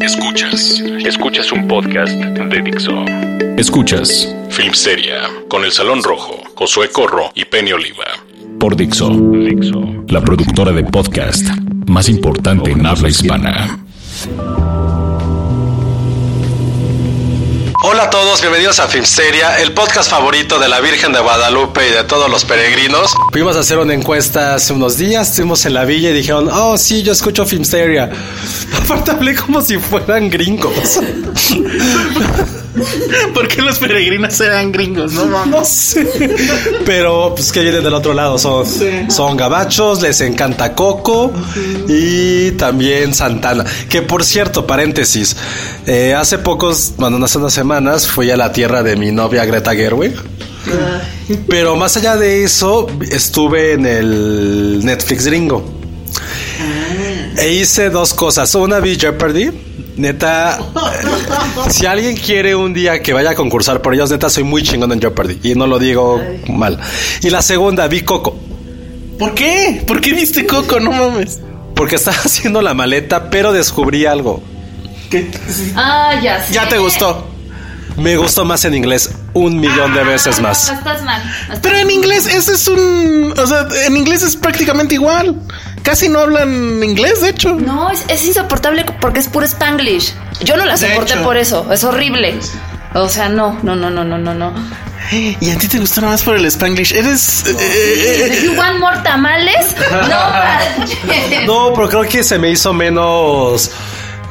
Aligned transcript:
Escuchas, 0.00 0.82
escuchas 1.04 1.52
un 1.52 1.68
podcast 1.68 2.14
de 2.14 2.62
Dixo. 2.62 3.04
Escuchas 3.58 4.34
Filmsteria 4.48 5.28
con 5.48 5.64
El 5.64 5.72
Salón 5.72 6.02
Rojo, 6.02 6.42
Josué 6.54 6.88
Corro 6.90 7.30
y 7.34 7.44
Penny 7.44 7.72
Oliva. 7.72 8.06
Por 8.58 8.76
Dixo, 8.76 9.10
Dixo, 9.10 10.04
la 10.08 10.22
productora 10.22 10.72
de 10.72 10.84
podcast 10.84 11.46
más 11.86 12.08
importante 12.08 12.70
en 12.70 12.86
habla 12.86 13.10
hispana. 13.10 13.78
Hola 17.84 18.04
a 18.04 18.10
todos, 18.10 18.40
bienvenidos 18.40 18.78
a 18.78 18.86
Filmsteria, 18.86 19.60
el 19.60 19.72
podcast 19.72 20.08
favorito 20.08 20.60
de 20.60 20.68
la 20.68 20.80
Virgen 20.80 21.12
de 21.12 21.18
Guadalupe 21.18 21.88
y 21.88 21.90
de 21.90 22.04
todos 22.04 22.30
los 22.30 22.44
peregrinos. 22.44 23.12
Fuimos 23.32 23.56
a 23.56 23.60
hacer 23.60 23.78
una 23.78 23.92
encuesta 23.92 24.54
hace 24.54 24.72
unos 24.72 24.98
días, 24.98 25.30
estuvimos 25.30 25.66
en 25.66 25.74
la 25.74 25.84
villa 25.84 26.10
y 26.10 26.12
dijeron, 26.12 26.48
oh 26.48 26.78
sí, 26.78 27.02
yo 27.02 27.10
escucho 27.10 27.44
Filmsteria. 27.44 28.08
Aparte 28.84 29.10
hablé 29.10 29.34
como 29.34 29.60
si 29.62 29.78
fueran 29.78 30.30
gringos. 30.30 31.00
¿Por 33.34 33.48
qué 33.48 33.60
los 33.60 33.78
peregrinos 33.78 34.40
eran 34.40 34.72
gringos? 34.72 35.12
No, 35.12 35.44
no 35.44 35.64
sé. 35.64 36.06
Pero 36.86 37.34
pues 37.34 37.52
que 37.52 37.60
vienen 37.60 37.84
del 37.84 37.92
otro 37.92 38.14
lado. 38.14 38.38
Son, 38.38 38.64
son 39.10 39.36
gabachos, 39.36 40.00
les 40.00 40.20
encanta 40.22 40.74
Coco 40.74 41.32
y 41.88 42.52
también 42.52 43.12
Santana. 43.14 43.64
Que 43.88 44.02
por 44.02 44.24
cierto, 44.24 44.66
paréntesis, 44.66 45.36
eh, 45.86 46.14
hace 46.14 46.38
pocos, 46.38 46.94
bueno, 46.96 47.22
hace 47.22 47.38
unas 47.38 47.58
semanas 47.72 48.06
fui 48.06 48.30
a 48.30 48.36
la 48.36 48.52
tierra 48.52 48.82
de 48.82 48.96
mi 48.96 49.12
novia 49.12 49.46
Greta 49.46 49.74
Gerwig. 49.74 50.12
Pero 51.48 51.74
más 51.74 51.96
allá 51.96 52.18
de 52.18 52.44
eso, 52.44 52.86
estuve 53.10 53.72
en 53.72 53.86
el 53.86 54.84
Netflix 54.84 55.24
gringo. 55.24 55.64
E 57.38 57.52
hice 57.54 57.88
dos 57.88 58.12
cosas. 58.12 58.54
Una 58.56 58.78
vi 58.78 58.96
Jeopardy. 58.96 59.50
Neta, 59.96 60.58
si 61.70 61.86
alguien 61.86 62.14
quiere 62.14 62.54
un 62.54 62.74
día 62.74 63.00
que 63.00 63.14
vaya 63.14 63.30
a 63.30 63.34
concursar 63.34 63.80
por 63.80 63.94
ellos, 63.94 64.10
neta, 64.10 64.28
soy 64.28 64.44
muy 64.44 64.62
chingón 64.62 64.92
en 64.92 65.00
Jeopardy. 65.00 65.38
Y 65.42 65.54
no 65.54 65.66
lo 65.66 65.78
digo 65.78 66.20
mal. 66.48 66.78
Y 67.22 67.30
la 67.30 67.40
segunda, 67.40 67.88
vi 67.88 68.02
Coco. 68.02 68.36
¿Por 69.18 69.32
qué? 69.34 69.82
¿Por 69.86 69.98
qué 70.02 70.12
viste 70.12 70.46
Coco? 70.46 70.78
No 70.78 70.92
mames. 70.92 71.40
Porque 71.74 71.94
estaba 71.94 72.18
haciendo 72.22 72.60
la 72.60 72.74
maleta, 72.74 73.30
pero 73.30 73.50
descubrí 73.50 74.04
algo. 74.04 74.42
¿Qué? 75.10 75.30
Ah, 75.74 76.20
ya 76.22 76.44
sé. 76.44 76.52
¿Ya 76.52 76.68
te 76.68 76.76
gustó? 76.76 77.31
Me 77.96 78.16
gustó 78.16 78.44
más 78.44 78.64
en 78.64 78.74
inglés 78.74 79.10
un 79.34 79.60
millón 79.60 79.94
de 79.94 80.02
veces 80.04 80.40
más. 80.40 80.68
No 80.70 80.78
estás 80.78 81.02
mal. 81.02 81.22
no 81.24 81.54
estás 81.54 81.58
Pero 81.60 81.76
en 81.78 81.90
inglés, 81.90 82.26
ese 82.26 82.52
es 82.54 82.68
un. 82.68 83.34
O 83.38 83.46
sea, 83.46 83.66
en 83.86 83.96
inglés 83.96 84.22
es 84.22 84.36
prácticamente 84.36 84.94
igual. 84.94 85.36
Casi 85.82 86.08
no 86.08 86.20
hablan 86.20 86.82
inglés, 86.82 87.20
de 87.22 87.30
hecho. 87.30 87.54
No, 87.54 87.90
es, 87.90 88.04
es 88.08 88.24
insoportable 88.24 88.84
porque 89.00 89.20
es 89.20 89.28
puro 89.28 89.44
Spanglish. 89.44 90.14
Yo 90.42 90.56
no 90.56 90.64
la 90.64 90.76
soporté 90.76 91.16
por 91.18 91.36
eso. 91.36 91.66
Es 91.72 91.84
horrible. 91.84 92.38
O 92.94 93.08
sea, 93.08 93.28
no, 93.28 93.58
no, 93.62 93.74
no, 93.74 93.90
no, 93.90 94.04
no, 94.04 94.18
no, 94.18 94.34
no. 94.34 94.52
Y 95.10 95.50
a 95.50 95.58
ti 95.58 95.66
te 95.68 95.78
gustó 95.78 96.00
nada 96.00 96.12
más 96.12 96.22
por 96.22 96.36
el 96.36 96.46
Spanglish. 96.46 96.92
Eres. 96.92 97.44
eh, 97.46 97.56
eh, 97.58 98.40
You 98.44 98.52
want 98.56 98.78
more 98.78 98.96
tamales? 99.02 99.74
No. 99.90 101.46
No, 101.46 101.72
pero 101.74 101.88
creo 101.88 102.02
que 102.08 102.22
se 102.24 102.38
me 102.38 102.50
hizo 102.50 102.72
menos. 102.72 103.70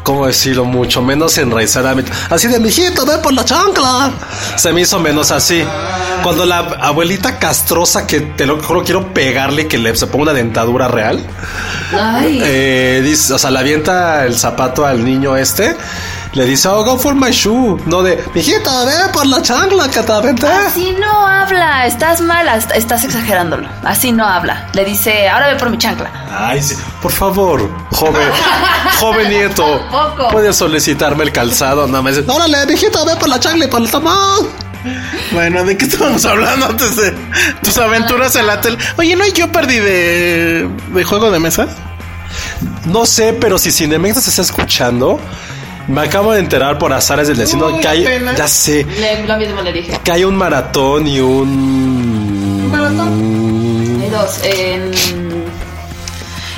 ¿Cómo 0.04 0.26
decirlo? 0.26 0.66
Mucho 0.66 1.02
menos 1.02 1.38
enraizada. 1.38 1.96
Así 2.30 2.48
de, 2.48 2.60
mijito, 2.60 3.06
ve 3.06 3.18
por 3.20 3.34
la 3.34 3.46
chancla. 3.46 4.12
Se 4.56 4.74
me 4.74 4.82
hizo 4.82 5.00
menos 5.00 5.32
así. 5.32 5.64
Cuando 6.24 6.46
la 6.46 6.60
abuelita 6.60 7.38
castrosa, 7.38 8.08
que 8.08 8.22
te 8.22 8.46
lo 8.46 8.62
juro, 8.62 8.84
quiero 8.84 9.14
pegarle 9.14 9.68
que 9.68 9.78
le 9.78 9.96
se 9.96 10.08
ponga 10.08 10.24
una 10.24 10.34
dentadura 10.34 10.88
real. 10.88 11.24
Ay. 11.94 12.40
Eh, 12.44 13.02
dice, 13.04 13.34
o 13.34 13.38
sea, 13.38 13.52
le 13.52 13.60
avienta 13.60 14.26
el 14.26 14.38
zapato 14.38 14.86
al 14.86 15.04
niño 15.06 15.38
este. 15.38 15.76
Le 16.34 16.46
dice, 16.46 16.70
oh, 16.70 16.82
go 16.86 16.98
for 16.98 17.14
my 17.14 17.30
shoe. 17.32 17.78
No 17.86 18.02
de, 18.02 18.24
mijito, 18.34 18.86
ve 18.86 18.94
por 19.12 19.26
la 19.26 19.42
chancla 19.42 19.90
que 19.90 20.02
te 20.02 20.12
aventé. 20.14 20.48
Así 20.48 20.96
no 20.98 21.28
habla. 21.28 21.86
Estás 21.86 22.22
mal. 22.22 22.48
est- 22.48 22.72
Estás 22.74 23.04
exagerándolo. 23.04 23.68
Así 23.84 24.14
no 24.14 24.26
habla. 24.26 24.70
Le 24.74 24.86
dice, 24.86 25.28
ahora 25.28 25.48
ve 25.50 25.56
por 25.58 25.70
mi 25.70 25.78
chancla. 25.78 26.10
Ay, 26.32 26.62
sí. 26.64 26.76
Por 27.02 27.12
favor, 27.12 27.70
joven, 27.92 28.30
joven 29.00 29.30
nieto, 29.30 29.66
Tampoco. 29.92 30.30
puedes 30.30 30.56
solicitarme 30.56 31.26
el 31.26 31.34
calzado. 31.34 31.86
No 31.88 32.02
me 32.02 32.12
dice, 32.14 32.24
órale, 32.32 32.66
mijito, 32.66 33.04
ve 33.06 33.16
por 33.18 33.28
la 33.28 33.38
chancla 33.40 33.66
y 33.66 33.68
por 33.68 33.82
el 33.82 33.92
tamal. 33.92 34.48
Bueno, 35.34 35.64
¿de 35.66 35.78
qué 35.78 35.86
estábamos 35.86 36.26
hablando 36.26 36.66
antes 36.68 36.96
de 36.96 37.12
tus 37.62 37.78
aventuras 37.78 38.36
en 38.38 38.48
la 38.48 38.62
tele? 38.62 38.78
Oye, 38.98 39.16
¿no 39.18 39.24
hay 39.26 39.32
Jeopardy 39.32 39.78
de, 39.80 40.70
de 40.94 41.04
juego 41.04 41.30
de 41.30 41.40
mesa? 41.40 41.68
No 42.86 43.06
sé, 43.06 43.34
pero 43.34 43.58
si 43.60 43.72
Cinemex 43.72 44.16
nos 44.16 44.28
está 44.28 44.42
escuchando, 44.42 45.20
me 45.92 46.02
acabo 46.02 46.32
de 46.34 46.40
enterar 46.40 46.78
por 46.78 46.92
azares 46.94 47.28
del 47.28 47.38
destino 47.38 47.68
Uy, 47.68 47.80
que 47.82 47.88
hay, 47.88 48.06
apenas. 48.06 48.36
ya 48.38 48.48
sé, 48.48 48.86
Le- 48.86 49.26
lo 49.28 49.38
mismo 49.38 49.62
le 49.62 49.74
dije. 49.74 50.00
que 50.04 50.12
hay 50.12 50.24
un 50.24 50.36
maratón 50.36 51.08
y 51.08 51.20
un... 51.20 52.72
Hay 54.02 54.10
dos. 54.10 54.42
en- 54.44 54.92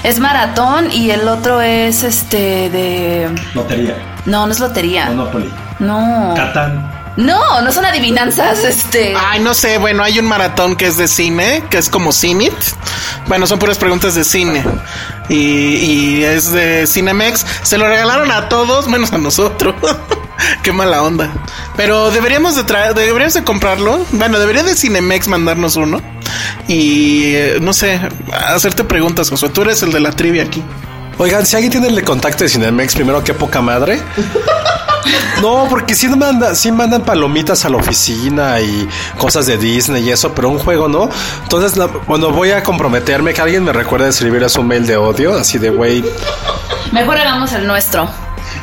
Es 0.03 0.19
maratón 0.19 0.91
y 0.91 1.11
el 1.11 1.27
otro 1.27 1.61
es 1.61 2.03
este 2.03 2.69
de. 2.69 3.29
Lotería, 3.53 3.95
No, 4.25 4.45
no 4.45 4.51
es 4.51 4.59
lotería. 4.59 5.05
Monopoly, 5.07 5.49
No. 5.79 6.33
Catán. 6.35 6.91
No, 7.15 7.61
no 7.61 7.71
son 7.71 7.85
adivinanzas, 7.85 8.63
este. 8.63 9.13
Ay, 9.15 9.39
no 9.39 9.53
sé, 9.53 9.77
bueno, 9.77 10.03
hay 10.03 10.17
un 10.17 10.25
maratón 10.25 10.75
que 10.75 10.87
es 10.87 10.97
de 10.97 11.07
cine, 11.07 11.63
que 11.69 11.77
es 11.77 11.89
como 11.89 12.11
Cinit. 12.11 12.53
Bueno, 13.27 13.45
son 13.45 13.59
puras 13.59 13.77
preguntas 13.77 14.15
de 14.15 14.23
cine. 14.23 14.63
Y, 15.29 16.23
es 16.23 16.51
de 16.51 16.87
Cinemex. 16.87 17.45
Se 17.61 17.77
lo 17.77 17.87
regalaron 17.87 18.31
a 18.31 18.49
todos, 18.49 18.87
menos 18.87 19.13
a 19.13 19.17
nosotros. 19.17 19.75
Qué 20.63 20.71
mala 20.71 21.03
onda. 21.03 21.31
Pero 21.77 22.11
deberíamos 22.11 22.55
de 22.55 22.63
traer, 22.63 22.95
deberíamos 22.95 23.35
de 23.35 23.43
comprarlo. 23.43 24.05
Bueno, 24.11 24.39
debería 24.39 24.63
de 24.63 24.75
Cinemex 24.75 25.27
mandarnos 25.27 25.75
uno. 25.75 26.01
Y 26.67 27.35
eh, 27.35 27.57
no 27.61 27.73
sé, 27.73 27.99
hacerte 28.47 28.83
preguntas, 28.83 29.29
Josué. 29.29 29.49
Tú 29.49 29.61
eres 29.61 29.83
el 29.83 29.91
de 29.91 29.99
la 29.99 30.11
trivia 30.11 30.43
aquí. 30.43 30.63
Oigan, 31.17 31.45
si 31.45 31.55
alguien 31.55 31.71
tiene 31.71 31.87
el 31.87 32.03
contacto 32.03 32.43
de 32.43 32.49
Cinemex, 32.49 32.95
primero, 32.95 33.23
qué 33.23 33.33
poca 33.33 33.61
madre. 33.61 34.01
No, 35.41 35.67
porque 35.69 35.93
sí 35.95 36.07
mandan, 36.07 36.55
sí 36.55 36.71
mandan 36.71 37.03
palomitas 37.03 37.65
a 37.65 37.69
la 37.69 37.77
oficina 37.77 38.59
y 38.61 38.87
cosas 39.17 39.45
de 39.45 39.57
Disney 39.57 40.03
y 40.07 40.11
eso, 40.11 40.33
pero 40.33 40.49
un 40.49 40.59
juego 40.59 40.87
no. 40.87 41.09
Entonces, 41.43 41.75
la- 41.77 41.87
cuando 41.87 42.31
voy 42.31 42.51
a 42.51 42.63
comprometerme, 42.63 43.33
que 43.33 43.41
alguien 43.41 43.63
me 43.63 43.73
recuerde 43.73 44.09
escribirles 44.09 44.55
un 44.55 44.67
mail 44.67 44.85
de 44.87 44.97
odio, 44.97 45.37
así 45.37 45.57
de 45.57 45.69
güey. 45.69 46.03
Mejor 46.91 47.17
hagamos 47.17 47.51
el 47.53 47.67
nuestro. 47.67 48.07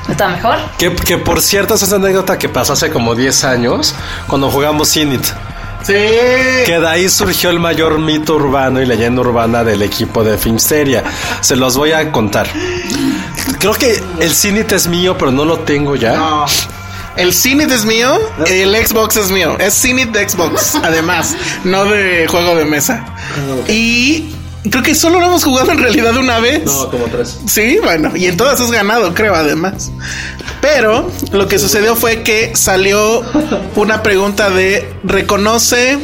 ¿Está 0.09 0.29
mejor? 0.29 0.57
Que, 0.79 0.95
que 0.95 1.19
por 1.19 1.41
cierto, 1.43 1.75
esa 1.75 1.85
es 1.85 1.93
una 1.93 2.05
anécdota 2.07 2.39
que 2.39 2.49
pasó 2.49 2.73
hace 2.73 2.91
como 2.91 3.15
10 3.15 3.45
años, 3.45 3.95
cuando 4.27 4.51
jugamos 4.51 4.91
Cinit. 4.91 5.25
Sí. 5.83 5.93
Que 6.67 6.79
de 6.81 6.89
ahí 6.89 7.09
surgió 7.09 7.51
el 7.51 7.59
mayor 7.59 7.99
mito 7.99 8.37
urbano 8.37 8.81
y 8.83 8.87
leyenda 8.87 9.23
urbana 9.23 9.65
del 9.65 9.83
equipo 9.83 10.23
de 10.23 10.37
Filmsteria. 10.39 11.03
Se 11.41 11.57
los 11.57 11.77
voy 11.77 11.93
a 11.93 12.13
contar. 12.13 12.47
Creo 13.59 13.73
que 13.75 14.03
el 14.21 14.33
Cinit 14.33 14.73
es 14.73 14.87
mío, 14.87 15.17
pero 15.19 15.31
no 15.31 15.45
lo 15.45 15.61
tengo 15.61 15.97
ya. 15.97 16.17
No. 16.17 16.47
El 17.17 17.35
Cinit 17.35 17.71
es 17.71 17.85
mío, 17.85 18.19
el 18.47 18.75
Xbox 18.87 19.17
es 19.17 19.31
mío. 19.31 19.57
Es 19.59 19.75
Cinit 19.75 20.11
de 20.11 20.29
Xbox, 20.29 20.77
además, 20.77 21.37
no 21.65 21.85
de 21.85 22.27
juego 22.29 22.55
de 22.55 22.65
mesa. 22.65 23.05
Y 23.69 24.31
creo 24.69 24.83
que 24.83 24.95
solo 24.95 25.21
lo 25.21 25.27
hemos 25.27 25.45
jugado 25.45 25.73
en 25.73 25.79
realidad 25.79 26.17
una 26.17 26.39
vez. 26.41 26.65
No, 26.65 26.91
como 26.91 27.07
tres. 27.07 27.39
Sí, 27.47 27.79
bueno, 27.83 28.17
y 28.17 28.27
en 28.27 28.37
todas 28.37 28.61
has 28.61 28.71
ganado, 28.71 29.15
creo, 29.15 29.35
además. 29.35 29.91
Pero 30.61 31.11
lo 31.33 31.49
que 31.49 31.59
sucedió 31.59 31.97
fue 31.97 32.23
que 32.23 32.53
salió 32.55 33.23
una 33.77 34.03
pregunta 34.03 34.51
de 34.51 34.93
reconoce 35.05 35.99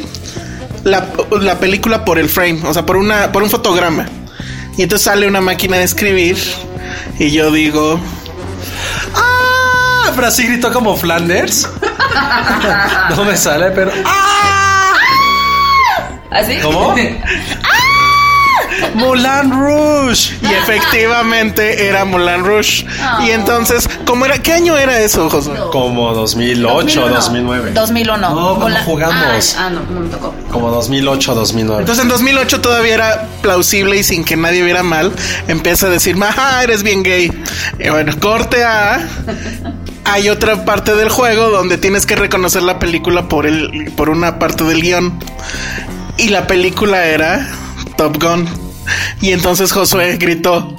la, 0.85 1.09
la 1.41 1.59
película 1.59 2.05
por 2.05 2.19
el 2.19 2.29
frame, 2.29 2.63
o 2.65 2.73
sea, 2.73 2.87
por 2.87 2.97
una, 2.97 3.33
por 3.33 3.43
un 3.43 3.51
fotograma. 3.51 4.09
Y 4.77 4.83
entonces 4.83 5.05
sale 5.05 5.27
una 5.27 5.41
máquina 5.41 5.79
de 5.79 5.85
escribir 5.85 6.39
y 7.19 7.31
yo 7.31 7.51
digo, 7.51 7.99
¡Ah! 9.15 10.13
Pero 10.15 10.29
así 10.29 10.47
gritó 10.47 10.73
como 10.73 10.97
Flanders. 10.97 11.69
no 13.17 13.25
me 13.25 13.37
sale, 13.37 13.71
pero. 13.71 13.93
¡Ah! 14.05 14.93
¿Así? 16.31 16.59
¿Cómo? 16.63 16.95
Mulan 18.97 19.51
Rouge. 19.51 20.35
y 20.43 20.47
efectivamente 20.63 21.87
era 21.89 22.05
Mulan 22.05 22.45
Rush. 22.45 22.85
Ah. 23.01 23.23
Y 23.27 23.31
entonces, 23.31 23.89
¿cómo 24.05 24.25
era? 24.27 24.39
¿Qué 24.39 24.53
año 24.53 24.77
era 24.77 24.99
eso, 25.01 25.29
José? 25.31 25.51
Como 25.73 26.13
2008, 26.15 27.09
2009. 27.09 27.73
2001. 27.75 28.17
No, 28.31 28.59
Con 28.61 28.73
la- 28.73 28.83
jugamos. 28.85 29.55
Ah, 29.59 29.67
ah, 29.67 29.71
no, 29.71 29.81
no 29.95 30.01
me 30.01 30.09
tocó. 30.09 30.35
Como 30.51 30.71
2008, 30.71 31.35
2009. 31.35 31.81
Entonces 31.83 32.03
en 32.03 32.09
2008 32.09 32.61
todavía 32.61 32.95
era 32.95 33.29
plausible 33.43 33.97
y 33.97 34.03
sin 34.05 34.25
que 34.25 34.37
nadie 34.37 34.63
viera 34.63 34.83
mal, 34.83 35.13
empieza 35.49 35.87
a 35.87 35.91
decir, 35.91 36.17
ajá, 36.23 36.63
eres 36.63 36.83
bien 36.83 37.03
gay. 37.03 37.31
Y 37.79 37.89
bueno, 37.91 38.13
corte 38.21 38.65
a... 38.65 39.07
Hay 40.09 40.29
otra 40.29 40.65
parte 40.65 40.95
del 40.95 41.09
juego 41.09 41.51
donde 41.51 41.79
tienes 41.79 42.07
que 42.07 42.15
reconocer 42.15 42.63
la 42.63 42.79
película 42.79 43.29
por, 43.29 43.45
el, 43.45 43.93
por 43.97 44.09
una 44.09 44.39
parte 44.39 44.63
del 44.63 44.81
guion. 44.81 45.19
Y 46.17 46.29
la 46.29 46.47
película 46.47 47.07
era 47.07 47.49
Top 47.97 48.23
Gun. 48.23 48.49
Y 49.21 49.33
entonces 49.33 49.73
Josué 49.73 50.17
gritó... 50.19 50.77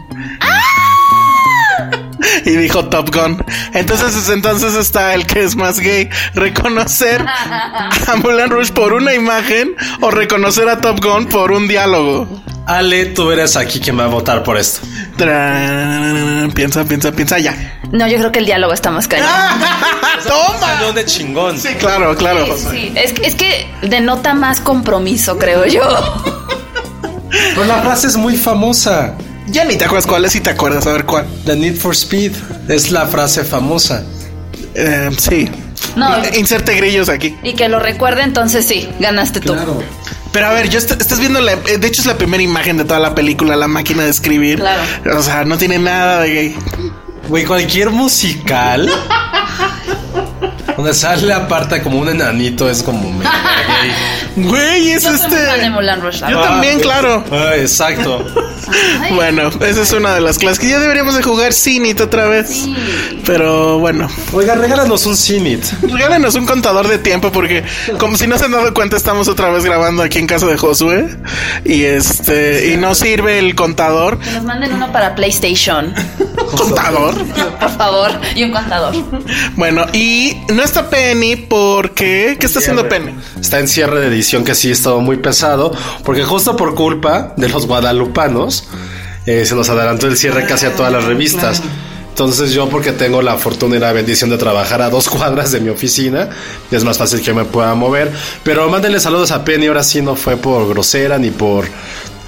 Y 2.46 2.52
dijo 2.52 2.86
Top 2.90 3.14
Gun. 3.14 3.44
Entonces, 3.74 4.16
es- 4.16 4.30
entonces 4.30 4.74
está 4.76 5.14
el 5.14 5.26
que 5.28 5.44
es 5.44 5.56
más 5.56 5.80
gay. 5.80 6.10
Reconocer 6.34 7.24
a 7.26 8.16
Mulan 8.22 8.50
Rouge 8.50 8.72
por 8.74 8.94
una 8.94 9.14
imagen 9.14 9.76
o 10.02 10.10
reconocer 10.12 10.68
a 10.68 10.82
Top 10.82 11.00
Gun 11.04 11.28
por 11.28 11.52
un 11.52 11.68
diálogo. 11.68 12.42
Ale, 12.66 13.08
tú 13.08 13.32
eres 13.32 13.56
aquí 13.56 13.80
quien 13.80 14.00
va 14.00 14.06
a 14.06 14.08
votar 14.08 14.44
por 14.44 14.58
esto. 14.58 14.82
Piensa, 16.54 16.84
piensa, 16.86 17.12
piensa 17.12 17.40
ya. 17.40 17.80
No, 17.92 18.08
yo 18.08 18.18
creo 18.18 18.32
que 18.32 18.40
el 18.40 18.46
diálogo 18.46 18.74
está 18.74 18.92
más 18.92 19.08
cañón. 19.08 19.28
¡Toma! 20.28 20.92
De 20.94 21.06
chingón. 21.06 21.60
Sí, 21.60 21.70
claro, 21.76 22.16
claro. 22.16 22.46
Sí, 22.58 22.66
sí. 22.72 22.94
Es, 22.96 23.14
que- 23.14 23.28
es 23.28 23.36
que 23.36 23.70
denota 23.84 24.34
más 24.34 24.60
compromiso, 24.60 25.38
creo 25.38 25.66
yo. 25.66 25.84
Pero 27.30 27.66
la 27.66 27.82
frase 27.82 28.08
es 28.08 28.16
muy 28.18 28.36
famosa. 28.38 29.16
Ya 29.48 29.64
ni 29.64 29.78
te 29.78 29.86
acuerdas 29.86 30.08
cuál 30.08 30.26
es 30.26 30.36
y 30.36 30.42
te 30.42 30.50
acuerdas 30.50 30.86
a 30.88 30.92
ver 30.92 31.06
cuál. 31.06 31.26
The 31.46 31.56
Need 31.56 31.76
for 31.78 31.94
Speed 31.94 32.34
es 32.68 32.92
la 32.92 33.06
frase 33.08 33.44
famosa. 33.44 34.04
Eh, 34.76 35.10
sí. 35.18 35.50
No. 35.96 36.10
Inserte 36.36 36.74
grillos 36.76 37.10
aquí. 37.10 37.36
Y 37.44 37.54
que 37.54 37.70
lo 37.70 37.80
recuerde, 37.80 38.24
entonces 38.24 38.66
sí, 38.66 38.90
ganaste 39.00 39.40
tú. 39.40 39.56
Pero 40.34 40.48
a 40.48 40.52
ver, 40.52 40.70
yo 40.70 40.78
est- 40.78 40.92
estás 41.00 41.20
viendo 41.20 41.40
la, 41.42 41.54
eh, 41.54 41.78
de 41.80 41.88
hecho 41.88 42.02
es 42.02 42.08
la 42.08 42.18
primera 42.18 42.44
imagen 42.44 42.78
de 42.78 42.84
toda 42.86 43.00
la 43.00 43.16
película, 43.16 43.56
la 43.56 43.68
máquina 43.68 44.04
de 44.04 44.10
escribir. 44.10 44.60
Claro. 44.60 44.82
O 45.18 45.24
sea, 45.24 45.46
no 45.46 45.58
tiene 45.58 45.80
nada 45.80 46.22
de 46.22 46.34
gay. 46.34 46.56
Güey, 47.30 47.46
cualquier 47.46 47.90
musical 47.90 48.90
donde 50.78 50.94
sale 50.94 51.34
aparte 51.34 51.82
como 51.82 51.98
un 52.00 52.08
enanito 52.10 52.70
es 52.70 52.82
como 52.84 53.20
gay. 53.20 53.30
Güey, 54.38 54.92
es 54.92 55.04
Yo 55.04 55.10
soy 55.10 55.18
muy 55.18 55.20
fan 55.22 55.32
de 55.32 55.38
este. 55.38 55.48
La 55.82 55.96
Yo 56.30 56.38
verdad. 56.38 56.44
también, 56.52 56.80
claro. 56.80 57.24
Ah, 57.32 57.56
exacto. 57.56 58.24
Ay, 59.02 59.14
Bueno, 59.16 59.50
esa 59.62 59.82
es 59.82 59.92
una 59.94 60.14
de 60.14 60.22
las 60.22 60.38
clases 60.38 60.60
que 60.60 60.70
ya 60.70 60.80
deberíamos 60.80 61.16
de 61.16 61.24
jugar 61.24 61.54
Cinit 61.54 62.00
otra 62.02 62.28
vez. 62.28 62.50
Sí. 62.50 62.76
Pero 63.26 63.80
bueno, 63.80 64.08
Oiga, 64.34 64.56
regálanos 64.56 65.06
un 65.06 65.16
Cinit. 65.18 65.64
regálenos 65.82 66.36
un 66.36 66.46
contador 66.46 66.88
de 66.88 66.98
tiempo 67.00 67.32
porque 67.32 67.64
como 67.98 68.16
si 68.18 68.28
no 68.28 68.38
se 68.38 68.46
han 68.46 68.52
dado 68.52 68.74
cuenta 68.74 68.96
estamos 68.98 69.28
otra 69.28 69.50
vez 69.50 69.64
grabando 69.66 70.04
aquí 70.04 70.20
en 70.20 70.28
casa 70.28 70.46
de 70.46 70.58
Josué 70.58 71.08
y 71.66 71.84
este 71.84 72.72
y 72.74 72.78
no 72.78 72.94
sirve 72.94 73.40
el 73.40 73.56
contador. 73.56 74.20
Que 74.20 74.32
nos 74.32 74.44
manden 74.44 74.74
uno 74.74 74.92
para 74.92 75.16
PlayStation, 75.16 75.94
¿Contador? 76.56 77.16
por 77.60 77.70
favor, 77.78 78.12
y 78.36 78.44
un 78.44 78.52
contador. 78.52 78.94
Bueno, 79.56 79.86
y 79.94 80.38
no 80.54 80.64
está 80.68 80.90
Penny 80.90 81.38
porque 81.38 82.36
¿qué 82.40 82.46
está 82.46 82.60
haciendo 82.60 82.88
Penny? 82.90 83.16
Está 83.40 83.60
en 83.60 83.68
cierre 83.68 84.02
de 84.02 84.08
edición 84.08 84.44
que 84.44 84.54
sí 84.54 84.70
estado 84.70 85.00
muy 85.00 85.18
pesado, 85.18 85.72
porque 86.04 86.24
justo 86.24 86.58
por 86.58 86.76
culpa 86.76 87.34
de 87.38 87.48
los 87.48 87.66
guadalupanos 87.66 88.68
eh, 89.26 89.46
se 89.46 89.56
nos 89.56 89.70
adelantó 89.70 90.08
el 90.08 90.18
cierre 90.18 90.46
casi 90.46 90.66
a 90.66 90.76
todas 90.76 90.92
las 90.92 91.06
revistas. 91.06 91.62
Entonces 92.10 92.52
yo 92.52 92.68
porque 92.68 92.92
tengo 92.92 93.22
la 93.22 93.38
fortuna 93.38 93.78
y 93.78 93.80
la 93.80 93.94
bendición 93.94 94.30
de 94.30 94.38
trabajar 94.38 94.82
a 94.82 94.90
dos 94.90 95.08
cuadras 95.10 95.52
de 95.54 95.62
mi 95.62 95.70
oficina, 95.70 96.30
es 96.70 96.84
más 96.84 96.98
fácil 96.98 97.22
que 97.22 97.34
me 97.34 97.46
pueda 97.46 97.74
mover. 97.74 98.12
Pero 98.44 98.70
mándenle 98.70 99.00
saludos 99.00 99.32
a 99.32 99.46
Penny, 99.46 99.68
ahora 99.68 99.84
sí 99.84 100.02
no 100.02 100.16
fue 100.16 100.36
por 100.36 100.68
grosera 100.68 101.18
ni 101.18 101.32
por 101.32 101.66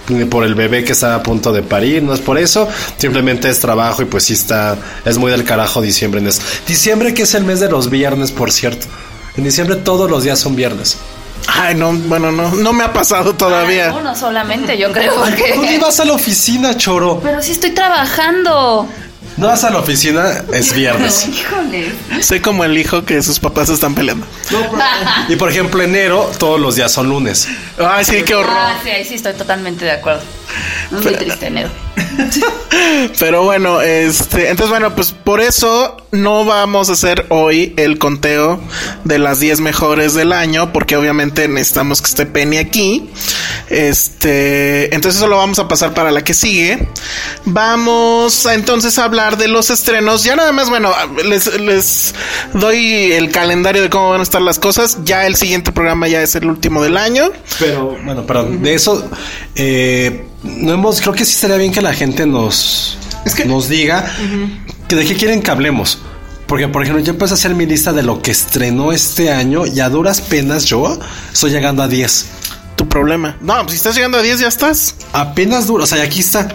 ni 0.09 0.25
por 0.25 0.43
el 0.43 0.55
bebé 0.55 0.83
que 0.83 0.91
está 0.93 1.15
a 1.15 1.23
punto 1.23 1.51
de 1.51 1.61
parir, 1.63 2.03
no 2.03 2.13
es 2.13 2.19
por 2.19 2.37
eso, 2.37 2.67
simplemente 2.97 3.49
es 3.49 3.59
trabajo 3.59 4.01
y 4.01 4.05
pues 4.05 4.25
sí 4.25 4.33
está, 4.33 4.77
es 5.05 5.17
muy 5.17 5.31
del 5.31 5.43
carajo 5.43 5.81
diciembre. 5.81 6.19
en 6.21 6.27
es- 6.27 6.41
Diciembre 6.67 7.13
que 7.13 7.23
es 7.23 7.33
el 7.35 7.43
mes 7.45 7.59
de 7.59 7.69
los 7.69 7.89
viernes, 7.89 8.31
por 8.31 8.51
cierto. 8.51 8.87
En 9.37 9.43
diciembre 9.43 9.75
todos 9.77 10.09
los 10.09 10.23
días 10.23 10.39
son 10.39 10.55
viernes. 10.55 10.97
Ay, 11.47 11.73
no, 11.75 11.93
bueno, 11.93 12.31
no, 12.31 12.53
no 12.53 12.73
me 12.73 12.83
ha 12.83 12.91
pasado 12.93 13.33
todavía. 13.33 13.93
Uno 13.97 14.15
solamente, 14.15 14.77
yo 14.77 14.91
creo. 14.91 15.15
Porque... 15.15 15.79
vas 15.81 15.99
a 15.99 16.05
la 16.05 16.13
oficina, 16.13 16.75
choro. 16.77 17.19
Pero 17.23 17.41
sí 17.41 17.53
estoy 17.53 17.71
trabajando. 17.71 18.87
No 19.39 19.47
vas 19.47 19.63
a 19.63 19.69
la 19.69 19.79
oficina, 19.79 20.43
es 20.53 20.73
viernes. 20.73 21.25
Híjole. 21.27 21.93
Soy 22.21 22.41
como 22.41 22.65
el 22.65 22.77
hijo 22.77 23.05
que 23.05 23.23
sus 23.23 23.39
papás 23.39 23.69
están 23.69 23.95
peleando. 23.95 24.27
Y 25.29 25.37
por 25.37 25.49
ejemplo, 25.49 25.81
enero, 25.81 26.29
todos 26.37 26.59
los 26.59 26.75
días 26.75 26.91
son 26.91 27.07
lunes. 27.07 27.47
Ay, 27.77 28.03
sí, 28.03 28.21
qué 28.23 28.35
horror. 28.35 28.53
Ah, 28.53 28.77
sí, 28.83 28.89
ahí 28.89 29.05
sí 29.05 29.15
estoy 29.15 29.33
totalmente 29.33 29.85
de 29.85 29.91
acuerdo. 29.91 30.21
No 30.91 31.01
soy 31.01 31.15
triste 31.15 31.47
enero. 31.47 31.69
Pero 33.19 33.43
bueno, 33.43 33.81
este, 33.81 34.49
entonces 34.49 34.69
bueno, 34.69 34.95
pues 34.95 35.11
por 35.11 35.41
eso 35.41 35.97
no 36.11 36.45
vamos 36.45 36.89
a 36.89 36.93
hacer 36.93 37.25
hoy 37.29 37.73
el 37.77 37.99
conteo 37.99 38.59
de 39.03 39.19
las 39.19 39.39
10 39.39 39.61
mejores 39.61 40.13
del 40.13 40.33
año, 40.33 40.73
porque 40.73 40.95
obviamente 40.95 41.47
necesitamos 41.47 42.01
que 42.01 42.07
esté 42.07 42.25
Penny 42.25 42.57
aquí. 42.57 43.09
Este, 43.69 44.93
entonces 44.95 45.19
eso 45.19 45.27
lo 45.27 45.37
vamos 45.37 45.59
a 45.59 45.67
pasar 45.67 45.93
para 45.93 46.11
la 46.11 46.23
que 46.23 46.33
sigue. 46.33 46.89
Vamos 47.45 48.45
a 48.45 48.53
entonces 48.53 48.97
a 48.97 49.03
hablar 49.03 49.37
de 49.37 49.47
los 49.47 49.69
estrenos. 49.69 50.23
Ya 50.23 50.35
nada 50.35 50.51
más, 50.51 50.69
bueno, 50.69 50.91
les, 51.25 51.59
les 51.59 52.13
doy 52.53 53.11
el 53.11 53.31
calendario 53.31 53.81
de 53.81 53.89
cómo 53.89 54.09
van 54.09 54.21
a 54.21 54.23
estar 54.23 54.41
las 54.41 54.59
cosas. 54.59 54.99
Ya 55.03 55.27
el 55.27 55.35
siguiente 55.35 55.71
programa 55.71 56.07
ya 56.07 56.21
es 56.21 56.35
el 56.35 56.45
último 56.45 56.83
del 56.83 56.97
año. 56.97 57.31
Pero, 57.59 57.97
bueno, 58.03 58.25
perdón, 58.25 58.63
de 58.63 58.73
eso, 58.73 59.07
eh, 59.55 60.25
no 60.43 60.73
hemos, 60.73 61.01
creo 61.01 61.13
que 61.13 61.25
sí 61.25 61.33
estaría 61.33 61.57
bien 61.57 61.71
que 61.71 61.81
la 61.81 61.93
gente 61.93 62.25
nos, 62.25 62.97
Es 63.25 63.35
que- 63.35 63.45
nos 63.45 63.67
diga 63.69 64.11
que 64.87 64.95
de 64.95 65.05
qué 65.05 65.15
quieren 65.15 65.41
que 65.41 65.51
hablemos. 65.51 65.99
Porque, 66.47 66.67
por 66.67 66.81
ejemplo, 66.81 67.03
yo 67.03 67.11
empecé 67.11 67.33
a 67.33 67.35
hacer 67.35 67.53
mi 67.53 67.67
lista 67.67 67.93
de 67.93 68.01
lo 68.01 68.21
que 68.23 68.31
estrenó 68.31 68.91
este 68.91 69.31
año 69.31 69.67
y 69.67 69.79
a 69.81 69.89
duras 69.89 70.19
penas 70.21 70.65
yo 70.65 70.97
estoy 71.31 71.51
llegando 71.51 71.83
a 71.83 71.87
10. 71.87 72.25
Tu 72.75 72.87
problema. 72.89 73.37
No, 73.41 73.53
pues 73.57 73.71
si 73.71 73.75
estás 73.77 73.93
llegando 73.95 74.17
a 74.17 74.21
10 74.23 74.39
ya 74.39 74.47
estás. 74.47 74.95
Apenas 75.13 75.67
dura, 75.67 75.83
o 75.83 75.87
sea, 75.87 75.99
y 75.99 76.01
aquí 76.01 76.21
está. 76.21 76.47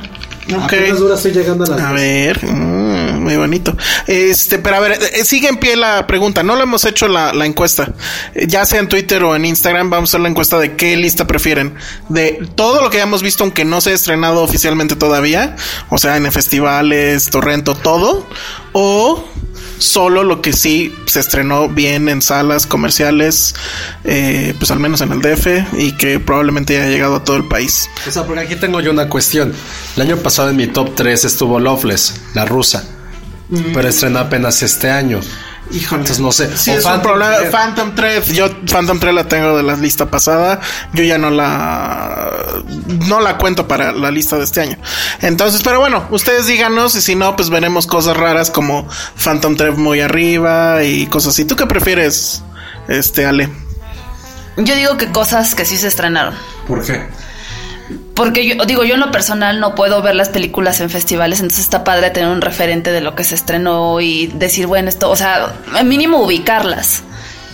Apenas 0.60 0.98
dura, 0.98 1.14
estoy 1.14 1.30
llegando 1.32 1.64
a 1.64 1.68
las 1.68 1.80
A 1.80 1.92
10. 1.92 2.00
ver, 2.00 2.44
mm, 2.44 2.83
muy 3.24 3.36
bonito. 3.36 3.76
Este, 4.06 4.58
pero 4.58 4.76
a 4.76 4.80
ver, 4.80 4.92
eh, 4.92 5.24
sigue 5.24 5.48
en 5.48 5.56
pie 5.56 5.76
la 5.76 6.06
pregunta. 6.06 6.42
No 6.42 6.54
lo 6.54 6.62
hemos 6.62 6.84
hecho 6.84 7.08
la, 7.08 7.32
la 7.32 7.46
encuesta. 7.46 7.92
Eh, 8.34 8.46
Ya 8.46 8.64
sea 8.66 8.78
en 8.80 8.88
Twitter 8.88 9.22
o 9.24 9.34
en 9.34 9.44
Instagram, 9.44 9.90
vamos 9.90 10.10
a 10.10 10.12
hacer 10.12 10.20
la 10.20 10.28
encuesta 10.28 10.58
de 10.58 10.76
qué 10.76 10.96
lista 10.96 11.26
prefieren. 11.26 11.74
De 12.08 12.46
todo 12.54 12.82
lo 12.82 12.90
que 12.90 12.98
hayamos 12.98 13.22
visto, 13.22 13.42
aunque 13.42 13.64
no 13.64 13.80
se 13.80 13.90
ha 13.90 13.94
estrenado 13.94 14.42
oficialmente 14.42 14.94
todavía. 14.94 15.56
O 15.88 15.98
sea, 15.98 16.16
en 16.16 16.30
festivales, 16.30 17.30
Torrento, 17.30 17.74
todo. 17.74 18.26
O 18.72 19.24
solo 19.78 20.22
lo 20.22 20.40
que 20.40 20.52
sí 20.52 20.94
se 21.06 21.20
estrenó 21.20 21.68
bien 21.68 22.08
en 22.08 22.22
salas 22.22 22.66
comerciales, 22.66 23.54
eh, 24.04 24.54
pues 24.58 24.70
al 24.70 24.78
menos 24.78 25.00
en 25.00 25.12
el 25.12 25.20
DF, 25.20 25.46
y 25.78 25.92
que 25.92 26.20
probablemente 26.20 26.76
haya 26.80 26.88
llegado 26.88 27.16
a 27.16 27.24
todo 27.24 27.36
el 27.36 27.46
país. 27.48 27.88
O 28.06 28.10
sea, 28.10 28.24
porque 28.24 28.42
aquí 28.42 28.56
tengo 28.56 28.80
yo 28.80 28.90
una 28.92 29.08
cuestión. 29.08 29.52
El 29.96 30.02
año 30.02 30.16
pasado 30.18 30.50
en 30.50 30.56
mi 30.56 30.66
top 30.68 30.94
3 30.94 31.24
estuvo 31.24 31.58
Loveless, 31.60 32.14
la 32.34 32.44
rusa. 32.44 32.84
Pero 33.48 33.88
estrenó 33.88 34.20
apenas 34.20 34.62
este 34.62 34.90
año. 34.90 35.20
Híjole. 35.70 36.02
Entonces 36.02 36.20
no 36.20 36.30
sé. 36.32 36.54
Sí, 36.56 36.70
O 36.70 36.74
es 36.74 36.84
un 36.84 36.90
Phantom 36.90 37.02
problema. 37.02 37.36
Thread. 37.36 37.50
Phantom 37.50 37.94
Thread. 37.94 38.24
Yo 38.32 38.50
Phantom 38.66 38.98
Thread 38.98 39.14
la 39.14 39.28
tengo 39.28 39.56
de 39.56 39.62
la 39.62 39.76
lista 39.76 40.10
pasada. 40.10 40.60
Yo 40.92 41.04
ya 41.04 41.18
no 41.18 41.30
la 41.30 42.30
no 43.06 43.20
la 43.20 43.38
cuento 43.38 43.66
para 43.66 43.92
la 43.92 44.10
lista 44.10 44.36
de 44.36 44.44
este 44.44 44.60
año. 44.60 44.76
Entonces, 45.20 45.62
pero 45.62 45.80
bueno, 45.80 46.06
ustedes 46.10 46.46
díganos 46.46 46.94
y 46.96 47.00
si 47.00 47.14
no, 47.14 47.34
pues 47.36 47.50
veremos 47.50 47.86
cosas 47.86 48.16
raras 48.16 48.50
como 48.50 48.86
Phantom 49.22 49.56
Thread 49.56 49.74
muy 49.74 50.00
arriba 50.00 50.82
y 50.84 51.06
cosas 51.06 51.34
así. 51.34 51.44
¿Tú 51.44 51.56
qué 51.56 51.66
prefieres, 51.66 52.42
este 52.88 53.24
Ale? 53.24 53.48
Yo 54.56 54.76
digo 54.76 54.96
que 54.96 55.10
cosas 55.10 55.54
que 55.54 55.64
sí 55.64 55.76
se 55.76 55.88
estrenaron. 55.88 56.34
¿Por 56.68 56.84
qué? 56.84 57.08
Porque 58.14 58.47
yo 58.47 58.64
digo, 58.64 58.85
yo 58.85 58.94
en 58.94 59.00
lo 59.00 59.11
personal 59.11 59.59
no 59.59 59.75
puedo 59.75 60.00
ver 60.00 60.14
las 60.14 60.28
películas 60.28 60.80
en 60.80 60.88
festivales, 60.88 61.40
entonces 61.40 61.64
está 61.64 61.83
padre 61.83 62.11
tener 62.11 62.30
un 62.30 62.40
referente 62.40 62.92
de 62.92 63.00
lo 63.00 63.14
que 63.14 63.25
se 63.25 63.35
estrenó 63.35 64.00
y 64.00 64.28
decir, 64.28 64.66
bueno, 64.66 64.88
esto, 64.88 65.11
o 65.11 65.16
sea, 65.16 65.54
mínimo 65.85 66.23
ubicarlas. 66.23 67.02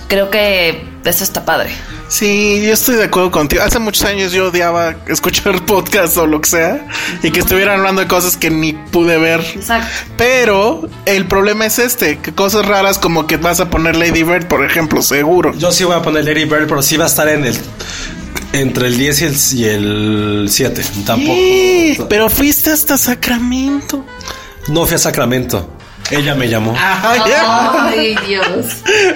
Creo 0.09 0.29
que 0.29 0.85
eso 1.05 1.23
está 1.25 1.45
padre. 1.45 1.71
Sí, 2.09 2.61
yo 2.67 2.73
estoy 2.73 2.97
de 2.97 3.05
acuerdo 3.05 3.31
contigo. 3.31 3.63
Hace 3.63 3.79
muchos 3.79 4.05
años 4.05 4.33
yo 4.33 4.49
odiaba 4.49 4.97
escuchar 5.07 5.65
podcast 5.67 6.17
o 6.17 6.27
lo 6.27 6.41
que 6.41 6.51
sea 6.51 6.89
y 7.23 7.31
que 7.31 7.39
estuvieran 7.39 7.79
hablando 7.79 8.03
de 8.03 8.09
cosas 8.09 8.37
que 8.37 8.51
ni 8.51 8.73
pude 8.73 9.17
ver. 9.19 9.41
Exacto. 9.55 9.89
Pero 10.17 10.89
el 11.07 11.27
problema 11.27 11.67
es 11.67 11.79
este, 11.79 12.19
que 12.19 12.33
cosas 12.33 12.67
raras 12.67 12.99
como 12.99 13.29
que 13.29 13.37
vas 13.37 13.61
a 13.61 13.71
poner 13.71 13.95
Lady 13.95 14.25
Bird, 14.25 14.49
por 14.49 14.65
ejemplo, 14.65 15.01
seguro. 15.01 15.55
Yo 15.55 15.71
sí 15.71 15.85
voy 15.85 15.95
a 15.95 16.03
poner 16.03 16.25
Lady 16.25 16.45
Bird, 16.45 16.67
pero 16.67 16.83
sí 16.83 16.97
va 16.97 17.05
a 17.05 17.09
estar 17.09 17.29
en 17.29 17.47
el 17.47 17.57
entre 18.53 18.89
el 18.89 18.99
10 18.99 19.23
y 19.23 19.25
el, 19.25 19.37
y 19.55 19.65
el 19.65 20.47
7. 20.51 20.83
Tampoco. 21.07 22.09
Pero 22.09 22.29
fuiste 22.29 22.71
hasta 22.71 22.97
Sacramento. 22.99 24.05
No 24.69 24.87
fui 24.87 24.97
a 24.97 24.99
Sacramento. 24.99 25.77
Ella 26.11 26.35
me 26.35 26.49
llamó. 26.49 26.75
Ay, 26.77 28.17
Dios. 28.27 28.67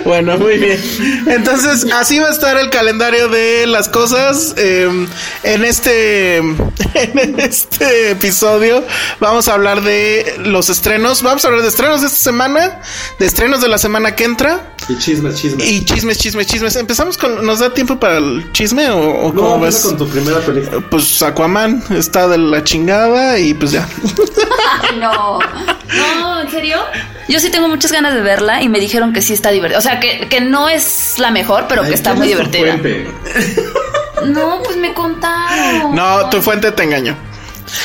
Bueno, 0.04 0.38
muy 0.38 0.58
bien. 0.58 0.80
Entonces, 1.26 1.86
así 1.92 2.18
va 2.18 2.28
a 2.28 2.30
estar 2.30 2.56
el 2.56 2.70
calendario 2.70 3.28
de 3.28 3.66
las 3.66 3.88
cosas. 3.88 4.54
Eh, 4.56 5.06
en 5.42 5.64
este 5.64 6.36
en 6.94 7.40
este 7.40 8.10
episodio 8.12 8.84
vamos 9.20 9.48
a 9.48 9.54
hablar 9.54 9.82
de 9.82 10.36
los 10.44 10.70
estrenos. 10.70 11.22
Vamos 11.22 11.44
a 11.44 11.48
hablar 11.48 11.62
de 11.62 11.68
estrenos 11.68 12.00
de 12.00 12.06
esta 12.06 12.18
semana, 12.18 12.80
de 13.18 13.26
estrenos 13.26 13.60
de 13.60 13.68
la 13.68 13.78
semana 13.78 14.14
que 14.14 14.24
entra. 14.24 14.74
Y 14.88 14.98
chismes, 14.98 15.40
chismes. 15.40 15.68
Y 15.68 15.84
chismes, 15.84 16.18
chismes, 16.18 16.46
chismes. 16.46 16.76
Empezamos 16.76 17.16
con. 17.18 17.44
¿Nos 17.44 17.58
da 17.58 17.72
tiempo 17.74 17.98
para 17.98 18.18
el 18.18 18.52
chisme 18.52 18.90
o, 18.90 18.98
o 18.98 19.32
no, 19.32 19.40
cómo 19.40 19.60
ves? 19.60 19.78
con 19.78 19.96
tu 19.96 20.08
primera 20.08 20.38
película. 20.40 20.84
Pues 20.90 21.22
Aquaman 21.22 21.82
está 21.90 22.28
de 22.28 22.38
la 22.38 22.62
chingada 22.62 23.38
y 23.38 23.54
pues 23.54 23.72
ya. 23.72 23.88
Ay, 24.82 24.98
no. 25.00 25.38
No, 25.38 26.40
¿en 26.40 26.50
serio? 26.50 26.73
Yo 27.28 27.40
sí 27.40 27.50
tengo 27.50 27.68
muchas 27.68 27.90
ganas 27.92 28.14
de 28.14 28.20
verla 28.20 28.62
y 28.62 28.68
me 28.68 28.78
dijeron 28.80 29.12
que 29.12 29.22
sí 29.22 29.32
está 29.32 29.50
divertida. 29.50 29.78
O 29.78 29.82
sea, 29.82 29.98
que, 30.00 30.28
que 30.28 30.40
no 30.40 30.68
es 30.68 31.14
la 31.18 31.30
mejor, 31.30 31.66
pero 31.68 31.82
que 31.82 31.94
está 31.94 32.14
muy 32.14 32.28
divertida. 32.28 32.78
No, 34.24 34.62
pues 34.62 34.76
me 34.76 34.92
contaron. 34.94 35.94
No, 35.94 36.28
tu 36.30 36.40
fuente 36.40 36.70
te 36.72 36.82
engañó. 36.82 37.16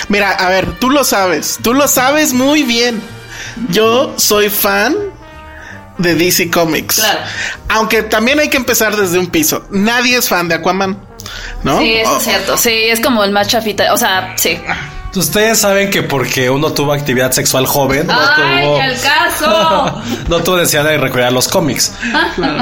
Mira, 0.08 0.31
a 0.31 0.50
ver, 0.50 0.74
tú 0.79 0.89
lo 0.89 1.03
sabes. 1.03 1.58
Tú 1.62 1.74
lo 1.74 1.88
sabes 1.88 2.34
muy 2.34 2.63
bien. 2.63 3.01
Yo 3.69 4.13
soy 4.17 4.50
fan 4.50 4.96
de 5.98 6.15
DC 6.15 6.50
Comics. 6.51 6.96
Claro. 6.96 7.19
Aunque 7.69 8.03
también 8.03 8.39
hay 8.39 8.50
que 8.50 8.58
empezar 8.58 8.96
desde 8.96 9.17
un 9.19 9.27
piso. 9.27 9.65
Nadie 9.72 10.17
es 10.17 10.29
fan 10.29 10.48
de 10.48 10.55
Aquaman. 10.55 10.98
¿No? 11.63 11.79
Sí, 11.79 11.93
eso 11.96 12.13
Oh, 12.13 12.17
es 12.17 12.24
cierto. 12.24 12.58
Sí, 12.58 12.69
es 12.72 13.00
como 13.01 13.24
el 13.24 13.31
más 13.31 13.48
chafita. 13.48 13.93
O 13.93 13.98
sea, 13.98 14.34
sí. 14.38 14.58
Ustedes 15.16 15.58
saben 15.58 15.89
que 15.89 16.04
porque 16.04 16.50
uno 16.50 16.72
tuvo 16.72 16.94
actividad 16.94 17.32
sexual 17.32 17.66
joven, 17.66 18.06
no 18.06 18.13
¡Ay, 18.13 18.63
tuvo. 18.63 18.82
el 18.82 19.01
caso! 19.01 20.01
no 20.28 20.39
tuvo 20.44 20.58
necesidad 20.58 20.84
de 20.84 20.98
recordar 20.98 21.34
los 21.34 21.48
cómics. 21.48 21.94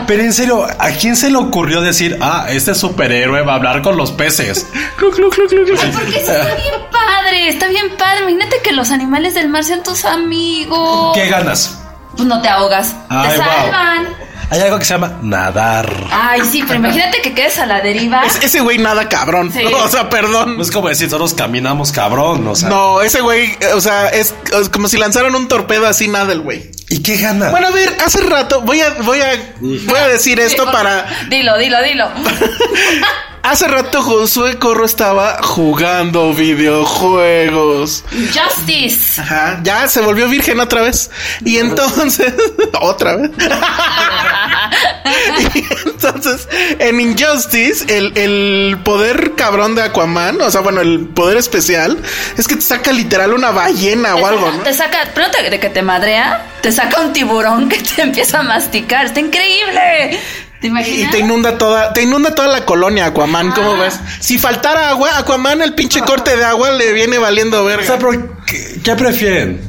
Pero 0.07 0.23
en 0.23 0.33
serio, 0.33 0.65
¿a 0.79 0.89
quién 0.91 1.17
se 1.17 1.29
le 1.29 1.37
ocurrió 1.37 1.81
decir, 1.81 2.17
ah, 2.21 2.47
este 2.49 2.73
superhéroe 2.73 3.41
va 3.41 3.53
a 3.53 3.55
hablar 3.55 3.81
con 3.81 3.97
los 3.97 4.11
peces? 4.11 4.65
clu, 4.97 5.11
clu, 5.11 5.29
clu, 5.29 5.47
clu, 5.47 5.65
clu. 5.65 5.75
Porque 5.75 6.11
sí 6.11 6.17
está 6.19 6.55
bien 6.55 6.75
padre, 6.91 7.49
está 7.49 7.67
bien 7.67 7.97
padre. 7.97 8.21
Imagínate 8.21 8.61
que 8.63 8.71
los 8.71 8.91
animales 8.91 9.33
del 9.33 9.49
mar 9.49 9.65
sean 9.65 9.83
tus 9.83 10.05
amigos. 10.05 11.15
¿Qué 11.15 11.27
ganas? 11.27 11.77
Pues 12.15 12.27
no 12.27 12.41
te 12.41 12.47
ahogas. 12.47 12.95
Ay, 13.09 13.31
te 13.31 13.37
wow. 13.37 14.26
Hay 14.49 14.61
algo 14.61 14.79
que 14.79 14.85
se 14.85 14.93
llama 14.93 15.19
nadar. 15.21 15.93
Ay, 16.09 16.41
sí, 16.49 16.63
pero 16.65 16.75
imagínate 16.79 17.21
que 17.21 17.33
quedes 17.33 17.59
a 17.59 17.65
la 17.65 17.81
deriva. 17.81 18.23
Es- 18.25 18.41
ese 18.41 18.61
güey 18.61 18.77
nada 18.77 19.09
cabrón. 19.09 19.51
Sí. 19.51 19.61
O 19.73 19.87
sea, 19.89 20.09
perdón. 20.09 20.57
No 20.57 20.63
es 20.63 20.71
como 20.71 20.87
decir, 20.87 21.07
nosotros 21.07 21.33
caminamos 21.33 21.91
cabrón, 21.91 22.47
o 22.47 22.55
sea. 22.55 22.69
No, 22.69 23.01
ese 23.01 23.21
güey, 23.21 23.57
o 23.73 23.81
sea, 23.81 24.07
es, 24.09 24.33
es 24.59 24.69
como 24.69 24.87
si 24.87 24.97
lanzaran 24.97 25.35
un 25.35 25.47
torpedo 25.47 25.85
así 25.87 26.07
nada 26.07 26.31
el 26.33 26.41
güey. 26.41 26.71
¿Y 26.89 27.03
qué 27.03 27.17
gana? 27.17 27.49
Bueno, 27.49 27.67
a 27.67 27.71
ver, 27.71 27.97
hace 28.05 28.21
rato 28.21 28.61
voy 28.61 28.79
a 28.79 28.89
voy 29.01 29.19
a 29.19 29.53
voy 29.59 29.99
a 29.99 30.07
decir 30.07 30.39
esto 30.39 30.71
para 30.71 31.05
Dilo, 31.29 31.57
dilo, 31.57 31.81
dilo. 31.83 32.09
Hace 33.43 33.67
rato 33.67 34.01
Josué 34.01 34.57
Corro 34.59 34.85
estaba 34.85 35.37
jugando 35.41 36.33
videojuegos. 36.33 38.03
Justice. 38.33 39.21
Ajá, 39.21 39.59
ya 39.63 39.87
se 39.87 40.01
volvió 40.01 40.27
virgen 40.27 40.59
otra 40.59 40.81
vez. 40.81 41.09
Y 41.45 41.57
entonces, 41.57 42.33
otra 42.81 43.15
vez. 43.15 43.31
y 45.55 45.63
entonces, 45.87 46.47
en 46.79 46.99
Injustice, 46.99 47.85
el, 47.97 48.17
el 48.17 48.79
poder 48.83 49.33
cabrón 49.35 49.75
de 49.75 49.83
Aquaman, 49.83 50.41
o 50.41 50.51
sea, 50.51 50.59
bueno, 50.61 50.81
el 50.81 51.07
poder 51.07 51.37
especial, 51.37 51.97
es 52.37 52.47
que 52.49 52.55
te 52.55 52.61
saca 52.61 52.91
literal 52.91 53.31
una 53.33 53.51
ballena 53.51 54.15
o 54.15 54.25
algo, 54.25 54.51
¿no? 54.51 54.63
Te 54.63 54.73
saca, 54.73 55.09
pero 55.15 55.31
te- 55.31 55.49
de 55.49 55.59
que 55.59 55.69
te 55.69 55.81
madrea, 55.81 56.45
te 56.61 56.71
saca 56.73 56.99
un 57.01 57.13
tiburón 57.13 57.69
que 57.69 57.77
te 57.79 58.01
empieza 58.01 58.39
a 58.39 58.43
masticar. 58.43 59.05
Está 59.05 59.21
increíble. 59.21 60.19
¿Te 60.59 60.67
Y 60.67 60.69
imaginas? 60.69 61.11
te 61.11 61.19
inunda 61.19 61.57
toda, 61.57 61.93
te 61.93 62.01
inunda 62.01 62.33
toda 62.33 62.47
la 62.47 62.65
colonia 62.65 63.05
Aquaman, 63.07 63.51
¿cómo 63.51 63.73
Ah. 63.73 63.81
ves? 63.83 63.99
Si 64.19 64.37
faltara 64.39 64.89
agua, 64.89 65.17
Aquaman, 65.17 65.61
el 65.61 65.73
pinche 65.75 66.01
corte 66.01 66.35
de 66.35 66.43
agua 66.43 66.71
le 66.71 66.93
viene 66.93 67.17
valiendo 67.19 67.63
O 67.63 67.67
sea, 67.67 67.77
verga. 67.77 67.97
pero 67.99 68.37
¿qué, 68.45 68.79
qué 68.83 68.95
prefieren? 68.95 69.61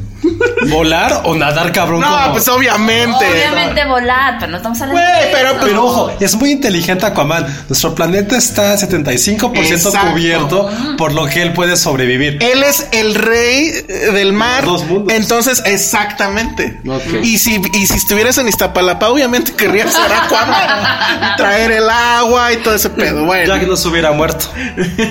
¿Volar 0.69 1.23
o 1.25 1.35
nadar 1.35 1.73
cabrón? 1.73 2.01
No, 2.01 2.07
como- 2.09 2.33
pues 2.33 2.49
obviamente. 2.49 3.17
Obviamente 3.31 3.85
volar, 3.87 4.37
pero 4.39 4.51
no 4.51 4.57
estamos 4.59 4.81
hablando 4.81 5.01
Güey, 5.01 5.25
de 5.27 5.31
pero- 5.33 5.51
eso. 5.51 5.59
Pero 5.63 5.85
ojo, 5.85 6.11
es 6.21 6.35
muy 6.37 6.51
inteligente 6.53 7.07
Aquaman. 7.07 7.47
Nuestro 7.69 7.95
planeta 7.95 8.37
está 8.37 8.77
75% 8.77 9.89
Exacto. 9.89 10.11
cubierto, 10.11 10.71
por 10.97 11.13
lo 11.13 11.27
que 11.27 11.43
él 11.43 11.53
puede 11.53 11.77
sobrevivir. 11.77 12.39
Él 12.43 12.63
es 12.63 12.87
el 12.93 13.15
rey 13.15 13.71
eh, 13.89 14.11
del 14.13 14.33
mar. 14.33 14.65
Dos 14.65 14.85
mundos. 14.87 15.13
Entonces, 15.15 15.63
exactamente. 15.65 16.81
Y 17.23 17.39
si, 17.39 17.61
y 17.73 17.87
si 17.87 17.95
estuvieras 17.95 18.39
en 18.39 18.49
Iztapalapa, 18.49 19.09
obviamente 19.09 19.53
querrías 19.53 19.93
ser 19.93 20.13
Aquaman. 20.13 21.37
traer 21.37 21.71
el 21.73 21.89
agua 21.89 22.53
y 22.53 22.57
todo 22.59 22.75
ese 22.75 22.91
pedo. 22.91 23.25
Bueno. 23.25 23.55
Ya 23.55 23.61
que 23.61 23.67
no 23.67 23.77
se 23.77 23.89
hubiera 23.89 24.13
muerto. 24.13 24.47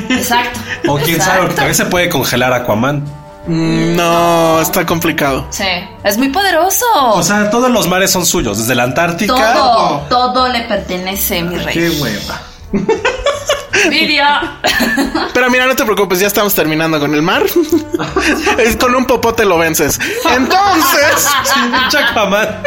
Exacto. 0.09 0.59
O 0.87 0.97
quién 0.97 1.21
sabe, 1.21 1.39
porque 1.41 1.55
también 1.55 1.75
se 1.75 1.85
puede 1.85 2.09
congelar 2.09 2.53
Aquaman. 2.53 3.03
Mm, 3.47 3.95
No, 3.95 4.61
está 4.61 4.85
complicado. 4.85 5.47
Sí, 5.49 5.63
es 6.03 6.17
muy 6.17 6.29
poderoso. 6.29 6.85
O 6.95 7.23
sea, 7.23 7.49
todos 7.49 7.71
los 7.71 7.87
mares 7.87 8.11
son 8.11 8.25
suyos, 8.25 8.57
desde 8.59 8.75
la 8.75 8.83
Antártica. 8.83 9.53
todo, 9.53 10.05
todo 10.09 10.47
le 10.49 10.61
pertenece, 10.61 11.41
mi 11.41 11.57
rey. 11.57 11.73
Qué 11.73 11.89
hueva. 12.01 12.41
Pero 15.33 15.49
mira, 15.49 15.65
no 15.67 15.75
te 15.75 15.83
preocupes, 15.85 16.19
ya 16.19 16.27
estamos 16.27 16.53
terminando 16.53 16.99
con 16.99 17.13
el 17.13 17.21
mar. 17.21 17.43
es 18.57 18.75
con 18.75 18.95
un 18.95 19.05
popote 19.05 19.45
lo 19.45 19.57
vences. 19.57 19.99
Entonces, 20.29 21.27
Aquaman. 22.09 22.61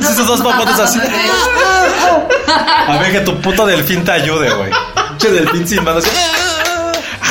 Esos 0.00 0.26
dos 0.26 0.40
papotes 0.42 0.78
así. 0.78 1.00
A 2.86 2.98
ver 2.98 3.12
que 3.12 3.20
tu 3.20 3.40
puto 3.40 3.66
delfín 3.66 4.04
te 4.04 4.12
ayude, 4.12 4.50
güey. 4.54 4.70
Pinche 5.10 5.30
delfín 5.30 5.66
sin 5.66 5.82
manos. 5.82 6.04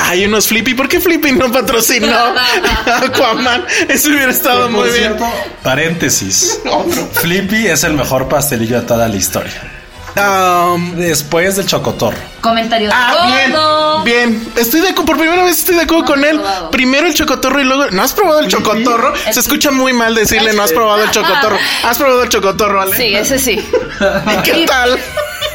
Hay 0.04 0.26
unos 0.26 0.48
Flippy. 0.48 0.74
¿Por 0.74 0.88
qué 0.88 1.00
Flippy 1.00 1.32
no 1.34 1.52
patrocinó 1.52 2.16
a 2.16 2.98
Aquaman? 3.04 3.66
Eso 3.90 4.10
hubiera 4.10 4.32
estado 4.32 4.70
muy 4.70 4.82
Por 4.90 4.92
bien. 4.92 5.04
cierto, 5.18 5.26
paréntesis. 5.64 6.60
Flippy 7.14 7.68
es 7.68 7.84
el 7.84 7.94
mejor 7.94 8.28
pastelillo 8.28 8.80
de 8.82 8.86
toda 8.88 9.08
la 9.08 9.16
historia. 9.16 9.70
Um, 10.16 10.96
Después 10.96 11.56
del 11.56 11.66
chocotorro. 11.66 12.18
Comentarios. 12.40 12.94
Ah, 12.96 13.14
Gordo. 13.50 14.04
bien, 14.04 14.34
bien. 14.40 14.52
Estoy 14.58 14.82
de 14.82 14.90
acuerdo, 14.90 15.06
por 15.08 15.18
primera 15.18 15.44
vez 15.44 15.58
estoy 15.58 15.76
de 15.76 15.82
acuerdo 15.82 16.04
No 16.04 16.08
con 16.08 16.24
él. 16.24 16.36
probado. 16.40 16.70
Primero 16.70 17.08
el 17.08 17.16
chocotorro 17.16 17.60
y 17.60 17.64
luego. 17.64 17.88
¿No 17.90 18.04
has 18.04 18.14
probado 18.14 18.40
el 18.42 18.48
chocotorro? 18.48 19.14
Se 19.32 19.40
escucha 19.40 19.72
muy 19.72 19.92
mal 19.94 20.14
decirle 20.14 20.54
no 20.54 20.62
has 20.62 20.72
probado 20.72 21.04
el 21.04 21.10
chocotorro. 21.12 21.58
¿Has 21.84 21.98
probado 21.98 22.22
el 22.24 22.30
chocotorro, 22.30 22.82
Ale? 22.82 22.96
Sí, 22.96 23.16
ese 23.16 23.40
sí. 23.40 23.54
¿Y 23.54 24.42
qué 24.44 24.66
tal? 24.68 25.00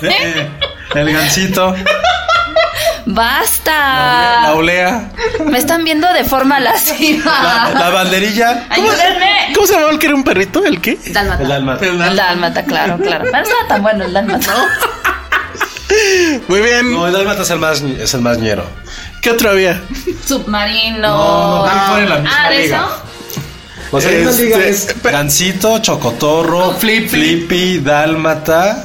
Eh, 0.02 0.48
El 0.96 1.12
gancito. 1.12 1.76
Basta. 3.06 4.42
La 4.42 4.54
olea. 4.54 5.10
Me 5.46 5.58
están 5.58 5.84
viendo 5.84 6.12
de 6.12 6.24
forma 6.24 6.60
lasciva. 6.60 7.70
La 7.74 7.90
banderilla. 7.90 8.66
Ayúdenme. 8.70 9.52
¿Cómo 9.54 9.66
se 9.66 9.72
llamaba 9.74 9.92
el 9.92 9.98
que 9.98 10.06
era 10.06 10.14
un 10.14 10.24
perrito? 10.24 10.64
¿El 10.64 10.80
qué? 10.80 10.98
Dálmata. 11.12 11.42
El 11.42 11.52
alma. 11.52 11.78
El 11.80 12.16
dálmata, 12.16 12.64
claro, 12.64 12.98
claro. 12.98 13.24
Pero 13.24 13.36
no 13.36 13.42
estaba 13.42 13.68
tan 13.68 13.82
bueno 13.82 14.04
el 14.04 14.12
dálmata. 14.12 14.52
Muy 16.48 16.60
bien. 16.60 16.92
No, 16.92 17.06
el 17.06 17.12
dálmata 17.12 17.42
es 17.42 17.50
el 17.50 17.58
más, 17.58 17.80
es 17.80 18.14
el 18.14 18.20
más 18.20 18.38
ñero. 18.38 18.64
¿Qué 19.22 19.30
otro 19.30 19.50
había? 19.50 19.80
Submarino. 20.26 20.98
No, 21.00 21.66
no, 21.66 22.18
no, 22.20 22.28
ah, 22.30 22.48
¿de 22.50 22.58
liga. 22.62 22.76
eso? 22.76 23.02
O 23.90 24.00
sea, 24.00 24.10
Este, 24.12 25.10
gancito, 25.10 25.78
chocotorro, 25.78 26.72
Flippy. 26.74 27.08
flippy, 27.08 27.78
dálmata, 27.78 28.84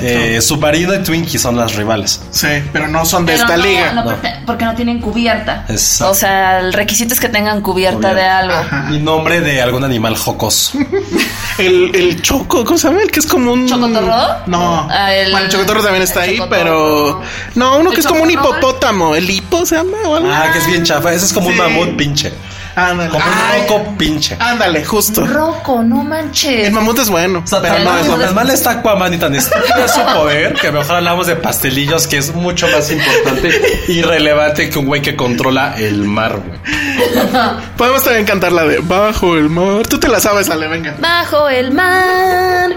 Eh, 0.00 0.40
Submarino 0.40 0.92
y 0.94 0.98
Twinkie 1.04 1.38
son 1.38 1.56
las 1.56 1.76
rivales. 1.76 2.20
Sí, 2.32 2.48
pero 2.72 2.88
no 2.88 3.04
son 3.04 3.24
de 3.24 3.32
Pero 3.34 3.44
esta 3.44 3.56
no, 3.56 3.62
liga. 3.64 3.92
no, 3.92 4.04
porque, 4.04 4.28
porque 4.44 4.64
no 4.64 4.74
tienen 4.74 5.00
cubierta. 5.00 5.64
Exacto. 5.68 6.10
O 6.10 6.14
sea, 6.14 6.58
el 6.60 6.72
requisito 6.72 7.14
es 7.14 7.20
que 7.20 7.28
tengan 7.28 7.60
cubierta 7.60 8.12
de 8.12 8.22
algo. 8.24 8.54
Y 8.90 8.98
nombre 8.98 9.40
de 9.40 9.62
algún 9.62 9.84
animal 9.84 10.16
jocoso. 10.16 10.78
El, 11.58 11.94
el 11.94 12.22
choco, 12.22 12.64
¿cómo 12.64 12.78
se 12.78 12.88
llama? 12.88 13.02
El 13.02 13.10
que 13.10 13.20
es 13.20 13.26
como 13.26 13.52
un. 13.52 13.68
¿Chocotorro? 13.68 14.16
No. 14.46 14.88
Ah, 14.90 15.14
el- 15.14 15.30
bueno, 15.30 15.46
el 15.46 15.52
chocotorro 15.52 15.82
también 15.82 16.02
está 16.02 16.24
el 16.24 16.30
ahí, 16.30 16.36
chocotorro. 16.38 16.62
pero. 16.64 17.22
No, 17.54 17.76
uno 17.78 17.90
¿El 17.90 17.94
que 17.94 18.00
es 18.00 18.06
como 18.06 18.22
un 18.22 18.30
hipopótamo. 18.30 19.14
¿El 19.14 19.28
hipo 19.28 19.64
se 19.66 19.76
llama 19.76 19.98
o 20.06 20.16
algo? 20.16 20.30
Ah, 20.32 20.48
que 20.50 20.58
es 20.58 20.66
bien 20.66 20.82
chafa. 20.82 21.12
Ese 21.12 21.26
es 21.26 21.32
como 21.32 21.48
Sí. 21.48 21.52
un 21.52 21.58
mamut 21.58 21.96
pinche. 21.96 22.32
Ándale. 22.74 23.10
Como 23.10 23.24
Ay, 23.24 23.60
un 23.62 23.68
roco 23.68 23.94
pinche. 23.98 24.36
Ándale, 24.38 24.84
justo. 24.84 25.26
Roco, 25.26 25.82
no 25.82 26.02
manches. 26.02 26.66
El 26.68 26.72
mamut 26.72 26.98
es 26.98 27.08
bueno. 27.08 27.42
O 27.44 27.46
sea, 27.46 27.60
pero 27.60 27.78
no 27.80 27.98
es 27.98 28.08
tan 28.08 28.34
mal 28.34 28.50
está 28.50 28.70
Aquaman 28.70 29.12
y 29.14 29.18
tan 29.18 29.34
estúpido 29.34 29.84
es 29.84 29.90
su 29.92 30.00
poder 30.02 30.54
que 30.54 30.72
mejor 30.72 30.96
hablamos 30.96 31.26
de 31.26 31.36
pastelillos, 31.36 32.06
que 32.06 32.18
es 32.18 32.34
mucho 32.34 32.66
más 32.68 32.90
importante 32.90 33.60
y 33.88 34.02
relevante 34.02 34.70
que 34.70 34.78
un 34.78 34.86
güey 34.86 35.02
que 35.02 35.14
controla 35.16 35.74
el 35.76 36.04
mar, 36.04 36.36
güey. 36.38 36.58
Podemos 37.76 38.02
también 38.04 38.24
cantar 38.24 38.52
la 38.52 38.64
de 38.64 38.78
Bajo 38.78 39.36
el 39.36 39.48
mar. 39.50 39.86
Tú 39.86 39.98
te 39.98 40.08
la 40.08 40.20
sabes, 40.20 40.48
Ale, 40.50 40.68
venga. 40.68 40.94
Bajo 40.98 41.48
el 41.48 41.72
mar, 41.72 42.70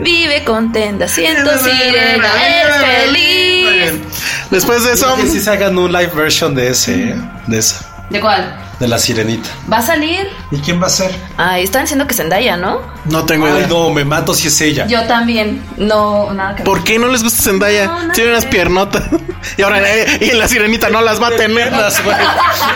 vive 0.00 0.44
contenta, 0.44 1.06
siento 1.08 1.50
sirena, 1.58 2.28
eres 2.46 2.76
Muy 2.76 2.86
feliz. 2.86 3.70
bien. 3.72 4.04
Después 4.50 4.84
de 4.84 4.92
eso, 4.92 5.14
Que 5.16 5.26
si 5.26 5.40
se 5.40 5.50
hagan 5.50 5.76
un 5.78 5.92
live 5.92 6.12
version 6.14 6.54
de 6.54 6.68
ese, 6.68 7.10
¿eh? 7.10 7.16
de 7.46 7.58
esa, 7.58 7.84
¿De 8.10 8.20
cuál? 8.20 8.56
De 8.80 8.88
la 8.88 8.98
sirenita. 8.98 9.48
¿Va 9.72 9.78
a 9.78 9.82
salir? 9.82 10.28
¿Y 10.50 10.58
quién 10.58 10.82
va 10.82 10.86
a 10.86 10.90
ser? 10.90 11.14
Ay, 11.36 11.64
están 11.64 11.82
diciendo 11.82 12.06
que 12.06 12.14
Zendaya, 12.14 12.56
¿no? 12.56 12.80
no 13.06 13.24
tengo 13.24 13.46
Ay, 13.46 13.52
idea. 13.52 13.66
no, 13.68 13.90
me 13.90 14.04
mato 14.04 14.34
si 14.34 14.48
es 14.48 14.60
ella. 14.60 14.86
Yo 14.86 15.06
también. 15.06 15.62
No, 15.76 16.32
nada 16.32 16.50
que 16.56 16.62
ver. 16.62 16.64
¿Por 16.64 16.84
qué 16.84 16.98
no 16.98 17.08
les 17.08 17.22
gusta 17.22 17.42
Zendaya? 17.42 17.86
No, 17.86 18.12
Tiene 18.12 18.30
unas 18.30 18.46
piernotas. 18.46 19.04
Y 19.58 19.62
ahora 19.62 19.78
eh, 19.86 20.06
y 20.22 20.30
la 20.32 20.48
sirenita 20.48 20.88
no 20.88 21.02
las 21.02 21.20
va 21.22 21.28
a 21.28 21.36
tener. 21.36 21.70
Las. 21.70 22.02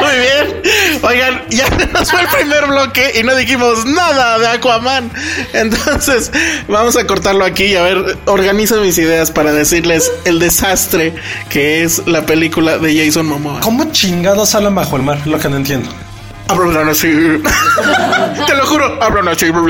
Muy 0.00 0.18
bien. 0.20 0.62
Oigan, 1.02 1.42
ya 1.50 1.68
nos 1.92 2.08
fue 2.10 2.20
el 2.20 2.28
primer 2.28 2.66
bloque 2.66 3.12
y 3.18 3.22
no 3.24 3.34
dijimos 3.34 3.84
nada 3.86 4.38
de 4.38 4.46
Aquaman. 4.48 5.10
Entonces, 5.52 6.30
vamos 6.68 6.96
a 6.96 7.04
cortarlo 7.06 7.44
aquí 7.44 7.64
y 7.64 7.74
a 7.76 7.82
ver, 7.82 8.16
organizo 8.26 8.80
mis 8.80 8.96
ideas 8.98 9.30
para 9.32 9.52
decirles 9.52 10.10
el 10.24 10.38
desastre 10.38 11.14
que 11.48 11.82
es 11.82 12.06
la 12.06 12.24
película 12.26 12.78
de 12.78 13.04
Jason 13.04 13.26
Momoa. 13.26 13.58
¿Cómo 13.60 13.90
chingados 13.92 14.45
hablan 14.54 14.74
bajo 14.74 14.96
el 14.96 15.02
mar? 15.02 15.18
Lo 15.26 15.38
que 15.38 15.48
no 15.48 15.56
entiendo. 15.56 15.88
Hablan 16.48 16.88
así. 16.88 17.08
Te 18.46 18.54
lo 18.54 18.66
juro, 18.66 19.02
hablan 19.02 19.28
así. 19.28 19.50
Como 19.50 19.66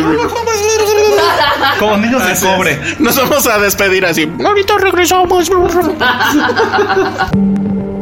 niños 1.96 2.26
de 2.26 2.34
cobre. 2.46 2.78
Nos 2.98 3.16
vamos 3.16 3.46
a 3.46 3.58
despedir 3.58 4.04
así. 4.04 4.30
Ahorita 4.44 4.76
regresamos. 4.78 5.48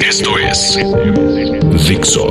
Esto 0.00 0.38
es 0.38 0.78
Dixo. 1.86 2.28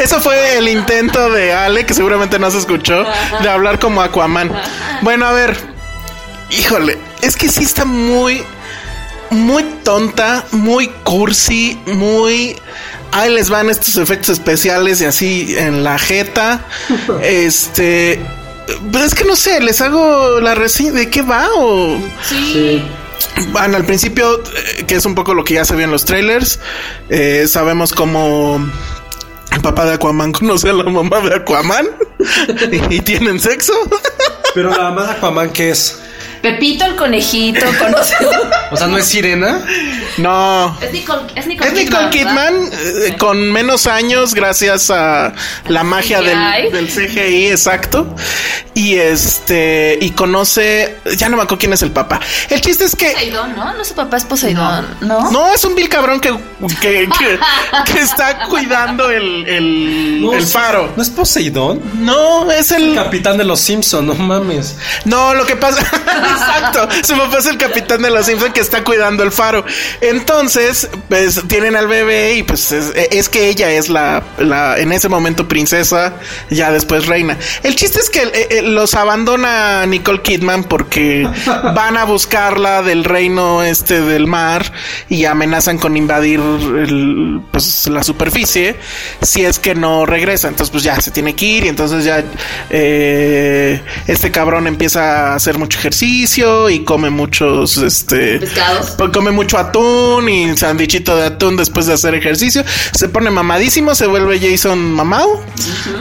Eso 0.00 0.20
fue 0.20 0.58
el 0.58 0.68
intento 0.68 1.30
de 1.30 1.52
Ale, 1.52 1.86
que 1.86 1.94
seguramente 1.94 2.38
no 2.38 2.50
se 2.50 2.58
escuchó, 2.58 3.04
de 3.42 3.48
hablar 3.48 3.78
como 3.78 4.02
Aquaman. 4.02 4.50
Bueno, 5.02 5.26
a 5.26 5.32
ver. 5.32 5.56
Híjole, 6.50 6.98
es 7.22 7.36
que 7.36 7.48
sí 7.48 7.64
está 7.64 7.84
muy, 7.84 8.44
muy 9.30 9.62
tonta, 9.82 10.44
muy 10.52 10.88
cursi, 11.02 11.78
muy. 11.86 12.56
Ahí 13.12 13.32
les 13.32 13.48
van 13.48 13.70
estos 13.70 13.96
efectos 13.96 14.30
especiales 14.30 15.00
y 15.00 15.04
así 15.04 15.54
en 15.56 15.84
la 15.84 15.98
jeta. 15.98 16.64
Este. 17.22 18.20
Pero 18.90 19.04
es 19.04 19.14
que 19.14 19.24
no 19.24 19.36
sé, 19.36 19.60
les 19.60 19.82
hago 19.82 20.40
la 20.40 20.54
reseña 20.54 20.92
de 20.92 21.10
qué 21.10 21.22
va 21.22 21.48
o. 21.56 21.98
Sí. 22.28 22.82
Bueno, 23.48 23.76
al 23.76 23.84
principio, 23.84 24.42
eh, 24.42 24.84
que 24.86 24.96
es 24.96 25.04
un 25.06 25.14
poco 25.14 25.34
lo 25.34 25.44
que 25.44 25.54
ya 25.54 25.64
se 25.64 25.74
vio 25.74 25.84
en 25.84 25.90
los 25.90 26.04
trailers, 26.04 26.60
eh, 27.08 27.46
sabemos 27.48 27.92
cómo 27.92 28.60
papá 29.60 29.84
de 29.84 29.94
Aquaman 29.94 30.32
conoce 30.32 30.70
a 30.70 30.72
la 30.72 30.84
mamá 30.84 31.20
de 31.20 31.34
Aquaman 31.34 31.86
y, 32.90 33.00
tienen 33.00 33.40
sexo. 33.40 33.72
Pero 34.54 34.70
la 34.70 34.90
mamá 34.90 35.04
de 35.04 35.10
Aquaman, 35.12 35.50
¿qué 35.50 35.70
es? 35.70 35.98
Pepito 36.44 36.84
el 36.84 36.94
conejito 36.94 37.64
conoce. 37.78 38.14
O 38.70 38.76
sea, 38.76 38.88
¿no 38.88 38.98
es 38.98 39.06
sirena? 39.06 39.64
No. 40.18 40.76
Es 40.80 40.92
Nicole, 40.92 41.22
es 41.36 41.46
Nicole 41.46 41.70
Es 41.70 41.76
Nicole 41.76 42.10
Kidman 42.10 42.70
eh, 42.72 43.16
con 43.18 43.52
menos 43.52 43.86
años 43.86 44.34
gracias 44.34 44.90
a 44.90 45.32
la 45.68 45.84
magia 45.84 46.20
del, 46.20 46.36
CGI. 46.36 46.72
del 46.72 46.88
CGI, 46.88 47.46
exacto. 47.50 48.16
Y 48.74 48.96
este, 48.96 49.96
y 50.00 50.10
conoce, 50.10 50.96
ya 51.16 51.28
no 51.28 51.36
me 51.36 51.44
acuerdo 51.44 51.60
quién 51.60 51.72
es 51.72 51.82
el 51.82 51.92
papá. 51.92 52.18
El 52.50 52.60
chiste 52.60 52.84
es 52.84 52.96
que 52.96 53.12
Poseidón, 53.12 53.54
¿no? 53.54 53.72
No, 53.72 53.84
su 53.84 53.94
papá 53.94 54.16
es 54.16 54.24
Poseidón, 54.24 54.86
¿no? 55.02 55.30
No, 55.30 55.52
es 55.54 55.64
un 55.64 55.76
vil 55.76 55.88
cabrón 55.88 56.18
que, 56.18 56.30
que, 56.80 57.08
que, 57.16 57.38
que 57.92 58.00
está 58.00 58.46
cuidando 58.48 59.08
el, 59.10 59.46
el, 59.46 60.28
el 60.32 60.46
faro. 60.46 60.92
¿No 60.96 61.02
es 61.02 61.10
Poseidón? 61.10 61.80
No, 62.00 62.50
es 62.50 62.72
el. 62.72 62.94
Capitán 62.94 63.38
de 63.38 63.44
los 63.44 63.60
Simpson, 63.60 64.08
no 64.08 64.14
mames. 64.14 64.76
No, 65.04 65.34
lo 65.34 65.46
que 65.46 65.54
pasa. 65.54 65.86
Exacto. 66.34 66.88
Su 67.02 67.16
papá 67.16 67.38
es 67.38 67.46
el 67.46 67.58
capitán 67.58 68.02
de 68.02 68.10
los 68.10 68.26
Simpsons 68.26 68.52
que 68.52 68.60
está 68.60 68.84
cuidando 68.84 69.22
el 69.22 69.32
faro. 69.32 69.64
Entonces, 70.00 70.88
pues 71.08 71.42
tienen 71.48 71.76
al 71.76 71.86
bebé 71.86 72.34
y 72.34 72.42
pues 72.42 72.72
es, 72.72 73.28
que 73.28 73.48
ella 73.48 73.70
es 73.70 73.88
la, 73.88 74.22
la, 74.38 74.78
en 74.78 74.92
ese 74.92 75.08
momento 75.08 75.48
princesa, 75.48 76.14
ya 76.50 76.70
después 76.70 77.06
reina. 77.06 77.38
El 77.62 77.74
chiste 77.74 78.00
es 78.00 78.10
que 78.10 78.22
eh, 78.22 78.48
eh, 78.50 78.62
los 78.62 78.94
abandona 78.94 79.86
Nicole 79.86 80.22
Kidman 80.22 80.64
porque 80.64 81.28
van 81.74 81.96
a 81.96 82.04
buscarla 82.04 82.82
del 82.82 83.04
reino 83.04 83.62
este 83.62 84.00
del 84.00 84.26
mar 84.26 84.72
y 85.08 85.24
amenazan 85.24 85.78
con 85.78 85.96
invadir 85.96 86.40
pues, 87.50 87.86
la 87.86 88.02
superficie 88.02 88.76
si 89.22 89.44
es 89.44 89.58
que 89.58 89.74
no 89.74 90.06
regresa. 90.06 90.48
Entonces, 90.48 90.70
pues 90.70 90.84
ya 90.84 91.00
se 91.00 91.10
tiene 91.10 91.34
que 91.34 91.46
ir 91.46 91.64
y 91.64 91.68
entonces 91.68 92.04
ya 92.04 92.22
eh, 92.70 93.80
este 94.06 94.30
cabrón 94.30 94.66
empieza 94.66 95.32
a 95.32 95.34
hacer 95.34 95.58
mucho 95.58 95.78
ejercicio 95.78 95.94
y 96.70 96.84
come 96.84 97.10
muchos, 97.10 97.76
este, 97.78 98.38
Pescados. 98.38 98.90
pues, 98.96 99.10
come 99.10 99.30
mucho 99.30 99.58
atún 99.58 100.28
y 100.28 100.56
sandwichito 100.56 101.16
de 101.16 101.26
atún 101.26 101.56
después 101.56 101.86
de 101.86 101.92
hacer 101.94 102.14
ejercicio. 102.14 102.64
Se 102.94 103.08
pone 103.08 103.30
mamadísimo, 103.30 103.94
se 103.94 104.06
vuelve 104.06 104.38
Jason 104.40 104.92
mamado 104.94 105.42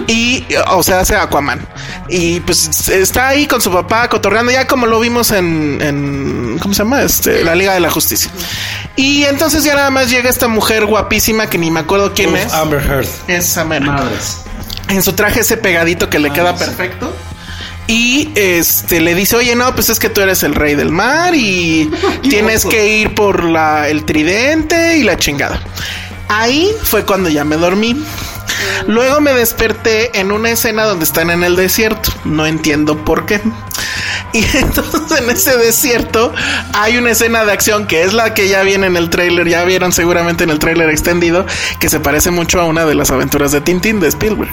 y, 0.07 0.43
o 0.71 0.81
sea, 0.83 1.01
hace 1.01 1.15
Aquaman. 1.15 1.65
Y 2.09 2.39
pues 2.41 2.89
está 2.89 3.29
ahí 3.29 3.47
con 3.47 3.61
su 3.61 3.71
papá 3.71 4.07
cotorreando, 4.09 4.51
ya 4.51 4.67
como 4.67 4.85
lo 4.87 4.99
vimos 4.99 5.31
en, 5.31 5.79
en 5.81 6.57
¿cómo 6.61 6.73
se 6.73 6.79
llama? 6.83 7.01
Este, 7.01 7.43
la 7.43 7.55
Liga 7.55 7.73
de 7.73 7.79
la 7.79 7.89
Justicia. 7.89 8.31
Y 8.95 9.23
entonces 9.23 9.63
ya 9.63 9.75
nada 9.75 9.89
más 9.89 10.09
llega 10.09 10.29
esta 10.29 10.47
mujer 10.47 10.85
guapísima 10.85 11.49
que 11.49 11.57
ni 11.57 11.71
me 11.71 11.79
acuerdo 11.81 12.13
quién 12.13 12.33
Uf, 12.33 12.39
es. 12.45 12.53
Amber 12.53 12.81
Heard. 12.81 13.67
Mera. 13.67 13.85
Madres. 13.85 14.37
En 14.89 15.01
su 15.01 15.13
traje 15.13 15.39
ese 15.39 15.57
pegadito 15.57 16.09
que 16.09 16.19
le 16.19 16.29
Ah, 16.29 16.33
queda 16.33 16.57
sí. 16.57 16.65
perfecto. 16.65 17.11
Y 17.87 18.31
este 18.35 19.01
le 19.01 19.13
dice, 19.13 19.35
oye, 19.35 19.55
no, 19.55 19.73
pues 19.75 19.89
es 19.89 19.99
que 19.99 20.09
tú 20.09 20.21
eres 20.21 20.43
el 20.43 20.55
rey 20.55 20.75
del 20.75 20.89
mar 20.89 21.35
y 21.35 21.91
tienes 22.23 22.65
que 22.65 22.97
ir 22.99 23.13
por 23.15 23.43
la, 23.43 23.89
el 23.89 24.05
tridente 24.05 24.97
y 24.97 25.03
la 25.03 25.17
chingada. 25.17 25.61
Ahí 26.29 26.71
fue 26.83 27.05
cuando 27.05 27.29
ya 27.29 27.43
me 27.43 27.57
dormí. 27.57 28.01
Luego 28.87 29.21
me 29.21 29.33
desperté 29.33 30.17
en 30.19 30.31
una 30.31 30.51
escena 30.51 30.83
donde 30.85 31.05
están 31.05 31.29
en 31.29 31.43
el 31.43 31.55
desierto. 31.55 32.11
No 32.23 32.45
entiendo 32.45 33.03
por 33.03 33.25
qué. 33.25 33.41
Y 34.31 34.39
entonces 34.57 35.19
en 35.19 35.29
ese 35.29 35.57
desierto 35.57 36.33
hay 36.73 36.97
una 36.97 37.11
escena 37.11 37.45
de 37.45 37.51
acción 37.51 37.87
que 37.87 38.03
es 38.03 38.13
la 38.13 38.33
que 38.33 38.47
ya 38.47 38.63
viene 38.63 38.87
en 38.87 38.97
el 38.97 39.09
tráiler, 39.09 39.47
ya 39.47 39.63
vieron 39.63 39.91
seguramente 39.91 40.43
en 40.43 40.49
el 40.49 40.59
tráiler 40.59 40.89
extendido, 40.89 41.45
que 41.79 41.89
se 41.89 41.99
parece 41.99 42.31
mucho 42.31 42.59
a 42.59 42.65
una 42.65 42.85
de 42.85 42.95
las 42.95 43.11
aventuras 43.11 43.51
de 43.51 43.61
Tintín 43.61 43.99
de 43.99 44.07
Spielberg. 44.07 44.51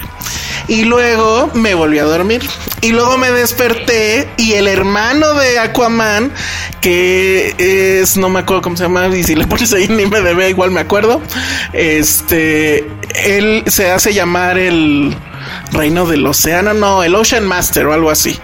Y 0.68 0.85
luego 0.85 1.50
me 1.54 1.74
volví 1.74 1.98
a 1.98 2.04
dormir. 2.04 2.48
Y 2.80 2.92
luego 2.92 3.18
me 3.18 3.30
desperté 3.30 4.28
y 4.37 4.52
el 4.52 4.68
hermano 4.68 5.35
de 5.35 5.59
Aquaman, 5.59 6.33
que 6.80 7.54
es, 7.59 8.16
no 8.16 8.28
me 8.28 8.40
acuerdo 8.40 8.62
cómo 8.62 8.76
se 8.76 8.85
llama, 8.85 9.09
y 9.09 9.24
si 9.24 9.35
le 9.35 9.46
pones 9.48 9.72
ahí 9.72 9.88
ni 9.88 10.06
me 10.06 10.20
debe, 10.20 10.48
igual 10.48 10.70
me 10.70 10.80
acuerdo. 10.80 11.20
Este, 11.72 12.88
él 13.24 13.64
se 13.66 13.90
hace 13.90 14.14
llamar 14.14 14.59
el 14.59 15.16
reino 15.72 16.07
del 16.07 16.26
océano, 16.26 16.74
no, 16.74 17.03
el 17.03 17.14
Ocean 17.14 17.46
Master 17.46 17.87
o 17.87 17.92
algo 17.92 18.11
así. 18.11 18.38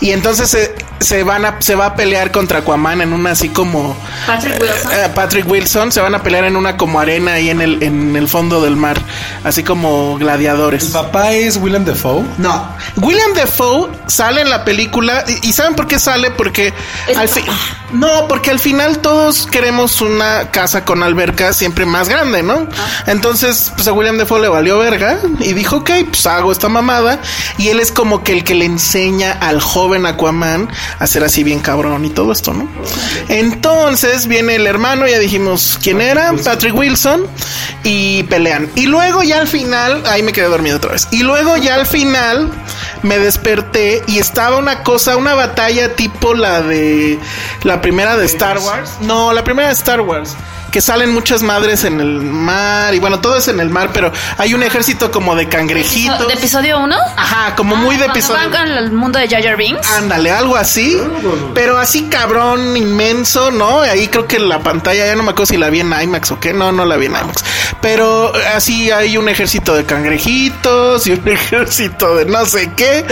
Y 0.00 0.10
entonces 0.10 0.50
se, 0.50 0.74
se 1.04 1.22
van 1.22 1.44
a 1.44 1.56
se 1.60 1.74
va 1.74 1.86
a 1.86 1.94
pelear 1.94 2.30
contra 2.32 2.60
Aquaman 2.60 3.00
en 3.02 3.12
una 3.12 3.30
así 3.32 3.48
como 3.50 3.96
Patrick 4.26 4.60
Wilson. 4.60 4.92
eh, 4.92 5.08
Patrick 5.14 5.48
Wilson 5.50 5.92
se 5.92 6.00
van 6.00 6.14
a 6.14 6.22
pelear 6.22 6.44
en 6.44 6.56
una 6.56 6.76
como 6.76 6.98
arena 7.00 7.34
ahí 7.34 7.50
en 7.50 7.60
el 7.60 7.82
en 7.82 8.16
el 8.16 8.28
fondo 8.28 8.60
del 8.62 8.76
mar, 8.76 9.00
así 9.44 9.62
como 9.62 10.16
gladiadores. 10.18 10.86
¿El 10.86 10.92
papá 10.92 11.32
es 11.32 11.56
Willem 11.58 11.84
Dafoe? 11.84 12.24
No. 12.38 12.68
William 12.96 13.32
Defoe 13.34 13.90
sale 14.06 14.40
en 14.40 14.50
la 14.50 14.64
película. 14.64 15.24
¿Y, 15.42 15.48
y 15.48 15.52
saben 15.52 15.74
por 15.74 15.86
qué 15.86 15.98
sale? 15.98 16.30
Porque 16.30 16.72
Es- 17.06 17.16
al 17.16 17.28
fin. 17.28 17.44
No, 17.92 18.26
porque 18.26 18.50
al 18.50 18.58
final 18.58 18.98
todos 18.98 19.46
queremos 19.46 20.00
una 20.00 20.50
casa 20.50 20.84
con 20.84 21.02
alberca 21.04 21.52
siempre 21.52 21.86
más 21.86 22.08
grande, 22.08 22.42
¿no? 22.42 22.66
Entonces, 23.06 23.72
pues 23.76 23.86
a 23.86 23.92
William 23.92 24.16
Defoe 24.18 24.40
le 24.40 24.48
valió 24.48 24.78
verga 24.78 25.18
y 25.38 25.52
dijo, 25.52 25.76
ok, 25.76 25.90
pues 26.10 26.26
hago 26.26 26.50
esta 26.50 26.68
mamada. 26.68 27.20
Y 27.58 27.68
él 27.68 27.78
es 27.78 27.92
como 27.92 28.24
que 28.24 28.32
el 28.32 28.42
que 28.42 28.54
le 28.54 28.64
enseña 28.64 29.32
al 29.32 29.60
joven 29.60 30.06
Aquaman 30.06 30.68
a 30.98 31.06
ser 31.06 31.24
así 31.24 31.44
bien 31.44 31.60
cabrón 31.60 32.04
y 32.04 32.10
todo 32.10 32.32
esto, 32.32 32.52
¿no? 32.52 32.68
Entonces 33.28 34.26
viene 34.26 34.56
el 34.56 34.66
hermano, 34.66 35.06
ya 35.06 35.18
dijimos 35.18 35.78
quién 35.82 36.00
era, 36.00 36.32
Patrick 36.44 36.74
Wilson, 36.74 37.26
y 37.82 38.22
pelean. 38.24 38.70
Y 38.74 38.86
luego 38.86 39.22
ya 39.22 39.40
al 39.40 39.48
final, 39.48 40.02
ahí 40.06 40.22
me 40.22 40.32
quedé 40.32 40.46
dormido 40.46 40.76
otra 40.76 40.92
vez. 40.92 41.08
Y 41.10 41.22
luego 41.22 41.56
ya 41.56 41.74
al 41.76 41.86
final 41.86 42.50
me 43.02 43.18
desperté 43.18 44.02
y 44.06 44.18
estaba 44.18 44.58
una 44.58 44.82
cosa, 44.82 45.16
una 45.16 45.34
batalla 45.34 45.94
tipo 45.94 46.34
la 46.34 46.62
de 46.62 47.18
la 47.62 47.80
primera 47.80 48.16
de 48.16 48.26
Star 48.26 48.58
Wars. 48.58 48.90
No, 49.00 49.32
la 49.32 49.44
primera 49.44 49.68
de 49.68 49.74
Star 49.74 50.00
Wars. 50.00 50.34
Que 50.74 50.80
salen 50.80 51.14
muchas 51.14 51.44
madres 51.44 51.84
en 51.84 52.00
el 52.00 52.20
mar 52.20 52.92
y 52.94 52.98
bueno, 52.98 53.20
todo 53.20 53.36
es 53.36 53.46
en 53.46 53.60
el 53.60 53.70
mar, 53.70 53.90
pero 53.92 54.10
hay 54.38 54.54
un 54.54 54.64
ejército 54.64 55.12
como 55.12 55.36
de 55.36 55.48
cangrejitos. 55.48 56.26
¿De 56.26 56.34
episodio 56.34 56.80
1? 56.80 56.96
Ajá, 57.16 57.54
como 57.54 57.76
muy 57.76 57.96
de 57.96 58.06
episodio. 58.06 58.50
Van 58.50 58.66
el 58.66 58.90
mundo 58.90 59.20
de 59.20 59.28
Jar 59.28 59.56
Binks. 59.56 59.88
Ándale, 59.92 60.32
algo 60.32 60.56
así. 60.56 60.98
Pero 61.54 61.78
así 61.78 62.08
cabrón, 62.10 62.76
inmenso, 62.76 63.52
¿no? 63.52 63.82
Ahí 63.82 64.08
creo 64.08 64.26
que 64.26 64.40
la 64.40 64.64
pantalla, 64.64 65.06
ya 65.06 65.14
no 65.14 65.22
me 65.22 65.30
acuerdo 65.30 65.46
si 65.46 65.58
la 65.58 65.70
vi 65.70 65.78
en 65.78 65.92
IMAX 65.92 66.32
o 66.32 66.40
qué. 66.40 66.52
No, 66.52 66.72
no 66.72 66.84
la 66.84 66.96
vi 66.96 67.06
en 67.06 67.12
IMAX. 67.12 67.44
Pero 67.80 68.32
así 68.56 68.90
hay 68.90 69.16
un 69.16 69.28
ejército 69.28 69.76
de 69.76 69.84
cangrejitos 69.84 71.06
y 71.06 71.12
un 71.12 71.28
ejército 71.28 72.16
de 72.16 72.24
no 72.24 72.44
sé 72.46 72.72
qué. 72.76 73.04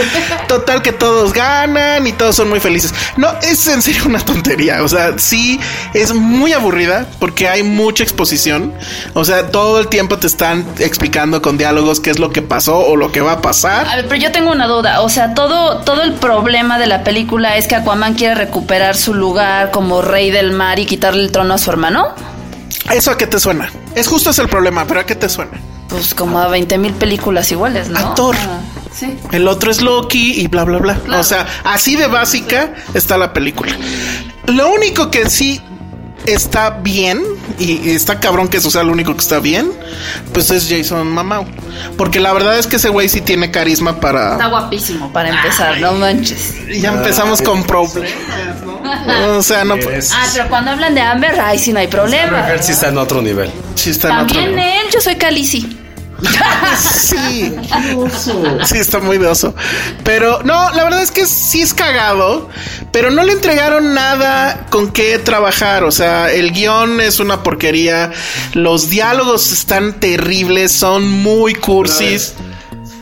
Total 0.49 0.81
que 0.81 0.91
todos 0.91 1.31
ganan 1.31 2.05
y 2.07 2.11
todos 2.11 2.35
son 2.35 2.49
muy 2.49 2.59
felices. 2.59 2.93
No, 3.15 3.29
es 3.41 3.65
en 3.67 3.81
serio 3.81 4.03
una 4.05 4.19
tontería. 4.19 4.83
O 4.83 4.89
sea, 4.89 5.17
sí, 5.17 5.61
es 5.93 6.13
muy 6.13 6.51
aburrida 6.51 7.07
porque 7.19 7.52
hay 7.53 7.63
mucha 7.63 8.03
exposición. 8.03 8.73
O 9.13 9.23
sea, 9.25 9.51
todo 9.51 9.79
el 9.79 9.87
tiempo 9.87 10.17
te 10.17 10.27
están 10.27 10.65
explicando 10.79 11.41
con 11.41 11.57
diálogos 11.57 11.99
qué 11.99 12.09
es 12.09 12.17
lo 12.17 12.31
que 12.31 12.41
pasó 12.41 12.79
o 12.79 12.95
lo 12.95 13.11
que 13.11 13.21
va 13.21 13.33
a 13.33 13.41
pasar. 13.41 13.87
A 13.87 13.95
ver, 13.97 14.07
pero 14.07 14.19
yo 14.19 14.31
tengo 14.31 14.51
una 14.51 14.67
duda. 14.67 15.01
O 15.01 15.09
sea, 15.09 15.35
todo, 15.35 15.77
todo 15.79 16.01
el 16.01 16.13
problema 16.13 16.79
de 16.79 16.87
la 16.87 17.03
película 17.03 17.55
es 17.57 17.67
que 17.67 17.75
Aquaman 17.75 18.15
quiere 18.15 18.33
recuperar 18.33 18.95
su 18.95 19.13
lugar 19.13 19.69
como 19.69 20.01
rey 20.01 20.31
del 20.31 20.51
mar 20.51 20.79
y 20.79 20.85
quitarle 20.85 21.21
el 21.21 21.31
trono 21.31 21.53
a 21.53 21.57
su 21.59 21.69
hermano. 21.69 22.15
¿Eso 22.91 23.11
a 23.11 23.17
qué 23.17 23.27
te 23.27 23.39
suena? 23.39 23.71
Es 23.93 24.07
justo 24.07 24.31
ese 24.31 24.41
el 24.41 24.49
problema, 24.49 24.85
pero 24.87 24.99
¿a 24.99 25.05
qué 25.05 25.15
te 25.15 25.29
suena? 25.29 25.51
Pues 25.89 26.15
como 26.15 26.39
a 26.39 26.47
20 26.47 26.77
mil 26.79 26.93
películas 26.93 27.51
iguales, 27.51 27.89
¿no? 27.89 27.99
A 27.99 28.15
Thor. 28.15 28.35
Ah, 28.39 28.61
sí. 28.91 29.15
El 29.31 29.47
otro 29.47 29.69
es 29.69 29.79
Loki 29.81 30.41
y 30.41 30.47
bla, 30.47 30.63
bla, 30.63 30.79
bla. 30.79 30.95
Claro. 30.95 31.21
O 31.21 31.23
sea, 31.23 31.45
así 31.63 31.95
de 31.95 32.07
básica 32.07 32.73
está 32.95 33.17
la 33.19 33.31
película. 33.31 33.77
Lo 34.47 34.71
único 34.71 35.11
que 35.11 35.29
sí 35.29 35.61
está 36.25 36.69
bien, 36.71 37.21
y 37.59 37.89
está 37.91 38.19
cabrón 38.19 38.47
que 38.47 38.57
eso 38.57 38.69
sea 38.71 38.83
lo 38.83 38.91
único 38.91 39.13
que 39.13 39.21
está 39.21 39.39
bien, 39.39 39.71
pues 40.33 40.49
es 40.51 40.67
Jason 40.69 41.07
Mamau. 41.07 41.45
Porque 41.97 42.19
la 42.19 42.31
verdad 42.33 42.57
es 42.57 42.67
que 42.67 42.77
ese 42.77 42.89
güey 42.89 43.09
sí 43.09 43.21
tiene 43.21 43.51
carisma 43.51 43.91
Está 43.91 44.01
para... 44.01 44.47
guapísimo 44.47 45.11
para 45.11 45.29
empezar, 45.29 45.79
no 45.79 45.93
manches. 45.93 46.53
Ya 46.79 46.93
empezamos 46.93 47.41
con 47.41 47.63
problemas, 47.63 48.11
¿no? 48.65 49.37
O 49.37 49.43
sea, 49.43 49.63
no... 49.65 49.75
Ah, 49.75 50.25
pero 50.33 50.47
cuando 50.49 50.71
hablan 50.71 50.95
de 50.95 51.01
Amber, 51.01 51.39
ay, 51.39 51.57
sí 51.59 51.73
no 51.73 51.79
hay 51.79 51.87
problema. 51.87 52.49
Él 52.51 52.61
sí 52.61 52.71
está 52.71 52.89
en 52.89 52.97
otro 52.97 53.21
nivel. 53.21 53.51
Sí 53.75 53.89
está 53.89 54.09
en 54.09 54.15
otro 54.15 54.27
También 54.27 54.51
nivel. 54.55 54.65
él, 54.85 54.91
yo 54.93 55.01
soy 55.01 55.15
Calici. 55.15 55.79
Sí. 56.79 57.53
Sí, 58.65 58.77
está 58.77 58.99
muy 58.99 59.17
de 59.17 59.27
oso. 59.27 59.53
Pero 60.03 60.41
no, 60.43 60.71
la 60.71 60.83
verdad 60.83 61.01
es 61.01 61.11
que 61.11 61.25
sí 61.25 61.61
es 61.61 61.73
cagado, 61.73 62.49
pero 62.91 63.11
no 63.11 63.23
le 63.23 63.33
entregaron 63.33 63.93
nada 63.93 64.67
con 64.69 64.91
qué 64.91 65.19
trabajar. 65.19 65.83
O 65.83 65.91
sea, 65.91 66.31
el 66.31 66.51
guion 66.51 67.01
es 67.01 67.19
una 67.19 67.43
porquería. 67.43 68.11
Los 68.53 68.89
diálogos 68.89 69.51
están 69.51 69.99
terribles, 69.99 70.71
son 70.71 71.07
muy 71.07 71.55
cursis. 71.55 72.33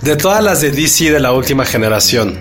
De 0.02 0.16
todas 0.16 0.44
las 0.44 0.62
de 0.62 0.72
DC 0.72 1.12
de 1.12 1.20
la 1.20 1.32
última 1.32 1.66
generación, 1.66 2.40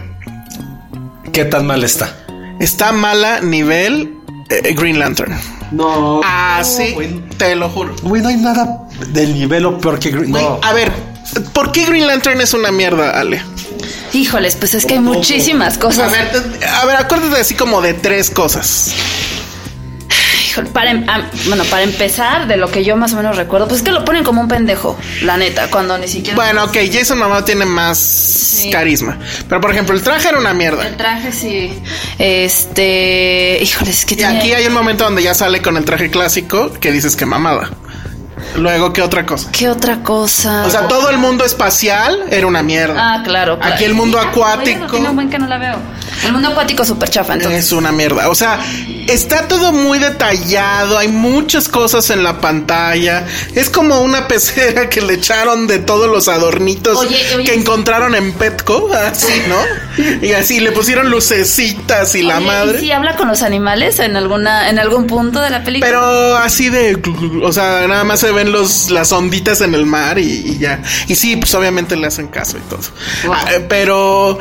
¿qué 1.32 1.44
tan 1.44 1.66
mal 1.66 1.84
está? 1.84 2.16
Está 2.58 2.92
mala 2.92 3.40
nivel 3.40 4.14
eh, 4.50 4.74
Green 4.74 4.98
Lantern. 4.98 5.38
No. 5.70 6.20
Ah, 6.24 6.62
sí, 6.64 6.94
te 7.38 7.54
lo 7.56 7.68
juro. 7.70 7.94
Güey, 8.02 8.20
no 8.22 8.28
hay 8.28 8.36
nada 8.36 8.82
del 9.08 9.32
nivel 9.34 9.64
o 9.66 9.78
peor 9.78 9.98
que 9.98 10.10
Green. 10.10 10.30
Güey, 10.30 10.42
No. 10.42 10.58
A 10.62 10.72
ver, 10.72 10.92
¿por 11.52 11.72
qué 11.72 11.84
Green 11.86 12.06
Lantern 12.06 12.40
es 12.40 12.52
una 12.54 12.70
mierda, 12.72 13.18
Ale? 13.18 13.42
Híjoles, 14.12 14.56
pues 14.56 14.74
es 14.74 14.84
que 14.84 14.94
hay 14.94 15.00
muchísimas 15.00 15.76
A 15.76 15.80
cosas. 15.80 16.10
ver, 16.12 16.30
te- 16.32 16.66
a 16.66 16.84
ver, 16.84 16.96
acuérdate 16.96 17.40
así 17.40 17.54
como 17.54 17.80
de 17.80 17.94
tres 17.94 18.28
cosas. 18.30 18.92
Para, 20.68 20.90
em- 20.90 21.04
ah, 21.08 21.22
bueno, 21.46 21.64
para 21.64 21.82
empezar, 21.82 22.46
de 22.46 22.56
lo 22.56 22.70
que 22.70 22.84
yo 22.84 22.96
más 22.96 23.12
o 23.12 23.16
menos 23.16 23.36
recuerdo, 23.36 23.66
pues 23.68 23.80
es 23.80 23.84
que 23.84 23.92
lo 23.92 24.04
ponen 24.04 24.24
como 24.24 24.40
un 24.40 24.48
pendejo, 24.48 24.98
la 25.22 25.36
neta, 25.36 25.68
cuando 25.70 25.96
ni 25.98 26.08
siquiera. 26.08 26.36
Bueno, 26.36 26.64
ok, 26.64 26.76
Jason 26.92 27.18
Momoa 27.18 27.44
tiene 27.44 27.64
más 27.66 28.66
carisma. 28.72 29.18
Pero 29.48 29.60
por 29.60 29.70
ejemplo, 29.70 29.94
el 29.94 30.02
traje 30.02 30.28
era 30.28 30.38
una 30.38 30.52
mierda. 30.54 30.86
El 30.86 30.96
traje 30.96 31.32
sí. 31.32 31.72
Este. 32.18 33.58
Híjole, 33.62 33.90
es 33.90 34.04
que 34.04 34.14
Y 34.14 34.16
tiene- 34.18 34.38
aquí 34.38 34.52
hay 34.52 34.66
un 34.66 34.72
momento 34.72 35.04
donde 35.04 35.22
ya 35.22 35.34
sale 35.34 35.62
con 35.62 35.76
el 35.76 35.84
traje 35.84 36.10
clásico 36.10 36.72
que 36.80 36.92
dices 36.92 37.16
que 37.16 37.26
mamada. 37.26 37.70
Luego, 38.56 38.92
¿qué 38.92 39.00
otra 39.02 39.24
cosa? 39.26 39.50
¿Qué 39.52 39.68
otra 39.68 40.02
cosa? 40.02 40.64
O 40.66 40.70
sea, 40.70 40.88
todo 40.88 41.08
el 41.10 41.18
mundo 41.18 41.44
espacial 41.44 42.24
era 42.30 42.46
una 42.46 42.62
mierda. 42.62 42.94
Ah, 43.14 43.22
claro. 43.22 43.58
claro. 43.58 43.74
Aquí 43.74 43.84
el 43.84 43.94
mundo 43.94 44.18
acuático. 44.18 44.86
Tiene 44.90 45.08
un 45.10 45.14
buen 45.14 45.30
que 45.30 45.38
no 45.38 45.46
la 45.46 45.58
veo. 45.58 45.76
El 46.24 46.32
mundo 46.32 46.48
acuático 46.48 46.84
súper 46.84 47.08
chafa, 47.10 47.34
entonces. 47.34 47.64
Es 47.66 47.72
una 47.72 47.92
mierda. 47.92 48.28
O 48.28 48.34
sea, 48.34 48.60
está 49.08 49.48
todo 49.48 49.72
muy 49.72 49.98
detallado. 49.98 50.98
Hay 50.98 51.08
muchas 51.08 51.68
cosas 51.68 52.10
en 52.10 52.22
la 52.22 52.40
pantalla. 52.40 53.26
Es 53.54 53.70
como 53.70 54.00
una 54.00 54.28
pecera 54.28 54.88
que 54.88 55.00
le 55.00 55.14
echaron 55.14 55.66
de 55.66 55.78
todos 55.78 56.08
los 56.08 56.28
adornitos 56.28 56.98
Oye, 56.98 57.16
oye. 57.36 57.44
que 57.44 57.54
encontraron 57.54 58.14
en 58.14 58.32
Petco. 58.32 58.90
Así, 58.92 59.42
¿no? 59.48 60.00
Y 60.22 60.32
así 60.32 60.60
le 60.60 60.72
pusieron 60.72 61.10
lucecitas 61.10 62.14
y 62.14 62.22
la 62.22 62.40
madre. 62.40 62.78
¿y 62.78 62.82
si 62.82 62.92
habla 62.92 63.16
con 63.16 63.28
los 63.28 63.42
animales 63.42 63.98
en 63.98 64.16
alguna 64.16 64.68
en 64.70 64.78
algún 64.78 65.06
punto 65.06 65.40
de 65.40 65.50
la 65.50 65.64
película? 65.64 65.86
Pero 65.90 66.36
así 66.36 66.68
de, 66.68 67.00
o 67.42 67.52
sea, 67.52 67.86
nada 67.88 68.04
más 68.04 68.20
se 68.20 68.30
ven 68.32 68.52
los 68.52 68.90
las 68.90 69.12
onditas 69.12 69.60
en 69.60 69.74
el 69.74 69.86
mar 69.86 70.18
y, 70.18 70.22
y 70.22 70.58
ya. 70.58 70.82
Y 71.08 71.14
sí, 71.14 71.36
pues 71.36 71.54
obviamente 71.54 71.96
le 71.96 72.06
hacen 72.06 72.28
caso 72.28 72.56
y 72.58 72.60
todo. 72.68 72.80
Wow. 73.24 73.34
Ah, 73.34 73.46
pero, 73.68 74.38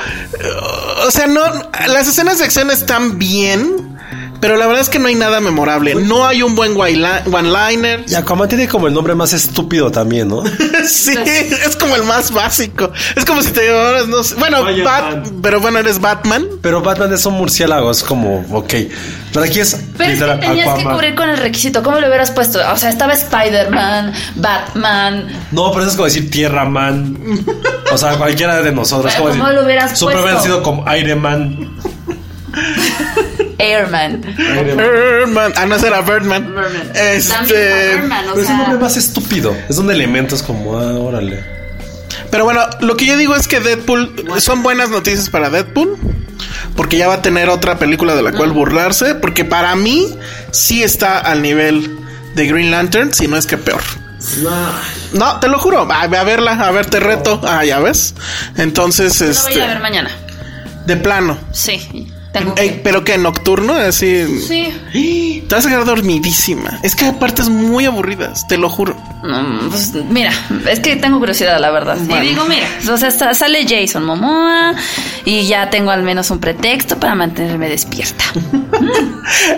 o 1.06 1.12
sea, 1.12 1.28
no, 1.28 1.42
las 1.88 2.08
escenas 2.08 2.40
de 2.40 2.46
acción 2.46 2.70
están 2.72 3.18
bien, 3.20 3.98
pero 4.42 4.56
la 4.56 4.68
verdad 4.68 4.82
es 4.82 4.90
que 4.90 5.00
no 5.00 5.08
hay 5.08 5.16
nada 5.16 5.40
memorable. 5.42 5.96
No 5.96 6.26
hay 6.26 6.42
un 6.44 6.56
buen 6.56 6.76
one-liner. 6.80 8.06
Y 8.08 8.16
Aquaman 8.16 8.48
tiene 8.48 8.68
como 8.70 8.88
el 8.88 8.94
nombre 8.94 9.14
más 9.16 9.34
estúpido 9.34 9.92
también, 9.92 10.30
¿no? 10.30 10.44
sí, 10.88 11.14
es 11.18 11.76
como 11.76 11.96
el 11.96 12.04
más 12.04 12.32
básico. 12.32 12.92
Es 13.16 13.26
como 13.26 13.42
si 13.42 13.52
te 13.52 13.68
llamaras, 13.68 14.08
no 14.08 14.24
sé, 14.24 14.36
bueno, 14.36 14.64
Bat- 14.64 14.84
man. 14.84 15.24
pero 15.42 15.60
bueno, 15.60 15.80
eres 15.80 16.00
Batman. 16.00 16.46
Pero 16.62 16.82
Batman 16.82 17.12
es 17.14 17.26
un 17.26 17.34
murciélago, 17.34 17.92
es 17.92 18.02
como, 18.04 18.46
ok. 18.52 18.74
Pero 19.34 19.46
aquí 19.46 19.60
es 19.60 19.78
Pero 19.98 20.12
es 20.12 20.20
que 20.40 20.48
tenías 20.48 20.78
que 20.78 20.84
cubrir 20.86 21.16
con 21.16 21.30
el 21.30 21.38
requisito. 21.38 21.84
¿Cómo 21.84 22.00
lo 22.00 22.08
hubieras 22.08 22.32
puesto? 22.32 22.60
O 22.74 22.78
sea, 22.78 22.90
estaba 22.90 23.14
Spider-Man, 23.14 24.14
Batman. 24.38 25.28
No, 25.52 25.70
pero 25.72 25.82
eso 25.84 25.92
es 25.92 25.96
como 25.98 26.06
decir 26.06 26.32
Tierra 26.32 26.66
Man. 26.66 27.18
O 27.92 27.98
sea, 27.98 28.18
cualquiera 28.18 28.62
de 28.62 28.72
nosotros. 28.72 29.14
Pero 29.14 29.30
como 29.30 29.40
¿cómo 29.40 29.54
lo 29.54 29.64
hubieras 29.64 29.98
Superman 29.98 30.24
puesto? 30.24 30.40
ha 30.40 30.44
sido 30.44 30.64
como 30.64 30.96
Iron 30.96 31.22
Man. 31.22 31.70
Airman. 33.60 34.22
Birdman. 34.22 35.54
Ah, 35.56 35.66
no, 35.66 35.76
era 35.76 36.02
Birdman. 36.02 36.46
Birdman. 36.48 36.92
Este. 36.96 37.96
Birdman, 37.96 38.30
o 38.30 38.34
Pero 38.34 38.44
es 38.44 38.50
un 38.50 38.58
nombre 38.58 38.80
más 38.80 38.98
estúpido. 38.98 39.56
Es 39.68 39.78
un 39.78 39.92
elemento, 39.92 40.36
es 40.36 40.44
como, 40.44 40.80
ah, 40.80 40.98
órale. 40.98 41.44
Pero 42.32 42.46
bueno, 42.46 42.62
lo 42.80 42.96
que 42.96 43.06
yo 43.06 43.18
digo 43.18 43.36
es 43.36 43.48
que 43.48 43.60
Deadpool 43.60 44.26
son 44.40 44.64
buenas 44.64 44.90
noticias 44.90 45.30
para 45.30 45.50
Deadpool. 45.50 45.98
Porque 46.76 46.98
ya 46.98 47.08
va 47.08 47.16
a 47.16 47.22
tener 47.22 47.50
otra 47.50 47.78
película 47.78 48.16
de 48.16 48.22
la 48.22 48.32
cual 48.32 48.52
burlarse. 48.52 49.16
Porque 49.16 49.44
para 49.44 49.76
mí 49.76 50.08
sí 50.52 50.84
está 50.84 51.20
al 51.20 51.42
nivel 51.42 51.98
de 52.36 52.48
Green 52.48 52.72
Lantern, 52.72 53.14
si 53.14 53.28
no 53.28 53.36
es 53.36 53.46
que 53.46 53.58
peor. 53.58 53.82
No, 55.14 55.40
te 55.40 55.48
lo 55.48 55.60
juro. 55.60 55.92
A, 55.92 56.02
a 56.02 56.08
verla, 56.08 56.52
a 56.54 56.72
ver, 56.72 56.86
te 56.86 57.00
reto. 57.00 57.42
Ah, 57.44 57.66
ya 57.66 57.80
ves. 57.80 58.16
Entonces, 58.58 59.20
lo 59.22 59.26
voy 59.44 59.54
a 59.54 59.56
a 59.56 59.60
ver 59.60 59.70
este. 59.70 59.82
mañana. 59.82 60.12
De 60.86 60.98
plano. 60.98 61.38
Sí. 61.52 62.12
Tengo 62.32 62.54
Ey, 62.58 62.82
pero 62.84 63.04
que 63.04 63.18
nocturno, 63.18 63.74
así. 63.74 64.26
Sí. 64.48 65.44
Te 65.50 65.56
vas 65.56 65.66
a 65.66 65.70
quedar 65.70 65.86
dormidísima. 65.86 66.80
Es 66.84 66.96
que 66.96 67.08
aparte 67.08 67.42
es 67.42 67.50
muy 67.50 67.86
aburridas, 67.86 68.48
te 68.48 68.58
lo 68.58 68.70
juro. 68.70 68.96
Pues, 69.22 69.94
mira, 70.10 70.32
es 70.70 70.80
que 70.80 70.96
tengo 70.96 71.20
curiosidad, 71.20 71.60
la 71.60 71.72
verdad. 71.72 71.98
Y 71.98 72.28
digo, 72.28 72.46
mira, 72.46 72.68
o 72.90 72.98
sea, 72.98 73.12
sale 73.34 73.66
Jason 73.68 74.04
Momoa 74.04 74.76
y 75.26 75.46
ya 75.46 75.70
tengo 75.70 75.92
al 75.92 76.04
menos 76.04 76.32
un 76.32 76.40
pretexto 76.40 76.98
para 77.00 77.16
mantenerme 77.16 77.70
despierta. 77.70 78.24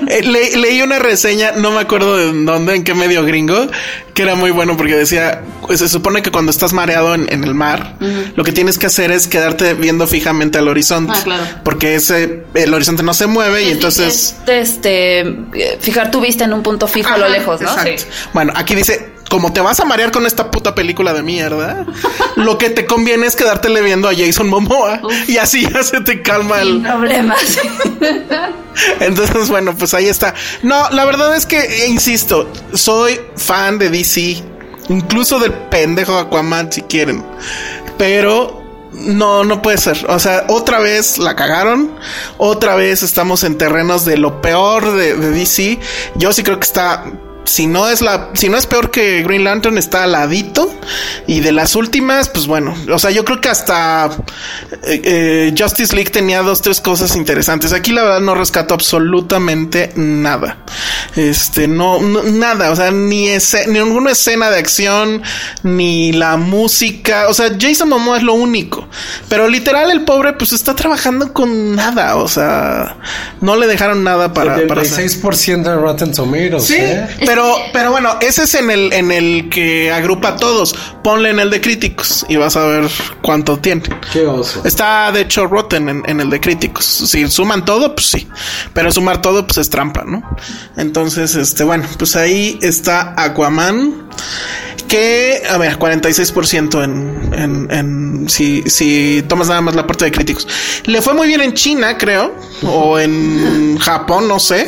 Eh, 0.08 0.24
leí 0.24 0.82
una 0.82 1.00
reseña, 1.00 1.54
no 1.54 1.72
me 1.72 1.80
acuerdo 1.80 2.18
de 2.18 2.44
dónde, 2.44 2.76
en 2.76 2.84
qué 2.84 2.94
medio 2.94 3.24
gringo, 3.24 3.68
que 4.14 4.24
era 4.24 4.36
muy 4.36 4.52
bueno 4.52 4.76
porque 4.76 4.96
decía, 4.96 5.44
pues, 5.66 5.80
se 5.80 5.88
supone 5.88 6.22
que 6.22 6.30
cuando 6.30 6.52
estás 6.52 6.74
mareado 6.74 7.16
en, 7.16 7.30
el 7.30 7.54
mar, 7.54 7.96
lo 8.36 8.44
que 8.44 8.52
tienes 8.52 8.78
que 8.78 8.88
hacer 8.88 9.12
es 9.12 9.28
quedarte 9.28 9.74
viendo 9.74 10.08
fijamente 10.08 10.58
al 10.58 10.68
horizonte. 10.68 11.14
Ah, 11.16 11.22
claro. 11.24 11.44
Porque 11.64 11.96
ese, 11.96 12.44
el 12.54 12.74
horizonte 12.74 13.02
no 13.04 13.14
se 13.14 13.28
mueve 13.28 13.64
y 13.64 13.70
entonces... 13.70 14.36
este, 14.46 15.24
fijar 15.80 16.12
tu 16.12 16.20
vista 16.20 16.44
en 16.44 16.52
un 16.52 16.64
punto 16.64 16.88
fijo 16.88 17.14
a 17.14 17.18
lo 17.18 17.30
lejos, 17.30 17.62
¿no? 17.62 17.70
Exacto. 17.70 18.04
Bueno, 18.34 18.52
aquí 18.54 18.76
dice, 18.76 19.14
como 19.32 19.54
te 19.54 19.62
vas 19.62 19.80
a 19.80 19.86
marear 19.86 20.12
con 20.12 20.26
esta 20.26 20.52
puta 20.52 20.76
película 20.76 21.14
de 21.14 21.24
mierda, 21.24 21.86
lo 22.36 22.58
que 22.58 22.70
te 22.70 22.86
conviene 22.86 23.28
es 23.28 23.38
quedártele 23.38 23.82
viendo 23.82 24.10
a 24.10 24.14
Jason 24.14 24.50
Momoa 24.50 25.02
y 25.26 25.38
así 25.38 25.66
ya 25.74 25.82
se 25.84 26.02
te 26.02 26.22
calma 26.22 26.60
el 26.62 26.82
problema. 26.82 27.36
Entonces, 29.00 29.48
bueno, 29.48 29.74
pues 29.74 29.94
ahí 29.94 30.08
está. 30.08 30.34
No, 30.64 30.90
la 30.90 31.06
verdad 31.06 31.34
es 31.36 31.46
que, 31.46 31.88
insisto, 31.88 32.52
soy 32.74 33.22
fan 33.38 33.80
de 33.80 33.90
DC, 33.90 34.44
incluso 34.90 35.40
del 35.40 35.54
pendejo 35.54 36.18
Aquaman 36.18 36.70
si 36.70 36.82
quieren, 36.82 37.24
pero 37.98 38.62
no, 38.92 39.46
no 39.46 39.62
puede 39.62 39.78
ser. 39.78 40.06
O 40.10 40.20
sea, 40.20 40.44
otra 40.50 40.80
vez 40.80 41.18
la 41.18 41.38
cagaron. 41.38 41.90
Otra 42.38 42.76
vez 42.76 43.02
estamos 43.02 43.46
en 43.46 43.58
terrenos 43.58 44.04
de 44.04 44.18
lo 44.18 44.42
peor 44.42 44.92
de, 44.92 45.16
de 45.16 45.32
DC. 45.32 45.80
Yo 46.16 46.34
sí 46.34 46.44
creo 46.44 46.60
que 46.60 46.66
está 46.66 47.06
si 47.44 47.68
no 47.68 47.90
es 47.90 48.02
la, 48.02 48.30
si 48.34 48.50
no 48.50 48.58
es 48.58 48.66
peor 48.66 48.92
que 48.92 49.24
Green 49.24 49.44
Lantern, 49.44 49.78
está 49.78 50.04
al 50.04 50.14
ladito. 50.14 50.74
Y 51.28 51.42
de 51.42 51.52
las 51.52 51.76
últimas, 51.76 52.30
pues 52.30 52.48
bueno, 52.48 52.76
o 52.92 53.00
sea, 53.00 53.12
yo 53.12 53.24
creo 53.26 53.40
que 53.42 53.50
hasta 53.50 54.10
eh, 54.84 55.02
eh, 55.04 55.54
Justice 55.58 55.96
League 55.96 56.10
tenía 56.10 56.42
dos, 56.42 56.62
tres 56.62 56.82
cosas 56.82 57.16
interesantes. 57.16 57.74
Aquí 57.74 57.92
la 57.92 58.04
verdad 58.04 58.22
no 58.22 58.36
rescato 58.36 58.74
absolutamente 58.74 59.92
nada. 59.96 60.58
Este, 61.16 61.68
no, 61.68 62.02
nada, 62.02 62.72
o 62.72 62.76
sea, 62.76 62.92
ni, 62.92 63.28
ni 63.68 63.80
ninguna 63.80 64.12
escena 64.12 64.50
de 64.50 64.58
acción, 64.58 65.22
ni 65.64 66.12
la 66.14 66.38
música. 66.38 67.28
O 67.28 67.34
sea, 67.34 67.52
Jason 67.60 67.90
Momoa 67.90 68.18
es 68.18 68.24
lo 68.24 68.34
único. 68.34 68.88
Pero 69.30 69.48
literal, 69.48 69.92
el 69.92 70.02
pobre, 70.02 70.34
pues 70.34 70.54
está 70.54 70.76
trabajando 70.76 71.34
con 71.34 71.76
nada. 71.76 72.16
O 72.16 72.28
sea, 72.28 72.98
no 73.42 73.56
le 73.56 73.68
dejaron 73.68 74.04
nada 74.04 74.34
para. 74.34 74.58
76% 74.58 75.64
de 75.64 75.76
Rotten 75.76 76.14
Tomatoes. 76.14 76.64
Sí, 76.64 76.76
¿eh? 76.78 77.08
Pero, 77.26 77.41
pero 77.74 77.92
bueno, 77.92 78.18
ese 78.22 78.44
es 78.44 78.56
en 78.56 78.70
el, 78.70 78.94
en 78.94 79.12
el 79.12 79.50
que 79.50 79.92
agrupa 79.92 80.30
a 80.30 80.36
todos. 80.36 80.76
Ponle 81.04 81.30
en 81.30 81.40
el 81.40 81.50
de 81.50 81.62
críticos 81.62 82.26
y 82.30 82.36
vas 82.36 82.56
a 82.56 82.66
ver 82.66 82.90
cuánto 83.22 83.58
tiene. 83.58 83.84
Qué 84.12 84.26
oso. 84.26 84.62
Está 84.66 85.12
de 85.12 85.22
hecho 85.22 85.48
Rotten 85.48 85.90
en, 85.90 86.04
en 86.06 86.20
el 86.20 86.30
de 86.30 86.40
críticos. 86.40 86.86
Si 86.86 87.28
suman 87.28 87.66
todo, 87.66 87.96
pues 87.96 88.08
sí. 88.08 88.28
Pero 88.74 88.92
sumar 88.92 89.22
todo, 89.22 89.46
pues 89.46 89.58
es 89.58 89.70
trampa, 89.70 90.04
¿no? 90.06 90.24
Entonces, 90.78 91.36
este, 91.36 91.64
bueno, 91.64 91.86
pues 91.98 92.16
ahí 92.16 92.60
está 92.62 93.14
Aquaman 93.18 94.10
que, 94.92 95.42
a 95.50 95.58
ver, 95.58 95.80
46% 95.80 96.84
en, 96.84 97.34
en, 97.34 97.72
en 97.72 98.30
si, 98.30 98.62
si 98.64 99.24
tomas 99.26 99.48
nada 99.48 99.62
más 99.62 99.74
la 99.74 99.88
parte 99.88 100.04
de 100.04 100.12
críticos. 100.12 100.46
Le 100.84 101.02
fue 101.02 101.14
muy 101.14 101.28
bien 101.28 101.40
en 101.40 101.54
China, 101.54 101.98
creo, 101.98 102.36
o 102.64 103.00
en 103.00 103.78
Japón, 103.78 104.28
no 104.28 104.38
sé, 104.38 104.68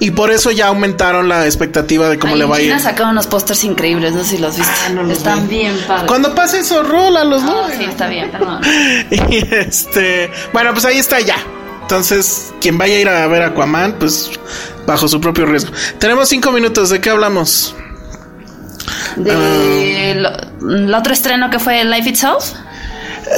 y 0.00 0.10
por 0.10 0.30
eso 0.30 0.50
ya 0.50 0.66
aumentaron 0.66 1.30
la 1.30 1.46
expectativa 1.46 1.93
de 2.02 2.18
cómo 2.18 2.36
le 2.36 2.44
va 2.44 2.56
a 2.56 2.60
ir. 2.60 2.66
China 2.68 2.78
sacaron 2.78 3.12
unos 3.12 3.26
pósters 3.26 3.64
increíbles, 3.64 4.12
no 4.12 4.22
sé 4.24 4.36
si 4.36 4.38
los 4.38 4.56
viste. 4.56 4.72
Ah, 4.86 5.12
Están 5.12 5.48
bien 5.48 5.76
padres. 5.86 6.06
Cuando 6.06 6.34
pase 6.34 6.60
eso, 6.60 6.82
rola 6.82 7.24
los 7.24 7.44
dos. 7.44 7.70
Sí, 7.78 7.84
está 7.84 8.08
bien, 8.08 8.30
perdón. 8.30 8.60
y 9.10 9.54
este, 9.54 10.30
bueno, 10.52 10.72
pues 10.72 10.84
ahí 10.84 10.98
está 10.98 11.20
ya. 11.20 11.36
Entonces, 11.82 12.52
quien 12.60 12.78
vaya 12.78 12.94
a 12.96 12.98
ir 12.98 13.08
a 13.08 13.26
ver 13.26 13.42
Aquaman, 13.42 13.96
pues 13.98 14.30
bajo 14.86 15.06
su 15.06 15.20
propio 15.20 15.46
riesgo. 15.46 15.72
Tenemos 15.98 16.28
cinco 16.28 16.50
minutos, 16.50 16.90
¿de 16.90 17.00
qué 17.00 17.10
hablamos? 17.10 17.74
de 19.16 20.10
el 20.12 20.94
otro 20.94 21.12
estreno 21.12 21.50
que 21.50 21.58
fue 21.58 21.84
Life 21.84 22.08
Itself. 22.08 22.52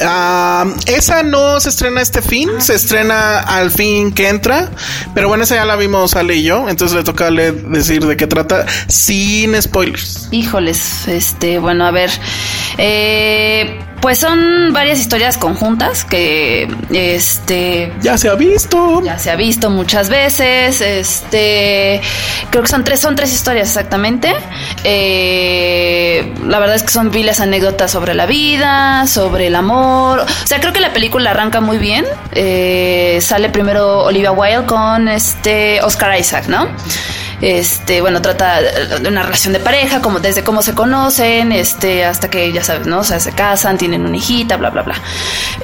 Ah, 0.03 0.67
esa 0.87 1.23
no 1.23 1.61
se 1.61 1.69
estrena 1.69 2.01
este 2.01 2.23
fin, 2.23 2.51
se 2.59 2.75
estrena 2.75 3.39
al 3.41 3.71
fin 3.71 4.13
que 4.13 4.29
entra, 4.29 4.71
pero 5.15 5.29
bueno, 5.29 5.45
esa 5.45 5.55
ya 5.55 5.65
la 5.65 5.77
vimos 5.77 6.15
Ale 6.17 6.37
y 6.37 6.43
yo, 6.43 6.69
entonces 6.69 6.97
le 6.97 7.05
toca 7.05 7.31
decir 7.31 8.05
de 8.05 8.17
qué 8.17 8.27
trata 8.27 8.67
sin 8.89 9.61
spoilers. 9.61 10.29
Híjoles, 10.31 11.09
este, 11.09 11.59
bueno, 11.59 11.87
a 11.87 11.91
ver, 11.91 12.11
eh, 12.79 13.79
pues 14.07 14.21
son 14.21 14.73
varias 14.73 15.01
historias 15.01 15.37
conjuntas 15.37 16.05
que 16.05 16.73
este 16.93 17.93
ya 18.01 18.17
se 18.17 18.29
ha 18.29 18.37
visto. 18.37 19.03
Ya 19.03 19.19
se 19.19 19.33
ha 19.33 19.35
visto 19.35 19.69
muchas 19.69 20.09
veces. 20.11 20.81
Este 20.81 22.01
creo 22.51 22.63
que 22.63 22.69
son 22.69 22.85
tres, 22.85 23.01
son 23.01 23.17
tres 23.17 23.33
historias 23.33 23.67
exactamente. 23.67 24.33
Eh, 24.85 26.33
la 26.47 26.61
verdad 26.61 26.77
es 26.77 26.85
que 26.85 26.91
son 26.91 27.11
viles 27.11 27.41
anécdotas 27.41 27.91
sobre 27.91 28.15
la 28.15 28.27
vida, 28.27 29.09
sobre 29.09 29.49
el 29.49 29.57
amor. 29.57 30.21
O 30.21 30.47
sea, 30.47 30.61
creo 30.61 30.73
que 30.73 30.79
la 30.79 30.93
película 30.93 31.33
arranca 31.33 31.61
muy 31.61 31.79
bien. 31.79 32.05
Eh, 32.31 33.19
sale 33.21 33.49
primero 33.49 34.05
Olivia 34.05 34.31
Wilde 34.31 34.67
con 34.67 35.09
este 35.09 35.83
Oscar 35.83 36.17
Isaac, 36.17 36.47
¿no? 36.47 36.69
Este, 37.41 38.01
bueno, 38.01 38.23
trata 38.23 38.61
de 38.61 39.09
una 39.09 39.23
relación 39.23 39.53
de 39.53 39.61
pareja, 39.61 40.01
como 40.01 40.21
desde 40.21 40.43
cómo 40.43 40.63
se 40.63 40.75
conocen, 40.75 41.53
este, 41.53 42.05
hasta 42.05 42.31
que 42.31 42.53
ya 42.53 42.65
sabes, 42.65 42.87
¿no? 42.87 43.01
O 43.01 43.05
sea, 43.05 43.21
se 43.21 43.33
casan, 43.33 43.79
tienen 43.79 44.05
una 44.05 44.17
hijita, 44.17 44.57
bla, 44.57 44.71
bla, 44.71 44.83
bla. 44.83 44.95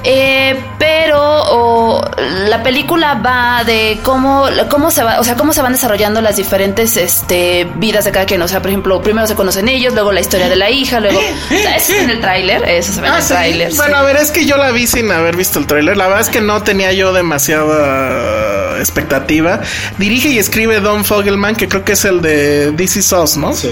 Eh, 0.03 0.61
pero 0.77 2.01
la 2.47 2.61
película 2.61 3.15
va 3.15 3.63
de 3.63 3.99
cómo, 4.03 4.45
cómo 4.69 4.91
se 4.91 5.03
va, 5.03 5.19
o 5.19 5.23
sea, 5.23 5.35
cómo 5.35 5.53
se 5.53 5.61
van 5.61 5.73
desarrollando 5.73 6.21
las 6.21 6.35
diferentes 6.35 6.97
este, 6.97 7.67
vidas 7.75 8.05
de 8.05 8.11
cada 8.11 8.25
quien. 8.25 8.41
O 8.41 8.47
sea, 8.47 8.61
por 8.61 8.69
ejemplo, 8.69 9.01
primero 9.01 9.27
se 9.27 9.35
conocen 9.35 9.67
ellos, 9.67 9.93
luego 9.93 10.11
la 10.11 10.21
historia 10.21 10.49
de 10.49 10.55
la 10.55 10.69
hija, 10.69 10.99
luego. 10.99 11.19
eso 11.49 11.69
es 11.75 11.89
en 11.89 12.09
el 12.09 12.21
tráiler, 12.21 12.63
eso 12.67 12.93
se 12.93 13.01
ve 13.01 13.07
en 13.07 13.13
ah, 13.13 13.19
el 13.19 13.25
tráiler. 13.25 13.73
Bueno, 13.75 13.97
a 13.97 14.03
ver, 14.03 14.17
es 14.17 14.31
que 14.31 14.45
yo 14.45 14.57
la 14.57 14.71
vi 14.71 14.87
sin 14.87 15.11
haber 15.11 15.35
visto 15.35 15.59
el 15.59 15.67
tráiler. 15.67 15.97
La 15.97 16.07
verdad 16.07 16.21
es 16.21 16.29
que 16.29 16.41
no 16.41 16.61
tenía 16.63 16.93
yo 16.93 17.13
demasiada 17.13 18.77
expectativa. 18.79 19.61
Dirige 19.97 20.29
y 20.29 20.39
escribe 20.39 20.79
Don 20.79 21.05
Fogelman, 21.05 21.55
que 21.55 21.62
creo 21.69 21.83
que 21.83 21.93
es 21.93 22.05
el 22.05 22.21
de 22.21 22.71
DC 22.71 23.01
Sauce, 23.01 23.39
¿no? 23.39 23.53
Sí. 23.53 23.71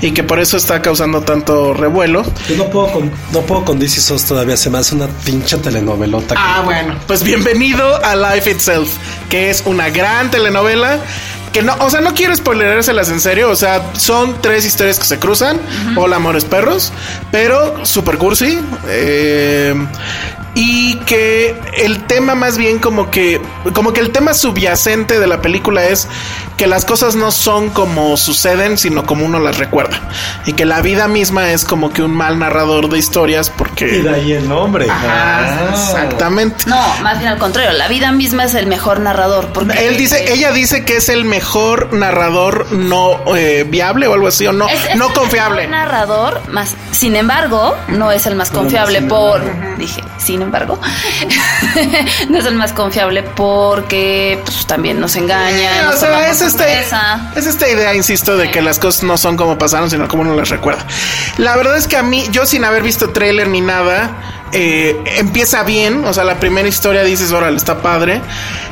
Y 0.00 0.12
que 0.12 0.22
por 0.22 0.40
eso 0.40 0.56
está 0.56 0.82
causando 0.82 1.22
tanto 1.22 1.74
revuelo. 1.74 2.24
Yo 2.48 2.56
no 2.56 2.70
puedo 2.70 2.92
con, 2.92 3.10
no 3.32 3.40
puedo 3.42 3.64
con 3.64 3.78
DC 3.78 4.00
Sauce 4.00 4.26
todavía, 4.26 4.56
se 4.56 4.70
me 4.70 4.78
hace 4.78 4.94
una 4.94 5.08
pinche 5.08 5.56
telenovelota. 5.58 6.34
Ah, 6.38 6.62
bueno, 6.64 6.94
pues 7.06 7.22
bienvenido 7.22 8.02
a 8.04 8.16
Life 8.16 8.50
Itself, 8.50 8.90
que 9.28 9.50
es 9.50 9.62
una 9.66 9.90
gran 9.90 10.30
telenovela 10.30 11.00
que 11.52 11.62
no, 11.62 11.74
o 11.80 11.90
sea, 11.90 12.00
no 12.00 12.14
quiero 12.14 12.34
spoilerárselas 12.34 13.10
en 13.10 13.20
serio, 13.20 13.50
o 13.50 13.56
sea, 13.56 13.92
son 13.94 14.40
tres 14.40 14.64
historias 14.64 14.98
que 14.98 15.04
se 15.04 15.18
cruzan, 15.18 15.60
hola 15.96 16.16
amores 16.16 16.44
perros, 16.44 16.92
pero 17.32 17.84
super 17.84 18.18
cursi, 18.18 18.58
eh, 18.86 19.74
y 20.54 20.96
que 21.00 21.56
el 21.76 22.04
tema 22.04 22.34
más 22.34 22.58
bien 22.58 22.78
como 22.78 23.10
que 23.10 23.40
como 23.72 23.92
que 23.92 24.00
el 24.00 24.10
tema 24.10 24.34
subyacente 24.34 25.20
de 25.20 25.26
la 25.26 25.40
película 25.40 25.86
es 25.86 26.08
que 26.60 26.66
las 26.66 26.84
cosas 26.84 27.16
no 27.16 27.30
son 27.30 27.70
como 27.70 28.18
suceden 28.18 28.76
sino 28.76 29.06
como 29.06 29.24
uno 29.24 29.40
las 29.40 29.56
recuerda. 29.56 29.98
Y 30.44 30.52
que 30.52 30.66
la 30.66 30.82
vida 30.82 31.08
misma 31.08 31.52
es 31.52 31.64
como 31.64 31.90
que 31.90 32.02
un 32.02 32.14
mal 32.14 32.38
narrador 32.38 32.90
de 32.90 32.98
historias 32.98 33.48
porque 33.48 33.86
y 33.86 34.02
de 34.02 34.10
ahí 34.10 34.32
el 34.32 34.46
nombre. 34.46 34.86
Ah. 34.90 35.70
exactamente. 35.70 36.64
No 36.66 36.78
más 37.00 37.18
bien 37.18 37.32
al 37.32 37.38
contrario 37.38 37.72
la 37.72 37.88
vida 37.88 38.12
misma 38.12 38.44
es 38.44 38.54
el 38.54 38.66
mejor 38.66 39.00
narrador 39.00 39.54
porque 39.54 39.88
él 39.88 39.96
dice 39.96 40.34
ella 40.34 40.52
dice 40.52 40.84
que 40.84 40.96
es 40.96 41.08
el 41.08 41.24
mejor 41.24 41.94
narrador 41.94 42.70
no 42.72 43.34
eh, 43.34 43.64
viable 43.66 44.06
o 44.06 44.12
algo 44.12 44.28
así 44.28 44.46
o 44.46 44.52
no 44.52 44.66
no 44.96 45.14
confiable. 45.14 45.66
narrador 45.66 46.42
más 46.50 46.76
sin 46.90 47.16
embargo 47.16 47.74
no 47.88 48.12
es 48.12 48.26
el 48.26 48.34
más 48.34 48.50
confiable 48.50 49.00
por 49.00 49.40
dije 49.78 50.02
sin 50.20 50.42
embargo, 50.42 50.78
no 52.28 52.38
es 52.38 52.44
el 52.44 52.54
más 52.54 52.72
confiable 52.72 53.22
porque 53.22 54.40
pues, 54.44 54.66
también 54.66 55.00
nos 55.00 55.16
engaña. 55.16 55.90
o 55.90 55.96
sea, 55.96 56.28
es, 56.30 56.49
este, 56.54 57.38
es 57.38 57.46
esta 57.46 57.68
idea, 57.68 57.94
insisto, 57.94 58.36
de 58.36 58.50
que 58.50 58.62
las 58.62 58.78
cosas 58.78 59.04
no 59.04 59.16
son 59.16 59.36
como 59.36 59.58
pasaron, 59.58 59.90
sino 59.90 60.08
como 60.08 60.22
uno 60.22 60.34
las 60.34 60.48
recuerda. 60.48 60.84
La 61.38 61.56
verdad 61.56 61.76
es 61.76 61.86
que 61.86 61.96
a 61.96 62.02
mí, 62.02 62.26
yo 62.30 62.46
sin 62.46 62.64
haber 62.64 62.82
visto 62.82 63.10
trailer 63.10 63.48
ni 63.48 63.60
nada, 63.60 64.10
eh, 64.52 65.00
empieza 65.18 65.62
bien, 65.62 66.04
o 66.04 66.12
sea, 66.12 66.24
la 66.24 66.40
primera 66.40 66.68
historia 66.68 67.04
dices, 67.04 67.30
órale, 67.32 67.56
está 67.56 67.82
padre. 67.82 68.20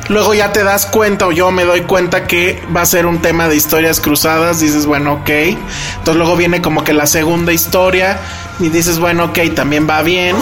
Luego 0.09 0.33
ya 0.33 0.51
te 0.51 0.63
das 0.63 0.85
cuenta, 0.85 1.27
o 1.27 1.31
yo 1.31 1.51
me 1.51 1.63
doy 1.63 1.81
cuenta 1.81 2.27
que 2.27 2.61
va 2.75 2.81
a 2.81 2.85
ser 2.85 3.05
un 3.05 3.21
tema 3.21 3.47
de 3.47 3.55
historias 3.55 3.99
cruzadas, 3.99 4.59
dices, 4.59 4.85
bueno, 4.85 5.13
ok. 5.13 5.29
Entonces 5.29 6.15
luego 6.15 6.35
viene 6.35 6.61
como 6.61 6.83
que 6.83 6.93
la 6.93 7.05
segunda 7.05 7.53
historia 7.53 8.19
y 8.59 8.69
dices, 8.69 8.99
bueno, 8.99 9.25
ok, 9.25 9.39
también 9.55 9.87
va 9.89 10.01
bien. 10.01 10.35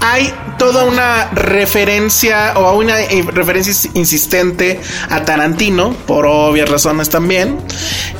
Hay 0.00 0.32
toda 0.58 0.84
una 0.84 1.30
referencia 1.32 2.52
o 2.56 2.76
una 2.76 3.00
eh, 3.00 3.24
referencia 3.32 3.90
insistente 3.94 4.80
a 5.08 5.24
Tarantino, 5.24 5.92
por 6.06 6.26
obvias 6.26 6.68
razones 6.68 7.08
también. 7.08 7.58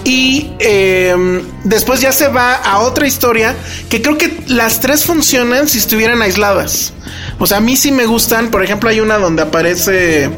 Y 0.04 0.52
em, 0.58 1.42
después 1.64 2.00
ya 2.00 2.12
se 2.12 2.28
va 2.28 2.54
a 2.54 2.80
otra 2.80 3.06
historia 3.06 3.54
que 3.88 4.02
creo 4.02 4.18
que 4.18 4.44
las 4.46 4.80
tres 4.80 5.04
funcionan 5.04 5.68
si 5.68 5.78
estuvieran 5.78 6.22
aisladas. 6.22 6.92
O 7.38 7.46
sea, 7.46 7.58
a 7.58 7.60
mí 7.60 7.76
sí 7.76 7.90
me 7.90 8.06
gustan. 8.06 8.50
Por 8.50 8.62
ejemplo, 8.62 8.88
hay 8.88 9.00
una 9.00 9.18
donde 9.18 9.42
aparece, 9.42 10.30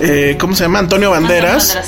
eh, 0.00 0.36
¿cómo 0.40 0.54
se 0.54 0.64
llama? 0.64 0.80
Antonio 0.80 1.10
Banderas. 1.10 1.78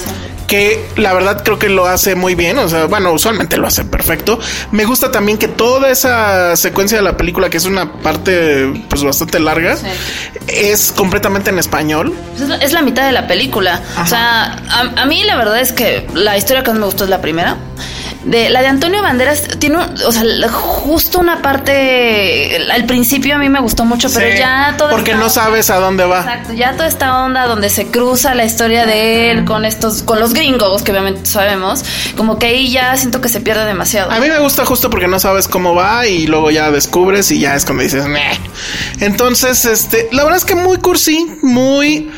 Que 0.47 0.85
la 0.97 1.13
verdad 1.13 1.43
creo 1.45 1.59
que 1.59 1.69
lo 1.69 1.87
hace 1.87 2.15
muy 2.15 2.35
bien, 2.35 2.59
o 2.59 2.69
sea, 2.69 2.87
bueno, 2.87 3.13
usualmente 3.13 3.57
lo 3.57 3.67
hace 3.67 3.85
perfecto. 3.85 4.39
Me 4.71 4.85
gusta 4.85 5.11
también 5.11 5.39
que 5.39 5.49
toda 5.49 5.91
esa 5.91 6.57
secuencia 6.57 6.99
de 6.99 7.03
la 7.03 7.17
película, 7.17 7.51
que 7.51 7.57
es 7.57 7.65
una 7.65 7.93
parte 7.93 8.85
pues 8.89 9.03
bastante 9.03 9.41
larga, 9.41 9.77
es 10.49 10.93
completamente 10.93 11.51
en 11.51 11.59
español. 11.59 12.15
Es 12.61 12.73
la 12.73 12.83
mitad 12.83 13.07
de 13.07 13.13
la 13.13 13.27
película. 13.27 13.83
O 14.03 14.07
sea, 14.07 14.63
a, 14.69 15.03
a, 15.03 15.07
mí 15.07 15.23
la 15.25 15.37
verdad 15.37 15.61
es 15.61 15.73
que 15.73 16.07
la 16.15 16.37
historia 16.37 16.63
que 16.63 16.71
más 16.71 16.81
me 16.81 16.87
gustó 16.87 17.05
es 17.05 17.11
la 17.11 17.21
primera 17.21 17.57
de 18.25 18.51
la 18.51 18.61
de 18.61 18.69
Antonio 18.69 19.03
Banderas 19.03 19.49
tiene, 19.59 19.79
o 19.79 20.13
sea, 20.13 20.23
justo 20.49 21.19
una 21.19 21.43
parte 21.43 22.57
al 22.71 22.85
principio 22.87 23.35
a 23.35 23.39
mí 23.39 23.49
me 23.49 23.61
gustó 23.61 23.85
mucho, 23.85 24.09
pero 24.13 24.37
ya 24.37 24.75
todo 24.79 24.91
porque 24.91 25.15
no 25.15 25.29
sabes 25.29 25.71
a 25.71 25.77
dónde 25.77 26.05
va. 26.05 26.21
Exacto, 26.21 26.53
ya 26.53 26.73
toda 26.73 26.87
esta 26.87 27.25
onda 27.25 27.47
donde 27.47 27.71
se 27.71 27.87
cruza 27.87 28.35
la 28.35 28.45
historia 28.45 28.87
de 28.87 29.31
él 29.31 29.45
con 29.45 29.65
estos 29.65 30.03
con 30.03 30.21
los 30.21 30.35
gringos 30.35 30.83
que 30.83 30.93
obviamente 30.93 31.27
sabemos, 31.29 31.85
como 32.17 32.39
que 32.39 32.47
ahí 32.47 32.71
ya 32.71 32.97
siento 32.97 33.21
que 33.21 33.29
se 33.29 33.41
pierde 33.41 33.65
demasiado. 33.65 34.11
A 34.11 34.21
mí 34.21 34.29
me 34.29 34.39
gusta 34.39 34.65
justo 34.65 34.91
porque 34.91 35.09
no 35.09 35.19
sabes 35.19 35.49
cómo 35.49 35.75
va 35.75 36.07
y 36.07 36.27
luego 36.27 36.51
ya 36.51 36.71
descubres 36.71 37.31
y 37.31 37.41
ya 37.41 37.57
es 37.57 37.65
cuando 37.65 37.83
dices, 37.83 38.07
Meh. 38.07 38.39
entonces 39.01 39.65
este, 39.65 40.09
la 40.13 40.23
verdad 40.25 40.39
es 40.39 40.45
que 40.45 40.55
muy 40.55 40.79
cursi, 40.79 41.27
muy 41.43 42.11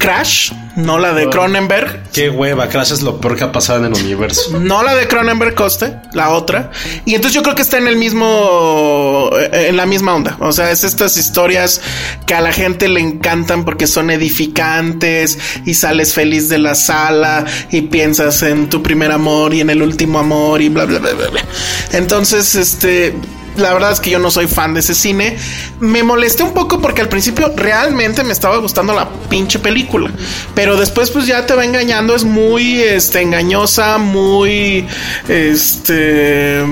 Crash, 0.00 0.52
no 0.76 0.98
la 0.98 1.12
de 1.12 1.28
Cronenberg. 1.28 2.04
Qué 2.10 2.30
hueva, 2.30 2.70
Crash 2.70 2.90
es 2.90 3.02
lo 3.02 3.20
peor 3.20 3.36
que 3.36 3.44
ha 3.44 3.52
pasado 3.52 3.84
en 3.84 3.92
el 3.92 4.02
universo. 4.02 4.58
No 4.70 4.82
la 4.82 4.94
de 4.94 5.06
Cronenberg 5.06 5.54
Coste, 5.54 5.96
la 6.14 6.30
otra. 6.30 6.70
Y 7.04 7.14
entonces 7.14 7.34
yo 7.34 7.42
creo 7.42 7.54
que 7.54 7.60
está 7.60 7.76
en 7.76 7.86
el 7.86 7.96
mismo, 7.96 9.30
eh, 9.38 9.66
en 9.68 9.76
la 9.76 9.84
misma 9.84 10.14
onda. 10.14 10.38
O 10.40 10.52
sea, 10.52 10.70
es 10.70 10.84
estas 10.84 11.18
historias 11.18 11.82
que 12.26 12.34
a 12.34 12.40
la 12.40 12.52
gente 12.52 12.88
le 12.88 13.00
encantan 13.00 13.66
porque 13.66 13.86
son 13.86 14.10
edificantes 14.10 15.38
y 15.66 15.74
sales 15.74 16.14
feliz 16.14 16.48
de 16.48 16.58
la 16.58 16.74
sala 16.74 17.44
y 17.70 17.82
piensas 17.82 18.42
en 18.42 18.70
tu 18.70 18.82
primer 18.82 19.12
amor 19.12 19.52
y 19.52 19.60
en 19.60 19.68
el 19.68 19.82
último 19.82 20.18
amor 20.18 20.62
y 20.62 20.70
bla, 20.70 20.86
bla, 20.86 20.98
bla, 20.98 21.12
bla. 21.12 21.28
bla. 21.28 21.44
Entonces, 21.92 22.54
este, 22.54 23.14
la 23.60 23.72
verdad 23.72 23.92
es 23.92 24.00
que 24.00 24.10
yo 24.10 24.18
no 24.18 24.30
soy 24.30 24.46
fan 24.46 24.74
de 24.74 24.80
ese 24.80 24.94
cine. 24.94 25.36
Me 25.78 26.02
molesté 26.02 26.42
un 26.42 26.52
poco 26.52 26.80
porque 26.80 27.02
al 27.02 27.08
principio 27.08 27.52
realmente 27.54 28.24
me 28.24 28.32
estaba 28.32 28.56
gustando 28.58 28.92
la 28.92 29.08
pinche 29.28 29.58
película. 29.58 30.10
Pero 30.54 30.76
después 30.76 31.10
pues 31.10 31.26
ya 31.26 31.46
te 31.46 31.54
va 31.54 31.64
engañando. 31.64 32.14
Es 32.14 32.24
muy 32.24 32.80
este, 32.80 33.20
engañosa, 33.22 33.98
muy... 33.98 34.86
Este... 35.28 36.64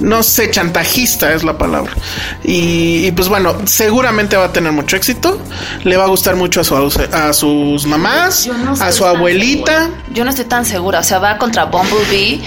No 0.00 0.22
sé, 0.22 0.50
chantajista 0.50 1.32
es 1.32 1.44
la 1.44 1.56
palabra. 1.56 1.92
Y, 2.44 3.10
pues 3.12 3.28
bueno, 3.28 3.56
seguramente 3.64 4.36
va 4.36 4.46
a 4.46 4.52
tener 4.52 4.72
mucho 4.72 4.96
éxito. 4.96 5.40
Le 5.84 5.96
va 5.96 6.04
a 6.04 6.08
gustar 6.08 6.36
mucho 6.36 6.60
a, 6.60 6.64
su, 6.64 6.74
a 7.12 7.32
sus 7.32 7.86
mamás, 7.86 8.48
a 8.80 8.92
su 8.92 9.04
abuelita. 9.04 9.90
Yo 10.12 10.24
no 10.24 10.30
estoy 10.30 10.46
tan 10.46 10.64
segura. 10.64 11.00
O 11.00 11.02
sea, 11.02 11.18
va 11.18 11.38
contra 11.38 11.64
Bumblebee. 11.64 12.42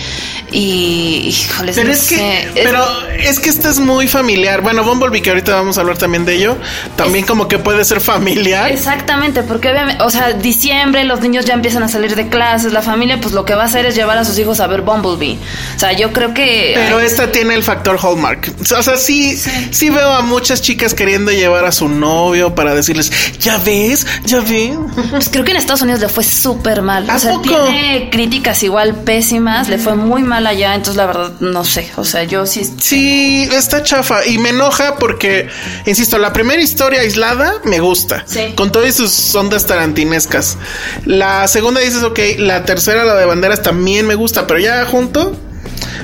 Y, 0.52 1.36
pero 1.76 1.92
es 1.92 2.08
que, 2.08 2.50
pero 2.56 2.84
es 3.12 3.40
que 3.40 3.50
esta 3.50 3.69
es 3.70 3.80
muy 3.80 4.08
familiar. 4.08 4.62
Bueno, 4.62 4.84
Bumblebee, 4.84 5.22
que 5.22 5.30
ahorita 5.30 5.54
vamos 5.56 5.78
a 5.78 5.82
hablar 5.82 5.98
también 5.98 6.26
de 6.26 6.36
ello, 6.36 6.58
también 6.96 7.26
como 7.26 7.48
que 7.48 7.60
puede 7.60 7.86
ser 7.86 8.02
familiar. 8.02 8.72
Exactamente, 8.72 9.44
porque 9.44 9.70
obviamente, 9.70 10.04
o 10.04 10.10
sea, 10.10 10.34
diciembre, 10.34 11.04
los 11.04 11.22
niños 11.22 11.46
ya 11.46 11.54
empiezan 11.54 11.84
a 11.84 11.88
salir 11.88 12.16
de 12.16 12.30
clases, 12.30 12.74
la 12.74 12.82
familia, 12.82 13.20
pues 13.22 13.34
lo 13.34 13.46
que 13.46 13.56
va 13.56 13.64
a 13.64 13.66
hacer 13.66 13.86
es 13.86 13.96
llevar 13.96 14.18
a 14.18 14.26
sus 14.26 14.38
hijos 14.40 14.60
a 14.60 14.68
ver 14.68 14.82
Bumblebee. 14.82 15.38
O 15.76 15.80
sea, 15.80 15.94
yo 15.94 16.12
creo 16.14 16.34
que. 16.34 16.74
Pero 16.76 17.00
esta 17.00 17.32
tiene 17.32 17.54
el 17.56 17.64
factor 17.64 17.98
Hallmark. 18.02 18.54
O 18.78 18.84
sea, 18.84 18.98
sí, 18.98 19.38
sí, 19.72 19.90
veo 19.90 20.12
a 20.12 20.22
muchas 20.22 20.62
chicas 20.62 20.94
queriendo 20.94 21.32
llevar 21.32 21.66
a 21.66 21.72
su 21.72 21.88
novio 21.90 22.56
para 22.56 22.74
decirles, 22.74 23.12
ya 23.40 23.58
ves, 23.58 24.06
ya 24.26 24.40
ves. 24.40 24.78
Pues 25.12 25.30
creo 25.30 25.44
que 25.44 25.52
en 25.52 25.58
Estados 25.58 25.82
Unidos 25.82 26.02
le 26.02 26.10
fue 26.10 26.24
súper 26.24 26.82
mal. 26.82 27.10
O 27.10 27.20
sea, 27.20 27.42
tiene 27.42 28.10
críticas 28.12 28.64
igual 28.64 28.96
pésimas, 29.04 29.70
le 29.70 29.78
fue 29.78 29.96
muy 29.96 30.24
mal 30.24 30.48
allá, 30.48 30.76
entonces 30.76 30.98
la 30.98 31.06
verdad 31.06 31.32
no 31.40 31.64
sé, 31.64 31.90
o 31.96 32.04
sea, 32.04 32.24
yo 32.24 32.46
sí... 32.46 32.64
Sí, 32.80 33.49
está 33.58 33.84
chafa 33.84 34.26
y 34.26 34.38
me 34.38 34.50
enoja 34.50 34.96
porque, 34.98 35.48
insisto, 35.86 36.18
la 36.18 36.34
primera 36.34 36.62
historia 36.62 37.02
aislada 37.02 37.62
me 37.64 37.80
gusta, 37.80 38.24
sí. 38.28 38.54
con 38.56 38.72
todas 38.72 38.96
sus 38.96 39.34
ondas 39.36 39.66
tarantinescas. 39.66 40.58
La 41.06 41.48
segunda 41.48 41.82
dices, 41.82 42.04
ok, 42.04 42.20
la 42.38 42.66
tercera, 42.66 43.04
la 43.04 43.16
de 43.16 43.26
banderas, 43.26 43.62
también 43.62 44.06
me 44.08 44.16
gusta, 44.16 44.48
pero 44.48 44.60
ya 44.60 44.86
junto 44.86 45.36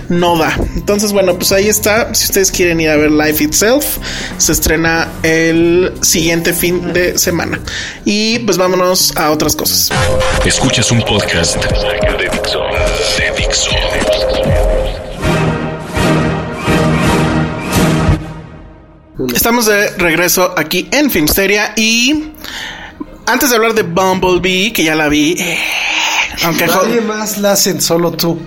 no 0.09 0.37
da. 0.37 0.57
Entonces, 0.75 1.11
bueno, 1.11 1.35
pues 1.35 1.51
ahí 1.51 1.67
está. 1.67 2.13
Si 2.13 2.25
ustedes 2.25 2.51
quieren 2.51 2.79
ir 2.79 2.89
a 2.89 2.97
ver 2.97 3.11
Life 3.11 3.43
Itself, 3.43 3.97
se 4.37 4.51
estrena 4.51 5.07
el 5.23 5.93
siguiente 6.01 6.53
fin 6.53 6.93
de 6.93 7.17
semana. 7.17 7.59
Y 8.03 8.39
pues 8.39 8.57
vámonos 8.57 9.15
a 9.15 9.31
otras 9.31 9.55
cosas. 9.55 9.89
Escuchas 10.45 10.91
un 10.91 11.01
podcast 11.01 11.55
de. 11.55 11.69
De 13.17 13.31
Dixo. 13.37 13.69
Estamos 19.33 19.65
de 19.65 19.89
regreso 19.97 20.53
aquí 20.57 20.87
en 20.91 21.09
Filmsteria 21.09 21.73
y 21.75 22.31
antes 23.25 23.49
de 23.49 23.55
hablar 23.55 23.73
de 23.73 23.83
Bumblebee, 23.83 24.71
que 24.73 24.83
ya 24.83 24.95
la 24.95 25.07
vi, 25.07 25.35
eh, 25.39 25.57
aunque 26.43 26.67
nadie 26.67 27.01
más 27.01 27.37
la 27.37 27.53
hacen, 27.53 27.81
solo 27.81 28.11
tú. 28.11 28.39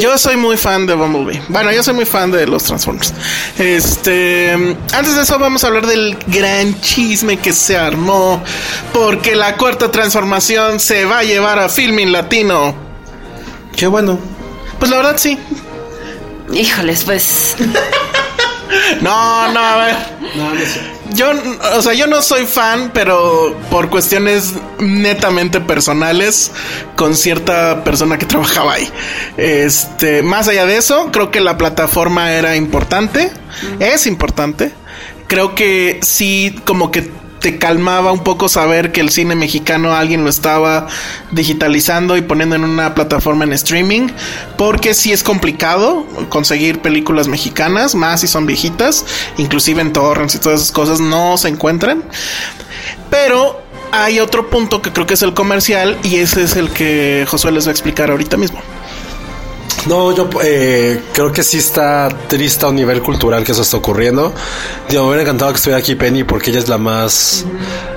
Yo 0.00 0.18
soy 0.18 0.36
muy 0.36 0.56
fan 0.56 0.86
de 0.86 0.94
Bumblebee. 0.94 1.42
Bueno, 1.48 1.72
yo 1.72 1.82
soy 1.82 1.94
muy 1.94 2.04
fan 2.04 2.30
de 2.30 2.46
los 2.46 2.62
Transformers. 2.64 3.14
Este, 3.58 4.52
antes 4.52 5.16
de 5.16 5.22
eso 5.22 5.38
vamos 5.38 5.64
a 5.64 5.68
hablar 5.68 5.86
del 5.86 6.16
gran 6.26 6.78
chisme 6.82 7.38
que 7.38 7.52
se 7.52 7.76
armó 7.76 8.42
porque 8.92 9.34
la 9.34 9.56
cuarta 9.56 9.90
transformación 9.90 10.78
se 10.78 11.06
va 11.06 11.20
a 11.20 11.22
llevar 11.24 11.58
a 11.58 11.68
Filming 11.68 12.12
Latino. 12.12 12.74
Qué 13.74 13.86
bueno. 13.86 14.18
Pues 14.78 14.90
la 14.90 14.98
verdad 14.98 15.16
sí. 15.16 15.38
Híjoles, 16.52 17.04
pues. 17.04 17.56
No, 19.00 19.52
no, 19.52 19.60
a 19.60 19.76
ver. 19.84 19.96
No, 20.36 20.54
no 20.54 20.60
sé. 20.60 20.80
Yo, 21.14 21.30
o 21.76 21.82
sea, 21.82 21.92
yo 21.92 22.06
no 22.06 22.22
soy 22.22 22.46
fan, 22.46 22.90
pero 22.94 23.54
por 23.70 23.90
cuestiones 23.90 24.54
netamente 24.78 25.60
personales 25.60 26.50
con 26.96 27.14
cierta 27.14 27.84
persona 27.84 28.18
que 28.18 28.26
trabajaba 28.26 28.74
ahí. 28.74 28.88
Este, 29.36 30.22
más 30.22 30.48
allá 30.48 30.64
de 30.64 30.78
eso, 30.78 31.10
creo 31.12 31.30
que 31.30 31.40
la 31.40 31.58
plataforma 31.58 32.32
era 32.32 32.56
importante, 32.56 33.30
es 33.78 34.06
importante. 34.06 34.72
Creo 35.26 35.54
que 35.54 36.00
sí, 36.02 36.60
como 36.64 36.90
que 36.90 37.10
te 37.42 37.58
calmaba 37.58 38.12
un 38.12 38.22
poco 38.22 38.48
saber 38.48 38.92
que 38.92 39.00
el 39.00 39.10
cine 39.10 39.34
mexicano 39.34 39.94
alguien 39.94 40.22
lo 40.24 40.30
estaba 40.30 40.86
digitalizando 41.32 42.16
y 42.16 42.22
poniendo 42.22 42.54
en 42.54 42.64
una 42.64 42.94
plataforma 42.94 43.44
en 43.44 43.52
streaming, 43.52 44.08
porque 44.56 44.94
sí 44.94 45.12
es 45.12 45.22
complicado 45.22 46.06
conseguir 46.28 46.80
películas 46.80 47.26
mexicanas, 47.28 47.94
más 47.94 48.20
si 48.20 48.28
son 48.28 48.46
viejitas, 48.46 49.04
inclusive 49.36 49.82
en 49.82 49.92
torrents 49.92 50.36
y 50.36 50.38
todas 50.38 50.60
esas 50.60 50.72
cosas 50.72 51.00
no 51.00 51.36
se 51.36 51.48
encuentran. 51.48 52.04
Pero 53.10 53.60
hay 53.90 54.20
otro 54.20 54.48
punto 54.48 54.80
que 54.80 54.92
creo 54.92 55.06
que 55.06 55.14
es 55.14 55.22
el 55.22 55.34
comercial 55.34 55.98
y 56.04 56.16
ese 56.16 56.44
es 56.44 56.56
el 56.56 56.70
que 56.70 57.26
Josué 57.28 57.52
les 57.52 57.66
va 57.66 57.70
a 57.70 57.72
explicar 57.72 58.10
ahorita 58.10 58.36
mismo. 58.36 58.60
No, 59.86 60.14
yo 60.14 60.28
eh, 60.44 61.02
creo 61.12 61.32
que 61.32 61.42
sí 61.42 61.58
está 61.58 62.08
triste 62.28 62.64
a 62.64 62.68
un 62.68 62.76
nivel 62.76 63.02
cultural 63.02 63.42
que 63.42 63.50
eso 63.50 63.62
está 63.62 63.78
ocurriendo. 63.78 64.32
Digo, 64.88 65.02
me 65.02 65.08
hubiera 65.08 65.22
encantado 65.22 65.50
que 65.50 65.56
estuviera 65.56 65.80
aquí 65.80 65.96
Penny 65.96 66.22
porque 66.22 66.50
ella 66.50 66.60
es 66.60 66.68
la 66.68 66.78
más, 66.78 67.44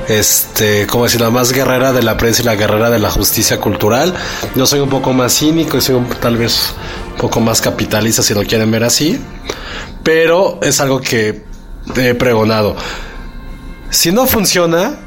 este, 0.07 0.87
como 0.87 1.03
decir, 1.03 1.21
la 1.21 1.29
más 1.29 1.51
guerrera 1.51 1.93
de 1.93 2.01
la 2.01 2.17
prensa 2.17 2.41
y 2.41 2.45
la 2.45 2.55
guerrera 2.55 2.89
de 2.89 2.97
la 2.97 3.11
justicia 3.11 3.59
cultural. 3.59 4.15
Yo 4.55 4.65
soy 4.65 4.79
un 4.79 4.89
poco 4.89 5.13
más 5.13 5.37
cínico 5.37 5.77
y 5.77 5.81
soy 5.81 5.95
un, 5.95 6.07
tal 6.07 6.37
vez 6.37 6.73
un 7.11 7.17
poco 7.17 7.39
más 7.39 7.61
capitalista 7.61 8.23
si 8.23 8.33
lo 8.33 8.43
quieren 8.43 8.71
ver 8.71 8.83
así. 8.83 9.19
Pero 10.01 10.59
es 10.63 10.79
algo 10.79 10.99
que 10.99 11.43
he 11.95 12.15
pregonado. 12.15 12.75
Si 13.91 14.11
no 14.11 14.25
funciona, 14.25 14.97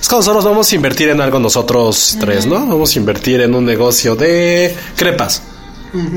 es 0.00 0.08
como 0.08 0.20
nosotros 0.20 0.44
vamos 0.46 0.72
a 0.72 0.74
invertir 0.74 1.10
en 1.10 1.20
algo 1.20 1.38
nosotros 1.38 2.16
tres, 2.18 2.46
¿no? 2.46 2.54
Vamos 2.66 2.96
a 2.96 2.98
invertir 2.98 3.42
en 3.42 3.54
un 3.54 3.66
negocio 3.66 4.16
de 4.16 4.74
crepas. 4.96 5.42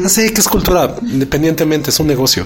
Así 0.05 0.33
que 0.33 0.41
es 0.41 0.47
cultura, 0.47 0.95
independientemente, 1.01 1.89
es 1.89 1.99
un 1.99 2.07
negocio. 2.07 2.45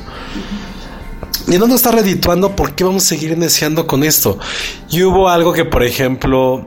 Y 1.48 1.58
no 1.58 1.68
nos 1.68 1.76
está 1.78 1.92
redituando, 1.92 2.56
¿por 2.56 2.74
qué 2.74 2.84
vamos 2.84 3.04
a 3.04 3.08
seguir 3.08 3.32
iniciando 3.32 3.86
con 3.86 4.04
esto? 4.04 4.40
Y 4.90 5.04
hubo 5.04 5.30
algo 5.30 5.52
que, 5.52 5.66
por 5.66 5.84
ejemplo, 5.84 6.66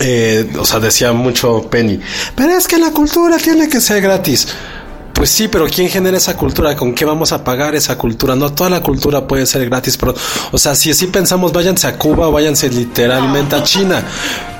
eh, 0.00 0.50
o 0.58 0.64
sea, 0.64 0.80
decía 0.80 1.12
mucho 1.12 1.68
Penny, 1.70 2.00
pero 2.34 2.56
es 2.56 2.66
que 2.66 2.78
la 2.78 2.90
cultura 2.90 3.36
tiene 3.36 3.68
que 3.68 3.80
ser 3.80 4.00
gratis. 4.00 4.48
Pues 5.14 5.30
sí, 5.30 5.48
pero 5.48 5.66
¿quién 5.66 5.88
genera 5.88 6.16
esa 6.16 6.36
cultura? 6.36 6.74
¿Con 6.76 6.92
qué 6.92 7.04
vamos 7.04 7.32
a 7.32 7.42
pagar 7.44 7.74
esa 7.74 7.96
cultura? 7.96 8.34
No 8.34 8.52
toda 8.52 8.68
la 8.68 8.80
cultura 8.80 9.26
puede 9.26 9.46
ser 9.46 9.64
gratis, 9.66 9.96
pero, 9.96 10.14
o 10.50 10.58
sea, 10.58 10.74
si 10.74 10.90
así 10.90 11.06
pensamos, 11.06 11.52
váyanse 11.52 11.86
a 11.86 11.96
Cuba, 11.96 12.28
váyanse 12.28 12.68
literalmente 12.68 13.54
a 13.54 13.62
China. 13.62 14.04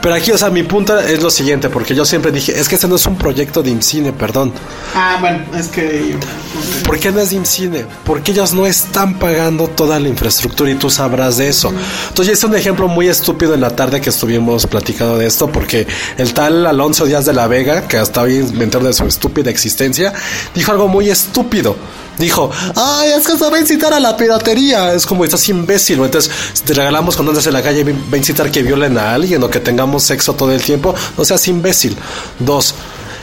Pero 0.01 0.17
aquí, 0.17 0.33
o 0.33 0.38
sea, 0.38 0.51
mi 0.51 0.62
punto 0.62 0.99
es 1.01 1.23
lo 1.23 1.31
siguiente, 1.31 1.71
porque 1.71 1.95
yo 1.95 2.05
siempre 2.05 2.31
dije, 2.31 2.53
es 2.59 2.69
que 2.69 2.75
este 2.75 2.87
no 2.87 2.97
es 2.97 3.07
un 3.07 3.17
proyecto 3.17 3.62
de 3.62 3.71
IMCINE, 3.71 4.12
perdón. 4.12 4.53
Ah, 4.95 5.17
bueno, 5.19 5.43
es 5.59 5.69
que... 5.69 6.14
¿Por 6.85 7.01
qué 7.01 7.11
no 7.11 7.21
es 7.21 7.31
de 7.31 7.37
IMCINE? 7.37 7.87
Porque 8.05 8.33
ellos 8.33 8.53
no 8.53 8.67
están 8.67 9.19
pagando 9.19 9.67
toda 9.67 9.98
la 9.98 10.09
infraestructura 10.09 10.71
y 10.71 10.75
tú 10.75 10.90
sabrás 10.90 11.38
de 11.38 11.48
eso. 11.48 11.73
Entonces, 12.09 12.38
es 12.38 12.44
un 12.44 12.55
ejemplo 12.55 12.87
muy 12.87 13.09
estúpido 13.09 13.55
en 13.55 13.63
la 13.63 13.71
tarde 13.71 14.02
que 14.02 14.11
estuvimos 14.11 14.67
platicando 14.67 15.17
de 15.17 15.27
esto, 15.27 15.50
porque 15.50 15.87
el 16.19 16.35
tal 16.35 16.67
Alonso 16.67 17.07
Díaz 17.07 17.25
de 17.25 17.33
la 17.33 17.48
Vega, 17.48 17.88
que 17.88 17.96
hasta 17.96 18.21
hoy 18.21 18.37
inventor 18.37 18.83
de 18.83 18.92
su 18.92 19.07
estúpida 19.07 19.50
existencia, 19.50 20.13
dijo 20.55 20.73
algo 20.73 20.88
muy 20.88 21.11
estúpido. 21.11 21.77
Dijo, 22.19 22.51
ay, 22.77 23.11
es 23.11 23.27
que 23.27 23.37
se 23.37 23.51
va 23.51 23.57
a 23.57 23.61
incitar 23.61 23.92
a 23.92 24.01
la 24.01 24.17
piratería. 24.17 24.95
Es 24.95 25.05
como, 25.07 25.25
estás 25.25 25.49
imbécil. 25.49 26.01
Entonces, 26.01 26.31
si 26.53 26.63
te 26.63 26.75
regalamos 26.75 27.17
cuando 27.17 27.33
andas 27.33 27.47
en 27.47 27.53
la 27.53 27.63
calle, 27.63 27.85
va 27.85 28.15
a 28.15 28.17
incitar 28.17 28.51
que 28.51 28.63
violen 28.63 28.97
a 28.99 29.15
alguien 29.15 29.42
o 29.42 29.51
que 29.51 29.61
tengamos 29.61 30.05
sexo 30.05 30.35
todo 30.35 30.53
el 30.53 30.63
tiempo. 30.63 30.95
No 31.19 31.25
seas 31.25 31.47
imbécil. 31.49 31.97
Dos, 32.38 32.75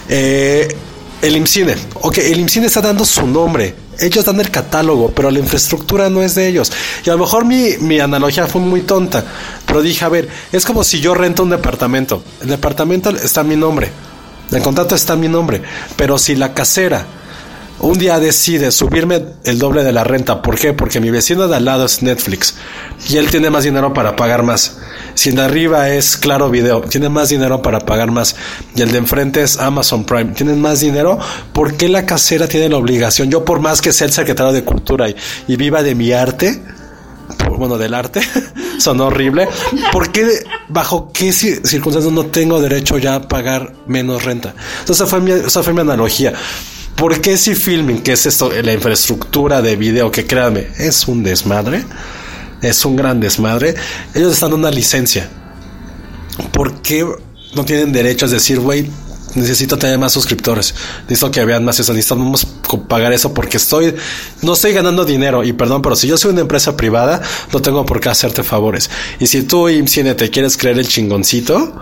eh, 0.09 0.75
el 1.21 1.35
IMCINE. 1.35 1.75
Ok, 2.01 2.17
el 2.17 2.39
IMCINE 2.39 2.67
está 2.67 2.81
dando 2.81 3.05
su 3.05 3.25
nombre. 3.25 3.75
Ellos 3.99 4.25
dan 4.25 4.39
el 4.39 4.49
catálogo, 4.49 5.11
pero 5.15 5.29
la 5.29 5.39
infraestructura 5.39 6.09
no 6.09 6.21
es 6.21 6.35
de 6.35 6.47
ellos. 6.47 6.71
Y 7.05 7.09
a 7.09 7.13
lo 7.13 7.19
mejor 7.19 7.45
mi, 7.45 7.77
mi 7.79 7.99
analogía 7.99 8.47
fue 8.47 8.59
muy 8.59 8.81
tonta. 8.81 9.23
Pero 9.65 9.81
dije, 9.81 10.03
a 10.03 10.09
ver, 10.09 10.27
es 10.51 10.65
como 10.65 10.83
si 10.83 10.99
yo 10.99 11.13
rento 11.13 11.43
un 11.43 11.51
departamento. 11.51 12.23
El 12.41 12.49
departamento 12.49 13.11
está 13.11 13.41
a 13.41 13.43
mi 13.43 13.55
nombre. 13.55 13.91
El 14.51 14.61
contrato 14.61 14.95
está 14.95 15.15
mi 15.15 15.27
nombre. 15.27 15.61
Pero 15.95 16.17
si 16.17 16.35
la 16.35 16.53
casera 16.53 17.05
un 17.81 17.97
día 17.97 18.19
decide 18.19 18.69
subirme 18.71 19.23
el 19.43 19.57
doble 19.57 19.83
de 19.83 19.91
la 19.91 20.03
renta. 20.03 20.43
¿Por 20.43 20.59
qué? 20.59 20.71
Porque 20.71 20.99
mi 20.99 21.09
vecino 21.09 21.47
de 21.47 21.55
al 21.55 21.65
lado 21.65 21.85
es 21.85 22.03
Netflix 22.03 22.55
y 23.09 23.17
él 23.17 23.27
tiene 23.31 23.49
más 23.49 23.63
dinero 23.63 23.91
para 23.91 24.15
pagar 24.15 24.43
más. 24.43 24.77
Si 25.15 25.29
el 25.29 25.35
de 25.35 25.41
arriba 25.41 25.89
es 25.89 26.15
Claro 26.15 26.51
Video, 26.51 26.81
tiene 26.81 27.09
más 27.09 27.29
dinero 27.29 27.63
para 27.63 27.79
pagar 27.79 28.11
más. 28.11 28.35
Y 28.75 28.83
el 28.83 28.91
de 28.91 28.99
enfrente 28.99 29.41
es 29.41 29.57
Amazon 29.57 30.05
Prime, 30.05 30.33
tienen 30.35 30.61
más 30.61 30.79
dinero. 30.79 31.17
¿Por 31.53 31.73
qué 31.73 31.89
la 31.89 32.05
casera 32.05 32.47
tiene 32.47 32.69
la 32.69 32.77
obligación? 32.77 33.31
Yo 33.31 33.43
por 33.43 33.59
más 33.59 33.81
que 33.81 33.91
sea 33.91 34.05
el 34.05 34.13
secretario 34.13 34.53
de 34.53 34.63
Cultura 34.63 35.07
y, 35.09 35.55
viva 35.55 35.81
de 35.81 35.95
mi 35.95 36.11
arte, 36.11 36.61
bueno, 37.61 37.77
del 37.77 37.93
arte, 37.93 38.21
son 38.79 38.99
horrible. 39.01 39.47
¿Por 39.91 40.11
qué, 40.11 40.43
bajo 40.67 41.11
qué 41.13 41.31
circunstancias 41.31 42.11
no 42.11 42.25
tengo 42.25 42.59
derecho 42.59 42.97
ya 42.97 43.13
a 43.13 43.27
pagar 43.27 43.75
menos 43.85 44.25
renta? 44.25 44.55
Entonces, 44.79 45.07
fue 45.07 45.21
mi, 45.21 45.29
esa 45.29 45.61
fue 45.61 45.73
mi 45.73 45.81
analogía. 45.81 46.33
¿Por 46.95 47.21
qué 47.21 47.37
si 47.37 47.53
Filming, 47.53 48.01
que 48.01 48.13
es 48.13 48.25
esto, 48.25 48.51
la 48.51 48.73
infraestructura 48.73 49.61
de 49.61 49.75
video, 49.75 50.11
que 50.11 50.25
créanme, 50.25 50.69
es 50.79 51.07
un 51.07 51.21
desmadre, 51.21 51.85
es 52.63 52.83
un 52.83 52.95
gran 52.95 53.19
desmadre, 53.19 53.75
ellos 54.15 54.33
están 54.33 54.49
dando 54.49 54.67
una 54.67 54.75
licencia? 54.75 55.29
¿Por 56.51 56.81
qué 56.81 57.05
no 57.53 57.63
tienen 57.63 57.91
derecho 57.91 58.25
a 58.25 58.29
decir, 58.29 58.59
güey, 58.59 58.89
necesito 59.35 59.77
tener 59.77 59.97
más 59.97 60.13
suscriptores, 60.13 60.73
necesito 61.03 61.31
que 61.31 61.45
vean 61.45 61.63
más 61.63 61.79
eso, 61.79 61.93
necesitamos 61.93 62.45
pagar 62.87 63.13
eso 63.13 63.33
porque 63.33 63.57
estoy, 63.57 63.95
no 64.41 64.53
estoy 64.53 64.73
ganando 64.73 65.05
dinero. 65.05 65.43
Y 65.43 65.53
perdón, 65.53 65.81
pero 65.81 65.95
si 65.95 66.07
yo 66.07 66.17
soy 66.17 66.31
una 66.31 66.41
empresa 66.41 66.75
privada, 66.77 67.21
no 67.53 67.61
tengo 67.61 67.85
por 67.85 67.99
qué 67.99 68.09
hacerte 68.09 68.43
favores. 68.43 68.89
Y 69.19 69.27
si 69.27 69.43
tú, 69.43 69.69
IMCINE, 69.69 70.15
te 70.15 70.29
quieres 70.29 70.57
creer 70.57 70.79
el 70.79 70.87
chingoncito, 70.87 71.73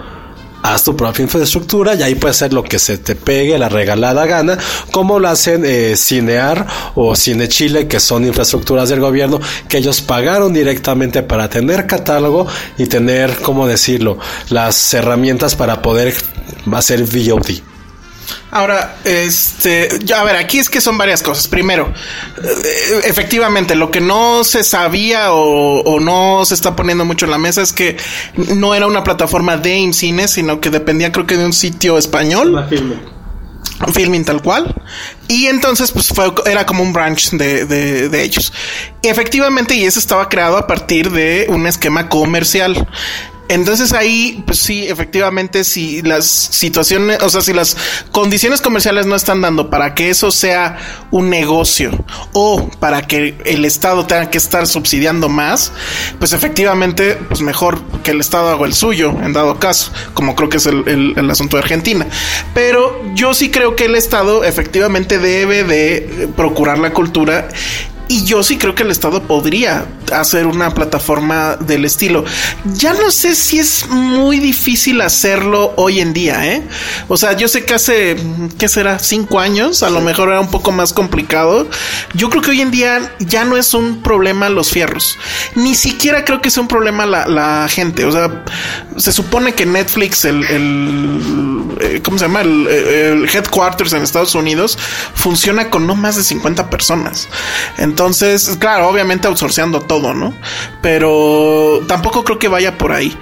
haz 0.74 0.84
tu 0.84 0.95
propia 0.95 1.24
infraestructura 1.24 1.95
y 1.95 2.03
ahí 2.03 2.15
puedes 2.15 2.38
hacer 2.38 2.53
lo 2.53 2.63
que 2.63 2.80
se 2.80 2.97
te 2.97 3.15
pegue 3.15 3.57
la 3.57 3.70
regalada 3.70 4.26
gana, 4.26 4.57
como 4.91 5.20
lo 5.20 5.30
hacen 5.30 5.63
eh, 5.65 5.95
Cinear 5.95 6.65
o 6.95 7.15
Cine 7.15 7.47
Chile, 7.47 7.88
que 7.88 7.99
son 7.99 8.26
infraestructuras 8.26 8.89
del 8.89 8.99
gobierno 8.99 9.39
que 9.67 9.78
ellos 9.78 10.01
pagaron 10.01 10.53
directamente 10.53 11.24
para 11.24 11.49
tener 11.49 11.88
catálogo 11.88 12.47
y 12.78 12.86
tener, 12.86 13.38
¿cómo 13.41 13.67
decirlo?, 13.67 14.20
las 14.49 14.93
herramientas 14.93 15.55
para 15.55 15.82
poder 15.82 16.13
hacer 16.72 17.03
VOD. 17.03 17.68
Ahora, 18.52 18.98
este, 19.04 19.90
ya 20.04 20.22
a 20.22 20.24
ver, 20.24 20.36
aquí 20.36 20.60
es 20.60 20.70
que 20.70 20.82
son 20.82 20.98
varias 20.98 21.22
cosas. 21.22 21.48
Primero, 21.48 21.94
eh, 22.44 23.02
efectivamente, 23.06 23.76
lo 23.76 23.92
que 23.92 24.02
no 24.02 24.44
se 24.44 24.64
sabía 24.64 25.34
o, 25.34 26.00
no 26.00 26.44
se 26.46 26.54
está 26.54 26.76
poniendo 26.76 27.06
mucho 27.06 27.26
en 27.26 27.32
la 27.32 27.38
mesa 27.38 27.62
es 27.62 27.74
que 27.74 27.98
no 28.56 28.74
era 28.74 28.88
una 28.88 29.04
plataforma 29.04 29.58
de 29.58 29.78
IMCINE, 29.78 30.28
sino 30.28 30.60
que 30.60 30.70
dependía 30.70 31.12
creo 31.12 31.28
que 31.28 31.38
de 31.38 31.46
un 31.46 31.54
sitio 31.54 31.98
español. 31.98 32.68
Filming 33.94 34.26
tal 34.26 34.42
cual. 34.42 34.76
Y 35.28 35.46
entonces, 35.46 35.92
pues 35.92 36.10
fue, 36.10 36.34
era 36.46 36.66
como 36.66 36.84
un 36.84 36.92
branch 36.92 37.32
de, 37.32 37.66
de, 37.66 38.10
de, 38.10 38.24
ellos. 38.24 38.52
efectivamente, 39.04 39.76
y 39.76 39.86
eso 39.86 40.00
estaba 40.00 40.28
creado 40.28 40.58
a 40.58 40.68
partir 40.68 41.12
de 41.12 41.46
un 41.50 41.66
esquema 41.66 42.10
comercial. 42.10 42.88
Entonces 43.50 43.93
ahí, 43.93 44.43
pues 44.45 44.60
sí, 44.60 44.88
efectivamente, 44.88 45.64
si 45.64 46.04
las 46.04 46.26
situaciones, 46.26 47.22
o 47.24 47.30
sea, 47.30 47.41
si 47.41 47.52
las 47.52 47.76
condiciones 48.12 48.62
comerciales 48.62 49.08
no 49.08 49.16
están 49.16 49.41
dando 49.41 49.72
para 49.72 49.95
que 49.95 50.12
eso 50.12 50.30
sea 50.30 50.78
un 51.10 51.32
negocio 51.32 51.91
o 52.34 52.70
para 52.80 53.02
que 53.02 53.36
el 53.45 53.66
Estado 53.66 54.06
tenga 54.06 54.30
que 54.30 54.38
estar 54.38 54.68
subsidiando 54.68 55.30
más, 55.30 55.72
pues 56.20 56.34
efectivamente, 56.34 57.16
pues 57.28 57.41
mejor 57.41 57.82
que 58.04 58.12
el 58.12 58.22
Estado 58.22 58.50
haga 58.50 58.68
el 58.68 58.74
suyo, 58.76 59.16
en 59.24 59.34
dado 59.34 59.60
caso, 59.60 59.91
como 60.14 60.36
creo 60.36 60.50
que 60.50 60.58
es 60.58 60.68
el, 60.68 61.16
el 61.18 61.30
asunto 61.32 61.58
de 61.58 61.64
Argentina. 61.64 62.08
Pero 62.54 63.02
yo 63.16 63.34
sí 63.34 63.50
creo 63.50 63.76
que 63.76 63.86
el 63.86 63.95
Estado 63.95 64.43
efectivamente 64.43 65.18
debe 65.18 65.64
de 65.64 66.30
procurar 66.36 66.78
la 66.78 66.93
cultura 66.93 67.47
y 68.10 68.26
yo 68.26 68.41
sí 68.41 68.57
creo 68.57 68.74
que 68.74 68.82
el 68.82 68.89
Estado 68.89 69.22
podría 69.22 69.86
hacer 70.12 70.47
una 70.47 70.74
plataforma 70.74 71.55
del 71.57 71.86
estilo. 71.86 72.26
Ya 72.74 72.93
no 72.93 73.12
sé 73.12 73.36
si 73.36 73.60
es 73.60 73.88
muy 73.88 74.39
difícil 74.39 74.99
hacerlo 75.01 75.74
hoy 75.76 75.99
en 75.99 76.12
día, 76.12 76.43
¿eh? 76.47 76.64
O 77.07 77.18
sea, 77.18 77.34
yo 77.34 77.47
sé 77.47 77.66
que 77.66 77.76
hace, 77.76 78.18
¿qué 78.57 78.68
será? 78.68 78.97
Cinco 78.97 79.39
años, 79.39 79.84
a 79.84 79.91
lo 79.91 80.01
mejor 80.01 80.30
era 80.30 80.39
un 80.39 80.49
poco 80.49 80.72
más 80.72 80.91
complicado. 80.91 81.68
Yo 82.16 82.32
creo 82.32 82.41
que 82.41 82.49
hoy 82.49 82.62
en 82.62 82.72
día 82.72 83.16
ya 83.20 83.45
no 83.45 83.57
es 83.57 83.76
un 83.76 84.01
problema 84.01 84.49
los 84.49 84.72
fierros. 84.72 85.20
Ni 85.53 85.76
siquiera 85.76 86.26
creo 86.26 86.41
que 86.41 86.49
sea 86.49 86.62
un 86.62 86.68
problema 86.68 87.05
la, 87.05 87.68
gente. 87.70 88.05
O 88.05 88.12
sea, 88.12 88.43
se 88.97 89.12
supone 89.12 89.53
que 89.53 89.68
Netflix, 89.68 90.26
el, 90.26 90.43
el 90.45 91.78
eh, 91.80 92.01
¿cómo 92.03 92.18
se 92.18 92.26
llama? 92.26 92.41
El, 92.41 92.66
el, 92.68 93.30
headquarters 93.30 93.93
en 93.93 94.01
Estados 94.01 94.34
Unidos 94.34 94.80
funciona 95.14 95.70
con 95.70 95.86
no 95.86 95.93
más 95.93 96.16
de 96.16 96.24
50 96.24 96.72
personas. 96.72 97.28
Entonces, 97.78 97.99
entonces, 98.00 98.56
claro, 98.58 98.88
obviamente 98.88 99.28
outsourceando 99.28 99.82
todo, 99.82 100.14
¿no? 100.14 100.34
Pero 100.82 101.82
tampoco 101.86 102.24
creo 102.24 102.39
que 102.39 102.47
vaya 102.47 102.78
por 102.78 102.93
ahí. 102.93 103.14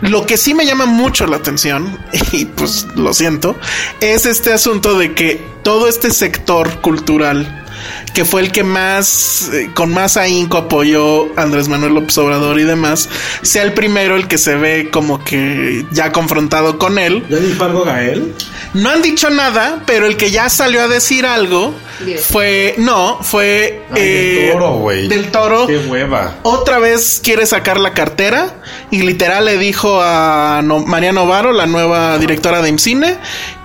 Lo 0.00 0.26
que 0.26 0.36
sí 0.36 0.54
me 0.54 0.66
llama 0.66 0.86
mucho 0.86 1.28
la 1.28 1.36
atención, 1.36 2.00
y 2.32 2.46
pues 2.46 2.88
lo 2.96 3.14
siento, 3.14 3.54
es 4.00 4.26
este 4.26 4.52
asunto 4.52 4.98
de 4.98 5.14
que 5.14 5.40
todo 5.62 5.86
este 5.86 6.10
sector 6.10 6.80
cultural 6.80 7.63
que 8.12 8.24
fue 8.24 8.42
el 8.42 8.52
que 8.52 8.62
más, 8.62 9.50
eh, 9.52 9.70
con 9.74 9.92
más 9.92 10.16
ahínco 10.16 10.58
apoyó 10.58 11.26
Andrés 11.36 11.68
Manuel 11.68 11.94
López 11.94 12.16
Obrador 12.18 12.58
y 12.60 12.64
demás, 12.64 13.08
sea 13.42 13.62
el 13.62 13.72
primero 13.72 14.16
el 14.16 14.28
que 14.28 14.38
se 14.38 14.54
ve 14.54 14.90
como 14.90 15.22
que 15.22 15.84
ya 15.90 16.12
confrontado 16.12 16.78
con 16.78 16.98
él. 16.98 17.24
¿Ya 17.28 17.38
dijo 17.38 17.64
algo 17.64 17.84
Gael? 17.84 18.34
No 18.74 18.90
han 18.90 19.02
dicho 19.02 19.30
nada, 19.30 19.82
pero 19.86 20.06
el 20.06 20.16
que 20.16 20.30
ya 20.30 20.48
salió 20.48 20.82
a 20.82 20.88
decir 20.88 21.26
algo 21.26 21.74
fue, 22.20 22.74
no, 22.78 23.18
fue 23.22 23.82
del 23.90 24.02
eh, 24.02 24.50
toro, 24.52 24.72
güey. 24.78 25.08
Del 25.08 25.30
toro. 25.30 25.66
Qué 25.66 25.78
hueva. 25.78 26.36
Otra 26.42 26.78
vez 26.78 27.20
quiere 27.22 27.46
sacar 27.46 27.78
la 27.78 27.94
cartera 27.94 28.54
y 28.90 29.02
literal 29.02 29.44
le 29.44 29.58
dijo 29.58 30.00
a 30.02 30.62
María 30.62 31.12
Novaro, 31.12 31.52
la 31.52 31.66
nueva 31.66 32.18
directora 32.18 32.62
de 32.62 32.70
IMCINE, 32.70 33.16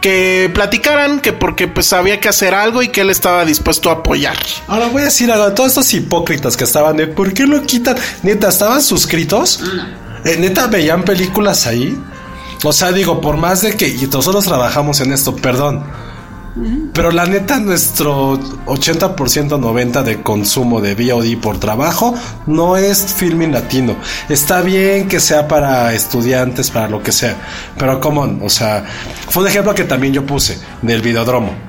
que 0.02 0.50
platicaran 0.54 1.20
que 1.20 1.34
porque 1.34 1.68
pues 1.68 1.92
había 1.94 2.20
que 2.20 2.30
hacer 2.30 2.54
algo 2.54 2.82
y 2.82 2.90
que 2.90 3.02
él 3.02 3.10
estaba 3.10 3.46
dispuesto 3.46 3.90
a 3.90 3.94
apoyar. 3.94 4.09
Ahora 4.68 4.88
voy 4.88 5.04
a 5.04 5.06
decir 5.06 5.32
algo, 5.32 5.54
todos 5.54 5.70
estos 5.70 5.94
hipócritas 5.94 6.58
que 6.58 6.64
estaban 6.64 6.98
de, 6.98 7.08
¿por 7.08 7.34
qué 7.34 7.46
lo 7.46 7.62
quitan? 7.62 7.96
Neta, 8.24 8.50
¿estaban 8.50 8.82
suscritos? 8.82 9.62
Eh, 10.26 10.38
neta, 10.40 10.68
veían 10.68 11.04
películas 11.04 11.68
ahí. 11.68 11.96
O 12.64 12.74
sea, 12.74 12.92
digo, 12.92 13.22
por 13.22 13.38
más 13.38 13.62
de 13.62 13.78
que 13.78 13.88
y 13.88 14.08
nosotros 14.12 14.46
trabajamos 14.46 15.00
en 15.02 15.14
esto, 15.14 15.36
perdón. 15.36 15.84
Pero 16.94 17.12
la 17.12 17.26
neta, 17.26 17.60
nuestro 17.60 18.38
80%, 18.66 19.16
90% 19.16 20.04
de 20.04 20.22
consumo 20.22 20.82
de 20.82 20.96
VOD 20.96 21.40
por 21.40 21.60
trabajo 21.60 22.16
no 22.48 22.76
es 22.76 23.14
filming 23.14 23.54
latino. 23.54 23.96
Está 24.28 24.62
bien 24.62 25.08
que 25.08 25.20
sea 25.20 25.48
para 25.48 25.94
estudiantes, 25.94 26.72
para 26.72 26.90
lo 26.90 27.02
que 27.02 27.12
sea. 27.12 27.38
Pero, 27.78 28.02
como, 28.02 28.44
o 28.44 28.50
sea, 28.50 28.84
fue 29.30 29.44
un 29.44 29.50
ejemplo 29.50 29.74
que 29.74 29.84
también 29.84 30.14
yo 30.14 30.26
puse 30.26 30.60
del 30.82 31.02
videodromo. 31.02 31.69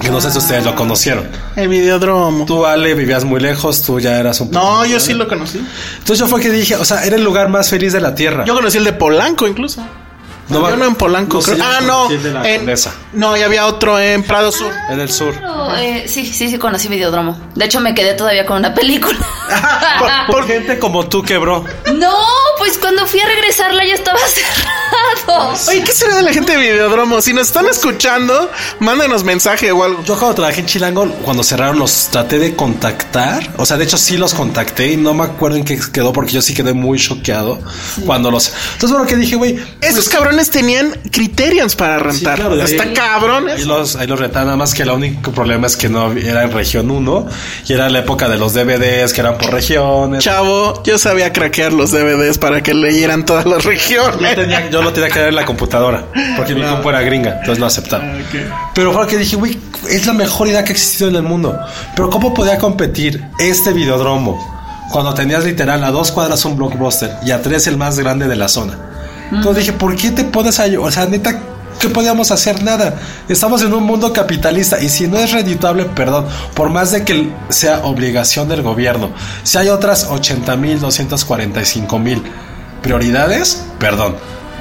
Que 0.00 0.10
no 0.10 0.20
sé 0.20 0.30
si 0.30 0.38
ustedes 0.38 0.64
lo 0.64 0.74
conocieron. 0.74 1.28
El 1.56 1.68
videodromo. 1.68 2.44
Tú, 2.44 2.64
Ale, 2.64 2.94
vivías 2.94 3.24
muy 3.24 3.40
lejos, 3.40 3.82
tú 3.82 3.98
ya 3.98 4.18
eras 4.18 4.40
un 4.40 4.50
No, 4.50 4.84
yo 4.86 5.00
sí 5.00 5.12
lo 5.12 5.26
conocí. 5.26 5.58
Entonces 5.98 6.18
yo 6.20 6.28
fue 6.28 6.40
que 6.40 6.50
dije, 6.50 6.76
o 6.76 6.84
sea, 6.84 7.04
era 7.04 7.16
el 7.16 7.24
lugar 7.24 7.48
más 7.48 7.68
feliz 7.68 7.92
de 7.92 8.00
la 8.00 8.14
tierra. 8.14 8.44
Yo 8.44 8.54
conocí 8.54 8.78
el 8.78 8.84
de 8.84 8.92
Polanco 8.92 9.46
incluso. 9.46 9.84
No, 10.48 10.64
Había 10.64 10.76
uno 10.76 10.86
en 10.86 10.94
Polanco. 10.94 11.40
creo. 11.40 11.58
ah, 11.62 11.80
no. 11.82 12.10
En, 12.10 12.74
no, 13.12 13.36
y 13.36 13.42
había 13.42 13.66
otro 13.66 14.00
en 14.00 14.22
Prado 14.22 14.50
Sur. 14.50 14.72
en 14.90 14.98
el 15.00 15.10
sur. 15.10 15.34
Eh, 15.76 16.04
sí, 16.08 16.24
sí, 16.24 16.48
sí, 16.48 16.58
conocí 16.58 16.88
Videodromo. 16.88 17.38
De 17.54 17.66
hecho, 17.66 17.80
me 17.80 17.94
quedé 17.94 18.14
todavía 18.14 18.46
con 18.46 18.56
una 18.56 18.72
película. 18.72 19.18
por, 20.30 20.46
gente 20.46 20.78
como 20.78 21.06
tú 21.06 21.22
quebró. 21.22 21.64
No, 21.94 22.14
pues 22.58 22.78
cuando 22.78 23.06
fui 23.06 23.20
a 23.20 23.26
regresarla 23.26 23.84
ya 23.84 23.94
estaba 23.94 24.18
cerrado. 24.26 25.54
Oye, 25.68 25.82
¿qué 25.84 25.92
será 25.92 26.16
de 26.16 26.22
la 26.22 26.32
gente 26.32 26.52
de 26.52 26.58
Videodromo? 26.58 27.20
Si 27.20 27.32
nos 27.32 27.48
están 27.48 27.66
escuchando, 27.66 28.50
mándenos 28.80 29.24
mensaje 29.24 29.70
o 29.72 29.82
algo. 29.84 30.02
Yo 30.04 30.18
cuando 30.18 30.36
trabajé 30.36 30.60
en 30.60 30.66
Chilango, 30.66 31.08
cuando 31.24 31.42
cerraron 31.42 31.78
los 31.78 32.08
traté 32.10 32.38
de 32.38 32.54
contactar. 32.54 33.54
O 33.56 33.66
sea, 33.66 33.76
de 33.76 33.84
hecho 33.84 33.98
sí 33.98 34.16
los 34.16 34.34
contacté 34.34 34.92
y 34.92 34.96
no 34.96 35.14
me 35.14 35.24
acuerdo 35.24 35.56
en 35.56 35.64
qué 35.64 35.78
quedó 35.92 36.12
porque 36.12 36.32
yo 36.32 36.42
sí 36.42 36.54
quedé 36.54 36.72
muy 36.72 36.98
choqueado 36.98 37.60
cuando 38.04 38.30
los... 38.30 38.52
Entonces, 38.72 38.90
bueno, 38.90 39.06
que 39.06 39.16
dije, 39.16 39.36
güey... 39.36 39.58
Esos 39.80 40.06
pues, 40.06 40.08
cabrones 40.08 40.50
tenían 40.50 40.98
criterios 41.10 41.74
para 41.76 41.98
rentar. 41.98 42.40
Está 42.60 42.92
cabrones. 42.92 43.60
Y 43.60 43.64
los, 43.64 43.96
ahí 43.96 44.06
los 44.06 44.18
rentaban, 44.18 44.46
nada 44.46 44.56
más 44.56 44.74
que 44.74 44.82
el 44.82 44.90
único 44.90 45.32
problema 45.32 45.66
es 45.66 45.76
que 45.76 45.88
no 45.88 46.12
era 46.12 46.44
en 46.44 46.52
región 46.52 46.90
1 46.90 47.26
y 47.68 47.72
era 47.72 47.88
la 47.88 48.00
época 48.00 48.28
de 48.28 48.36
los 48.36 48.54
DVDs 48.54 49.12
que 49.12 49.20
eran 49.20 49.38
por 49.38 49.52
regiones. 49.52 50.24
Chavo, 50.24 50.82
yo 50.82 50.98
sabía 50.98 51.32
craquear 51.32 51.72
los 51.72 51.90
DVDs 51.90 52.38
para 52.38 52.47
que 52.62 52.74
leyeran 52.74 53.24
todas 53.24 53.46
las 53.46 53.64
regiones. 53.64 54.36
Yo, 54.70 54.82
lo 54.82 54.92
tenía 54.92 55.10
que 55.10 55.18
ver 55.18 55.28
en 55.28 55.34
la 55.34 55.44
computadora 55.44 56.04
porque 56.36 56.54
mi 56.54 56.62
compu 56.62 56.90
era 56.90 57.02
gringa, 57.02 57.32
entonces 57.38 57.58
lo 57.58 57.66
aceptaba. 57.66 58.04
Ah, 58.04 58.70
Pero 58.74 58.92
fue 58.92 59.06
que 59.06 59.18
dije, 59.18 59.36
güey, 59.36 59.58
es 59.88 60.06
la 60.06 60.12
mejor 60.12 60.48
idea 60.48 60.64
que 60.64 60.72
ha 60.72 60.74
existido 60.74 61.10
en 61.10 61.16
el 61.16 61.22
mundo. 61.22 61.58
Pero 61.94 62.10
¿cómo 62.10 62.34
podía 62.34 62.58
competir 62.58 63.24
este 63.38 63.72
videodromo? 63.72 64.58
cuando 64.90 65.14
tenías 65.14 65.44
literal 65.44 65.84
a 65.84 65.90
dos 65.90 66.12
cuadras 66.12 66.44
un 66.44 66.56
blockbuster 66.56 67.18
y 67.24 67.30
a 67.30 67.42
tres 67.42 67.66
el 67.66 67.76
más 67.76 67.98
grande 67.98 68.26
de 68.26 68.36
la 68.36 68.48
zona. 68.48 68.78
Entonces 69.30 69.66
dije, 69.66 69.72
¿por 69.76 69.94
qué 69.96 70.10
te 70.10 70.24
pones 70.24 70.58
a... 70.58 70.64
O 70.80 70.90
sea, 70.90 71.06
neta, 71.06 71.38
¿qué 71.78 71.88
podíamos 71.88 72.30
hacer? 72.30 72.62
Nada. 72.62 73.00
Estamos 73.28 73.62
en 73.62 73.72
un 73.72 73.84
mundo 73.84 74.12
capitalista 74.12 74.80
y 74.80 74.88
si 74.88 75.06
no 75.06 75.18
es 75.18 75.32
redituable, 75.32 75.84
perdón, 75.84 76.26
por 76.54 76.70
más 76.70 76.90
de 76.92 77.04
que 77.04 77.30
sea 77.48 77.80
obligación 77.84 78.48
del 78.48 78.62
gobierno, 78.62 79.10
si 79.42 79.58
hay 79.58 79.68
otras 79.68 80.06
80 80.10 80.56
mil, 80.56 80.80
245 80.80 81.98
mil 81.98 82.22
prioridades, 82.82 83.64
perdón. 83.78 84.16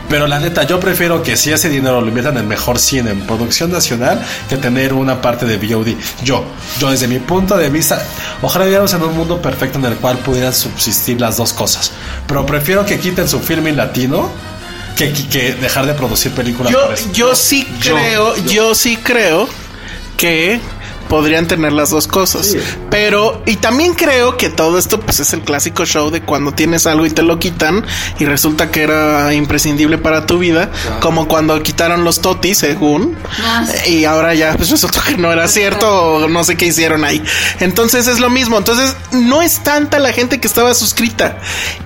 Pero 0.10 0.26
la 0.26 0.40
neta, 0.40 0.64
yo 0.64 0.80
prefiero 0.80 1.22
que 1.22 1.36
si 1.36 1.52
ese 1.52 1.68
dinero 1.68 2.00
lo 2.00 2.08
inviertan 2.08 2.38
en 2.38 2.48
mejor 2.48 2.80
cine, 2.80 3.12
en 3.12 3.28
producción 3.28 3.72
nacional, 3.72 4.24
que 4.48 4.56
tener 4.56 4.94
una 4.94 5.22
parte 5.22 5.46
de 5.46 5.58
VOD. 5.58 5.96
Yo, 6.24 6.46
yo 6.80 6.92
desde 6.92 7.10
mi 7.10 7.20
punto 7.20 7.58
de 7.58 7.70
vista, 7.70 8.02
ojalá 8.42 8.64
viviéramos 8.64 8.94
en 8.94 9.04
un 9.04 9.18
mundo 9.18 9.42
perfecto 9.42 9.80
en 9.80 9.86
el 9.86 9.96
cual 9.96 10.18
pudieran 10.20 10.54
subsistir 10.54 11.20
las 11.20 11.36
dos 11.36 11.52
cosas. 11.52 11.92
Pero 12.26 12.46
prefiero 12.46 12.86
que 12.86 13.00
quiten 13.00 13.28
su 13.28 13.42
filme 13.42 13.74
latino 13.74 14.30
que, 14.98 15.14
que, 15.14 15.54
dejar 15.54 15.86
de 15.86 15.94
producir 15.94 16.32
películas. 16.32 16.74
Yo, 16.74 16.94
yo 17.14 17.36
sí 17.36 17.66
creo, 17.82 18.36
yo 18.46 18.74
sí 18.76 18.98
creo 18.98 19.48
que 20.18 20.60
podrían 21.08 21.48
tener 21.48 21.74
las 21.74 21.90
dos 21.90 22.08
cosas. 22.08 22.56
Pero, 22.90 23.42
y 23.46 23.58
también 23.58 23.94
creo 23.94 24.38
que 24.38 24.50
todo 24.50 24.78
esto, 24.78 25.00
pues 25.00 25.20
es 25.20 25.34
el 25.34 25.42
clásico 25.42 25.86
show 25.86 26.10
de 26.10 26.22
cuando 26.22 26.52
tienes 26.54 26.86
algo 26.88 27.06
y 27.06 27.10
te 27.10 27.24
lo 27.24 27.40
quitan 27.40 27.86
y 28.20 28.26
resulta 28.26 28.72
que 28.72 28.84
era 28.84 29.34
imprescindible 29.34 29.98
para 29.98 30.26
tu 30.26 30.40
vida, 30.40 30.70
como 31.00 31.28
cuando 31.28 31.62
quitaron 31.64 32.04
los 32.04 32.22
totis, 32.22 32.58
según, 32.58 33.18
ah, 33.44 33.66
y 33.88 34.06
ahora 34.06 34.34
ya, 34.34 34.56
pues 34.56 34.70
resulta 34.70 35.02
que 35.06 35.18
no 35.18 35.32
era 35.32 35.48
cierto 35.48 35.88
o 35.90 36.28
no 36.28 36.44
sé 36.44 36.56
qué 36.56 36.66
hicieron 36.66 37.04
ahí. 37.04 37.24
Entonces 37.60 38.08
es 38.08 38.20
lo 38.20 38.30
mismo. 38.30 38.58
Entonces, 38.58 38.96
no 39.12 39.42
es 39.42 39.60
tanta 39.64 40.00
la 40.00 40.14
gente 40.14 40.40
que 40.40 40.48
estaba 40.48 40.74
suscrita 40.74 41.38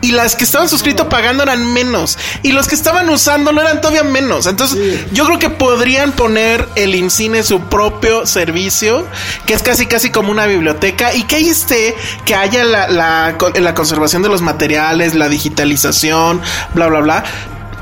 y 0.02 0.12
las 0.12 0.36
que 0.36 0.44
estaban 0.44 0.70
suscritos 0.70 1.08
pagando 1.08 1.44
eran 1.44 1.72
menos 1.74 2.18
y 2.44 2.52
los 2.52 2.68
que 2.68 2.76
estaban 2.76 3.10
usándolo 3.10 3.62
eran 3.62 3.82
todavía 3.82 4.04
menos. 4.04 4.46
Entonces, 4.46 4.80
yo 5.12 5.26
creo 5.26 5.40
que 5.40 5.50
podrían 5.50 6.12
poner 6.12 6.68
el 6.76 6.96
INCINE 6.96 7.44
su 7.44 7.62
propio 7.62 8.26
servicio 8.26 9.06
que 9.46 9.54
es 9.54 9.64
casi 9.64 9.86
casi 9.86 10.10
como 10.10 10.32
una 10.32 10.46
biblioteca 10.46 11.14
y 11.14 11.24
que 11.24 11.38
ahí 11.38 11.50
esté, 11.50 11.96
que 12.26 12.36
haya 12.36 12.64
la, 12.64 12.88
la, 12.88 13.36
la 13.60 13.74
conservación 13.74 14.22
de 14.22 14.30
los 14.30 14.42
materiales, 14.42 15.16
la 15.16 15.30
digitalización, 15.30 16.42
bla, 16.74 16.88
bla, 16.88 17.00
bla. 17.00 17.24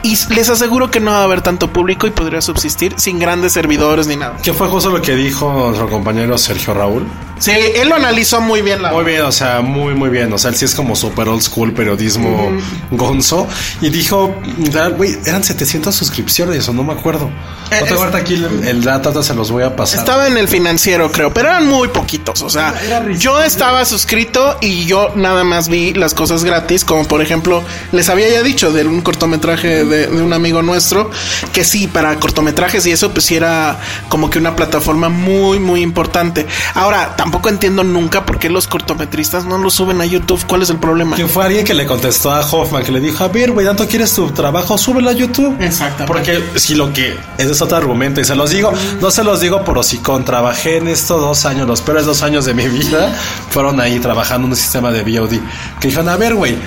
Y 0.04 0.18
les 0.34 0.50
aseguro 0.50 0.89
que 0.89 1.00
no 1.00 1.12
va 1.12 1.20
a 1.20 1.24
haber 1.24 1.41
tanto 1.41 1.72
público 1.72 2.08
y 2.08 2.12
podría 2.12 2.41
subsistir 2.41 2.93
sin 2.97 3.20
grandes 3.20 3.54
servidores 3.54 4.08
ni 4.08 4.16
nada. 4.16 4.38
Que 4.41 4.54
fue 4.54 4.68
justo 4.68 4.89
lo 4.89 5.02
que 5.02 5.16
dijo 5.16 5.52
nuestro 5.52 5.89
compañero 5.89 6.38
Sergio 6.38 6.74
Raúl. 6.74 7.06
Sí, 7.39 7.52
él 7.52 7.88
lo 7.88 7.95
analizó 7.95 8.41
muy 8.41 8.62
bien. 8.62 8.82
La 8.82 8.91
muy 8.91 9.06
bien, 9.06 9.22
o 9.22 9.32
sea, 9.32 9.62
muy, 9.62 9.93
muy 9.93 10.10
bien. 10.10 10.32
O 10.34 10.38
sea, 10.38 10.52
él 10.52 10.58
sí 10.58 10.66
es 10.66 10.76
como 10.76 10.95
super 10.95 11.28
old 11.30 11.41
school 11.41 11.74
periodismo 11.74 12.52
gonzo. 12.91 13.47
Y 13.82 13.89
dijo, 13.89 14.36
güey, 14.97 15.18
eran 15.26 15.43
700 15.43 15.95
suscripciones, 15.95 16.68
o 16.68 16.74
no 16.74 16.84
me 16.84 16.93
acuerdo. 16.93 17.30
No 17.72 17.86
te 17.86 17.95
guarda 17.95 18.20
aquí 18.20 18.34
el, 18.34 18.84
dato, 18.84 19.24
se 19.24 19.34
los 19.34 19.52
voy 19.52 19.64
a 19.64 19.76
pasar. 19.76 20.00
Estaba 20.00 20.28
en 20.28 20.38
el 20.38 20.47
financiero, 20.47 21.12
creo, 21.12 21.34
pero 21.34 21.50
eran 21.50 21.68
muy 21.68 21.88
poquitos. 21.88 22.41
O 22.41 22.50
sea, 22.50 22.74
yo 23.18 23.41
estaba 23.41 23.86
suscrito 23.86 24.58
y 24.60 24.86
yo 24.86 25.14
nada 25.16 25.43
más 25.43 25.70
vi 25.70 25.93
las 25.93 26.14
cosas 26.14 26.43
gratis, 26.43 26.84
como 26.84 27.08
por 27.08 27.22
ejemplo, 27.22 27.64
les 27.91 28.10
había 28.10 28.30
ya 28.30 28.43
dicho 28.43 28.74
de 28.74 28.86
un 28.86 29.02
cortometraje 29.02 29.86
de, 29.90 30.08
un 30.08 30.34
amigo 30.34 30.62
nuestro, 30.62 31.10
que 31.54 31.64
sí, 31.64 31.88
para 31.88 32.16
cortometrajes 32.20 32.86
y 32.86 32.92
eso, 32.92 33.12
pues 33.12 33.26
sí 33.26 33.36
era 33.36 33.80
como 34.08 34.30
que 34.30 34.40
una 34.40 34.56
plataforma 34.56 35.10
muy, 35.10 35.60
muy 35.60 35.82
importante. 35.82 36.46
Ahora, 36.74 37.16
tampoco 37.16 37.50
entiendo 37.50 37.84
nunca 37.84 38.26
por 38.26 38.40
qué 38.40 38.50
los 38.50 38.68
cortometristas 38.68 39.46
no 39.46 39.58
lo 39.58 39.70
suben 39.70 40.02
a 40.02 40.06
YouTube. 40.06 40.44
¿Cuál 40.48 40.62
es 40.62 40.70
el 40.70 40.78
problema? 40.78 41.16
Que 41.16 41.28
fue 41.28 41.46
alguien 41.46 41.66
que 41.66 41.74
le 41.74 41.86
contestó 41.86 42.32
a 42.32 42.42
Hoffman, 42.42 42.84
que 42.84 42.92
le 42.92 43.00
dijo, 43.00 43.24
a 43.24 43.28
ver, 43.28 43.52
güey, 43.52 43.66
¿tanto 43.66 43.88
quieres 43.88 44.14
tu 44.14 44.30
trabajo? 44.32 44.78
Súbelo 44.78 45.10
a 45.10 45.14
YouTube. 45.14 45.56
Exacto. 45.62 46.06
Porque 46.06 46.42
si 46.56 46.76
lo 46.76 46.94
que... 46.94 47.18
Ese 47.38 47.52
es 47.52 47.62
otro 47.62 47.78
argumento 47.78 48.22
y 48.22 48.26
se 48.26 48.36
los 48.36 48.52
digo, 48.52 48.72
no 49.02 49.12
se 49.12 49.24
los 49.24 49.42
digo 49.42 49.64
por 49.64 49.78
hocicón. 49.78 50.26
Trabajé 50.26 50.78
en 50.78 50.88
esto 50.88 51.18
dos 51.20 51.46
años, 51.46 51.68
los 51.68 51.82
peores 51.82 52.06
dos 52.06 52.24
años 52.24 52.46
de 52.46 52.54
mi 52.54 52.68
vida 52.68 53.14
fueron 53.50 53.80
ahí 53.80 54.00
trabajando 54.00 54.46
en 54.46 54.52
un 54.52 54.58
sistema 54.58 54.92
de 54.92 55.04
VOD. 55.04 55.40
Que 55.80 55.88
dijeron, 55.88 56.10
a 56.10 56.18
ver, 56.18 56.36
güey, 56.36 56.58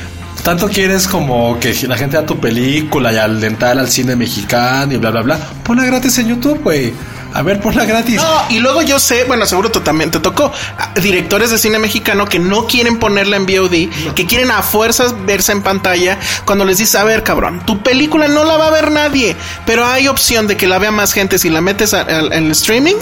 tanto 0.42 0.68
quieres 0.68 1.06
como 1.06 1.58
que 1.60 1.74
la 1.86 1.96
gente 1.96 2.16
vea 2.16 2.26
tu 2.26 2.38
película 2.38 3.12
y 3.12 3.16
al 3.16 3.40
dental 3.40 3.78
al 3.78 3.88
cine 3.88 4.16
mexicano 4.16 4.92
y 4.92 4.96
bla, 4.96 5.10
bla, 5.10 5.22
bla. 5.22 5.38
Ponla 5.62 5.84
gratis 5.84 6.18
en 6.18 6.28
YouTube, 6.28 6.60
güey. 6.62 6.92
A 7.34 7.42
ver, 7.42 7.60
por 7.60 7.74
la 7.74 7.84
gratis. 7.84 8.16
No, 8.16 8.44
y 8.50 8.58
luego 8.58 8.82
yo 8.82 8.98
sé, 8.98 9.24
bueno, 9.24 9.46
seguro 9.46 9.70
tú 9.70 9.80
también 9.80 10.10
te 10.10 10.20
tocó, 10.20 10.52
directores 11.00 11.50
de 11.50 11.58
cine 11.58 11.78
mexicano 11.78 12.26
que 12.26 12.38
no 12.38 12.66
quieren 12.66 12.98
ponerla 12.98 13.36
en 13.36 13.46
VOD, 13.46 14.14
que 14.14 14.26
quieren 14.26 14.50
a 14.50 14.62
fuerzas 14.62 15.14
verse 15.24 15.52
en 15.52 15.62
pantalla, 15.62 16.18
cuando 16.44 16.64
les 16.64 16.78
dices, 16.78 16.94
a 16.96 17.04
ver, 17.04 17.22
cabrón, 17.22 17.62
tu 17.64 17.82
película 17.82 18.28
no 18.28 18.44
la 18.44 18.56
va 18.56 18.68
a 18.68 18.70
ver 18.70 18.90
nadie, 18.90 19.36
pero 19.66 19.86
hay 19.86 20.08
opción 20.08 20.46
de 20.46 20.56
que 20.56 20.66
la 20.66 20.78
vea 20.78 20.90
más 20.90 21.12
gente 21.12 21.38
si 21.38 21.50
la 21.50 21.60
metes 21.60 21.92
en 21.92 22.32
el 22.32 22.50
streaming 22.52 22.96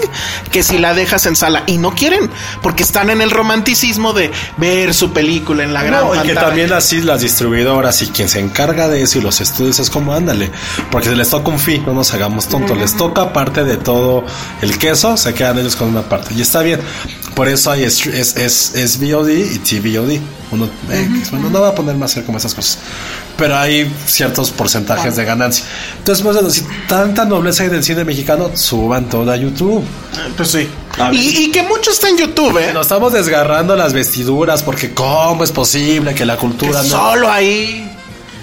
que 0.51 0.63
si 0.63 0.77
la 0.77 0.93
dejas 0.93 1.25
en 1.25 1.35
sala. 1.35 1.63
Y 1.67 1.77
no 1.77 1.91
quieren, 1.91 2.29
porque 2.61 2.83
están 2.83 3.09
en 3.09 3.21
el 3.21 3.31
romanticismo 3.31 4.13
de 4.13 4.31
ver 4.57 4.93
su 4.93 5.11
película 5.11 5.63
en 5.63 5.73
la 5.73 5.83
gran 5.83 6.07
pantalla. 6.07 6.23
Y 6.23 6.27
que 6.27 6.35
también 6.35 6.73
así 6.73 7.01
las 7.01 7.21
distribuidoras 7.21 8.01
y 8.01 8.07
quien 8.07 8.29
se 8.29 8.39
encarga 8.39 8.87
de 8.87 9.03
eso 9.03 9.19
y 9.19 9.21
los 9.21 9.41
estudios 9.41 9.79
es 9.79 9.89
como, 9.89 10.13
ándale, 10.13 10.51
porque 10.89 11.09
les 11.09 11.29
toca 11.29 11.49
un 11.49 11.59
fee, 11.59 11.79
no 11.79 11.93
nos 11.93 12.13
hagamos 12.13 12.47
tontos, 12.47 12.77
les 12.77 12.95
toca 12.95 13.33
parte 13.33 13.63
de 13.63 13.77
todo 13.77 14.20
el 14.61 14.77
queso, 14.77 15.17
se 15.17 15.33
quedan 15.33 15.59
ellos 15.59 15.75
con 15.75 15.89
una 15.89 16.03
parte. 16.03 16.33
Y 16.33 16.41
está 16.41 16.61
bien. 16.61 16.79
Por 17.35 17.47
eso 17.47 17.71
hay 17.71 17.83
es, 17.83 18.05
es, 18.05 18.75
es, 18.75 18.99
VOD 18.99 19.29
y 19.29 19.59
TVOD. 19.59 20.19
Uno, 20.51 20.69
eh, 20.89 21.07
bueno, 21.31 21.49
no 21.49 21.61
va 21.61 21.69
a 21.69 21.75
poner 21.75 21.95
más 21.95 22.13
como 22.25 22.37
esas 22.37 22.53
cosas. 22.53 22.79
Pero 23.37 23.57
hay 23.57 23.91
ciertos 24.05 24.51
porcentajes 24.51 25.15
de 25.15 25.23
ganancia. 25.23 25.65
Entonces, 25.97 26.23
pues, 26.23 26.53
si 26.53 26.63
tanta 26.87 27.23
nobleza 27.23 27.63
hay 27.63 27.69
del 27.69 27.83
cine 27.83 28.03
mexicano, 28.03 28.51
suban 28.53 29.07
todo 29.09 29.31
a 29.31 29.37
YouTube. 29.37 29.83
Pues 30.35 30.51
sí. 30.51 30.69
Y, 31.13 31.45
y, 31.45 31.51
que 31.51 31.63
mucho 31.63 31.91
está 31.91 32.09
en 32.09 32.17
YouTube, 32.17 32.57
¿eh? 32.57 32.73
Nos 32.73 32.87
estamos 32.87 33.13
desgarrando 33.13 33.77
las 33.77 33.93
vestiduras 33.93 34.61
porque 34.61 34.93
¿cómo 34.93 35.43
es 35.43 35.51
posible 35.51 36.13
que 36.13 36.25
la 36.25 36.35
cultura 36.35 36.83
no... 36.83 36.89
Solo 36.89 37.31
ahí. 37.31 37.89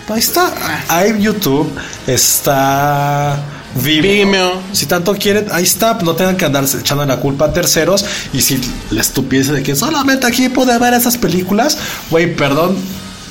Ahí 0.09 0.18
está. 0.18 0.51
Ahí 0.89 1.20
YouTube 1.20 1.70
está 2.07 3.39
Vimeo. 3.83 4.53
Si 4.72 4.87
tanto 4.87 5.14
quieren, 5.14 5.47
ahí 5.53 5.64
está. 5.64 5.99
No 6.03 6.14
tengan 6.14 6.37
que 6.37 6.45
andar 6.45 6.64
echando 6.64 7.05
la 7.07 7.18
culpa 7.18 7.47
a 7.47 7.53
terceros. 7.53 8.05
Y 8.33 8.41
si 8.41 8.61
la 8.91 9.01
estupidez 9.01 9.49
de 9.49 9.62
que 9.62 9.74
solamente 9.74 10.26
aquí 10.26 10.49
puede 10.49 10.79
ver 10.79 10.95
esas 10.95 11.16
películas, 11.18 11.79
güey, 12.11 12.35
perdón, 12.35 12.76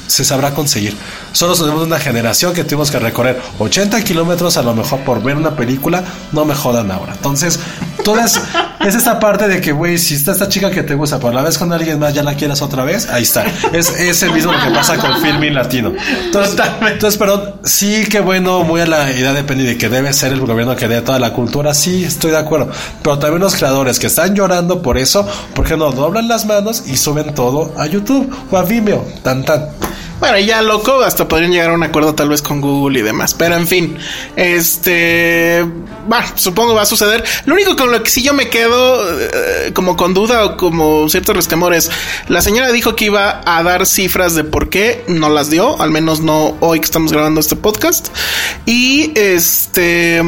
se 0.08 0.24
sabrá 0.24 0.54
conseguir. 0.54 0.96
Solo 1.34 1.56
somos 1.56 1.86
una 1.86 2.00
generación 2.00 2.54
que 2.54 2.64
tuvimos 2.64 2.90
que 2.90 3.00
recorrer 3.00 3.40
80 3.60 4.04
kilómetros 4.04 4.58
a 4.58 4.64
lo 4.64 4.74
mejor 4.74 5.02
por 5.02 5.22
ver 5.22 5.36
una 5.36 5.56
película. 5.56 6.04
No 6.32 6.46
me 6.46 6.56
jodan 6.56 6.92
ahora. 6.92 7.14
Entonces, 7.14 7.60
todas 8.08 8.42
es 8.88 8.96
esta 8.96 9.20
parte 9.20 9.50
de 9.50 9.60
que, 9.60 9.74
güey, 9.74 9.98
si 9.98 10.16
está 10.16 10.32
esta 10.32 10.48
chica 10.48 10.72
que 10.72 10.82
te 10.82 10.96
gusta, 10.96 11.20
por 11.20 11.34
la 11.34 11.42
vez 11.42 11.58
con 11.58 11.74
alguien 11.74 12.00
más 12.00 12.14
ya 12.14 12.24
la 12.24 12.36
quieras 12.36 12.62
otra 12.62 12.86
vez, 12.86 13.10
ahí 13.10 13.24
está. 13.24 13.44
Es, 13.74 13.90
es 14.00 14.24
el 14.24 14.32
mismo 14.32 14.54
que 14.54 14.72
pasa 14.72 14.96
con 14.96 15.22
filming 15.22 15.54
latino. 15.54 15.92
Entonces, 16.24 16.58
entonces, 16.90 17.18
pero 17.18 17.60
sí 17.66 18.06
que 18.08 18.22
bueno, 18.22 18.64
muy 18.64 18.80
a 18.80 18.86
la 18.86 19.12
idea 19.12 19.34
depende 19.34 19.66
de 19.66 19.78
que 19.78 19.90
debe 19.90 20.14
ser 20.14 20.32
el 20.32 20.40
gobierno 20.40 20.74
que 20.78 20.88
dé 20.88 21.02
toda 21.02 21.20
la 21.20 21.34
cultura. 21.34 21.74
Sí, 21.74 22.06
estoy 22.06 22.32
de 22.32 22.38
acuerdo. 22.38 22.72
Pero 23.02 23.20
también 23.20 23.42
los 23.42 23.56
creadores 23.56 24.00
que 24.00 24.08
están 24.08 24.34
llorando 24.34 24.82
por 24.82 24.98
eso, 24.98 25.28
¿por 25.54 25.66
qué 25.68 25.76
no 25.76 25.92
doblan 25.92 26.30
las 26.30 26.46
manos 26.46 26.84
y 26.88 26.96
suben 26.96 27.36
todo 27.36 27.74
a 27.78 27.88
YouTube 27.88 28.34
o 28.50 28.58
a 28.58 28.64
Vimeo? 28.64 29.06
Tan 29.22 29.44
tan. 29.44 29.68
Bueno, 30.20 30.40
ya 30.40 30.64
loco, 30.64 31.04
hasta 31.04 31.28
podrían 31.28 31.52
llegar 31.52 31.70
a 31.70 31.74
un 31.74 31.84
acuerdo 31.84 32.16
tal 32.16 32.30
vez 32.30 32.42
con 32.42 32.60
Google 32.60 33.00
y 33.00 33.02
demás. 33.04 33.36
Pero 33.36 33.56
en 33.56 33.68
fin, 33.68 33.98
este, 34.36 35.64
bueno, 36.08 36.26
supongo 36.36 36.74
va 36.74 36.82
a 36.82 36.86
suceder. 36.88 37.24
Lo 37.46 37.54
único 37.54 37.76
con 37.76 37.92
lo 37.92 38.02
que 38.02 38.10
sí 38.10 38.24
yo 38.24 38.34
me 38.34 38.50
quedo 38.50 39.20
eh, 39.20 39.72
como 39.74 39.96
con 39.96 40.16
duda 40.16 40.44
o 40.46 40.58
como 40.58 41.08
ciertos 41.08 41.36
resquemores, 41.36 41.92
la 42.30 42.42
señora 42.42 42.72
dijo 42.72 42.96
que 42.96 43.06
iba 43.06 43.42
a 43.46 43.62
dar 43.62 43.86
cifras 43.86 44.34
de 44.34 44.44
por 44.44 44.70
qué, 44.70 45.04
no 45.08 45.30
las 45.30 45.52
dio, 45.52 45.80
al 45.80 45.92
menos 45.92 46.20
no 46.20 46.58
hoy 46.62 46.80
que 46.80 46.86
estamos 46.86 47.12
grabando 47.12 47.40
este 47.40 47.56
podcast. 47.56 48.08
Y 48.66 49.12
este, 49.16 50.24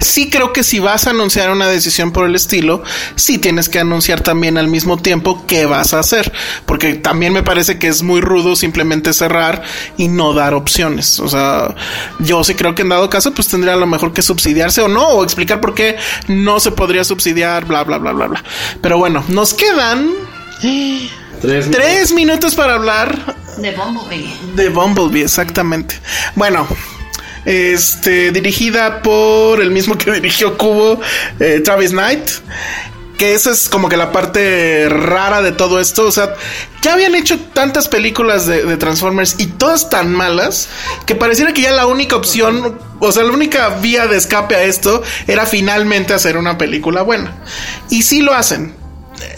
sí 0.00 0.30
creo 0.30 0.52
que 0.52 0.64
si 0.64 0.80
vas 0.80 1.06
a 1.06 1.10
anunciar 1.10 1.50
una 1.50 1.68
decisión 1.68 2.10
por 2.10 2.26
el 2.26 2.34
estilo, 2.34 2.82
sí 3.14 3.38
tienes 3.38 3.68
que 3.68 3.78
anunciar 3.78 4.20
también 4.20 4.58
al 4.58 4.66
mismo 4.66 4.96
tiempo 4.96 5.44
qué 5.46 5.64
vas 5.64 5.94
a 5.94 6.00
hacer, 6.00 6.32
porque 6.66 6.94
también 6.94 7.32
me 7.32 7.44
parece 7.44 7.78
que 7.78 7.86
es 7.86 8.02
muy 8.02 8.20
rudo 8.20 8.56
simplemente 8.56 9.12
cerrar 9.28 9.62
y 9.96 10.08
no 10.08 10.32
dar 10.32 10.54
opciones. 10.54 11.20
O 11.20 11.28
sea, 11.28 11.74
yo 12.18 12.42
sí 12.44 12.54
creo 12.54 12.74
que 12.74 12.82
en 12.82 12.88
dado 12.88 13.10
caso, 13.10 13.32
pues 13.32 13.48
tendría 13.48 13.74
a 13.74 13.76
lo 13.76 13.86
mejor 13.86 14.12
que 14.12 14.22
subsidiarse 14.22 14.80
o 14.80 14.88
no, 14.88 15.06
o 15.08 15.24
explicar 15.24 15.60
por 15.60 15.74
qué 15.74 15.96
no 16.28 16.60
se 16.60 16.70
podría 16.70 17.04
subsidiar, 17.04 17.66
bla, 17.66 17.84
bla, 17.84 17.98
bla, 17.98 18.12
bla, 18.12 18.26
bla. 18.26 18.44
Pero 18.80 18.98
bueno, 18.98 19.24
nos 19.28 19.54
quedan 19.54 20.10
tres, 21.40 22.12
minutos 22.12 22.54
para 22.54 22.74
hablar 22.74 23.36
De 23.58 23.72
Bumblebee. 23.72 24.30
de 24.54 24.68
Bumblebee, 24.70 25.24
exactamente. 25.24 25.96
Bueno. 26.34 26.66
Este, 27.44 28.30
dirigida 28.30 29.00
por 29.00 29.62
el 29.62 29.70
mismo 29.70 29.96
que 29.96 30.10
dirigió 30.10 30.58
Cubo, 30.58 31.00
eh, 31.40 31.60
Travis 31.64 31.92
Knight. 31.92 32.28
Que 33.18 33.34
esa 33.34 33.50
es 33.50 33.68
como 33.68 33.88
que 33.88 33.96
la 33.96 34.12
parte 34.12 34.88
rara 34.88 35.42
de 35.42 35.52
todo 35.52 35.80
esto. 35.80 36.06
O 36.06 36.12
sea, 36.12 36.34
ya 36.82 36.94
habían 36.94 37.14
hecho 37.14 37.38
tantas 37.52 37.88
películas 37.88 38.46
de, 38.46 38.64
de 38.64 38.76
Transformers 38.76 39.34
y 39.38 39.46
todas 39.46 39.90
tan 39.90 40.14
malas 40.14 40.68
que 41.04 41.14
pareciera 41.14 41.52
que 41.52 41.62
ya 41.62 41.72
la 41.72 41.86
única 41.86 42.16
opción, 42.16 42.78
o 43.00 43.12
sea, 43.12 43.24
la 43.24 43.32
única 43.32 43.68
vía 43.80 44.06
de 44.06 44.16
escape 44.16 44.54
a 44.54 44.62
esto 44.62 45.02
era 45.26 45.44
finalmente 45.46 46.14
hacer 46.14 46.36
una 46.36 46.56
película 46.56 47.02
buena. 47.02 47.42
Y 47.90 48.02
sí 48.02 48.22
lo 48.22 48.34
hacen. 48.34 48.74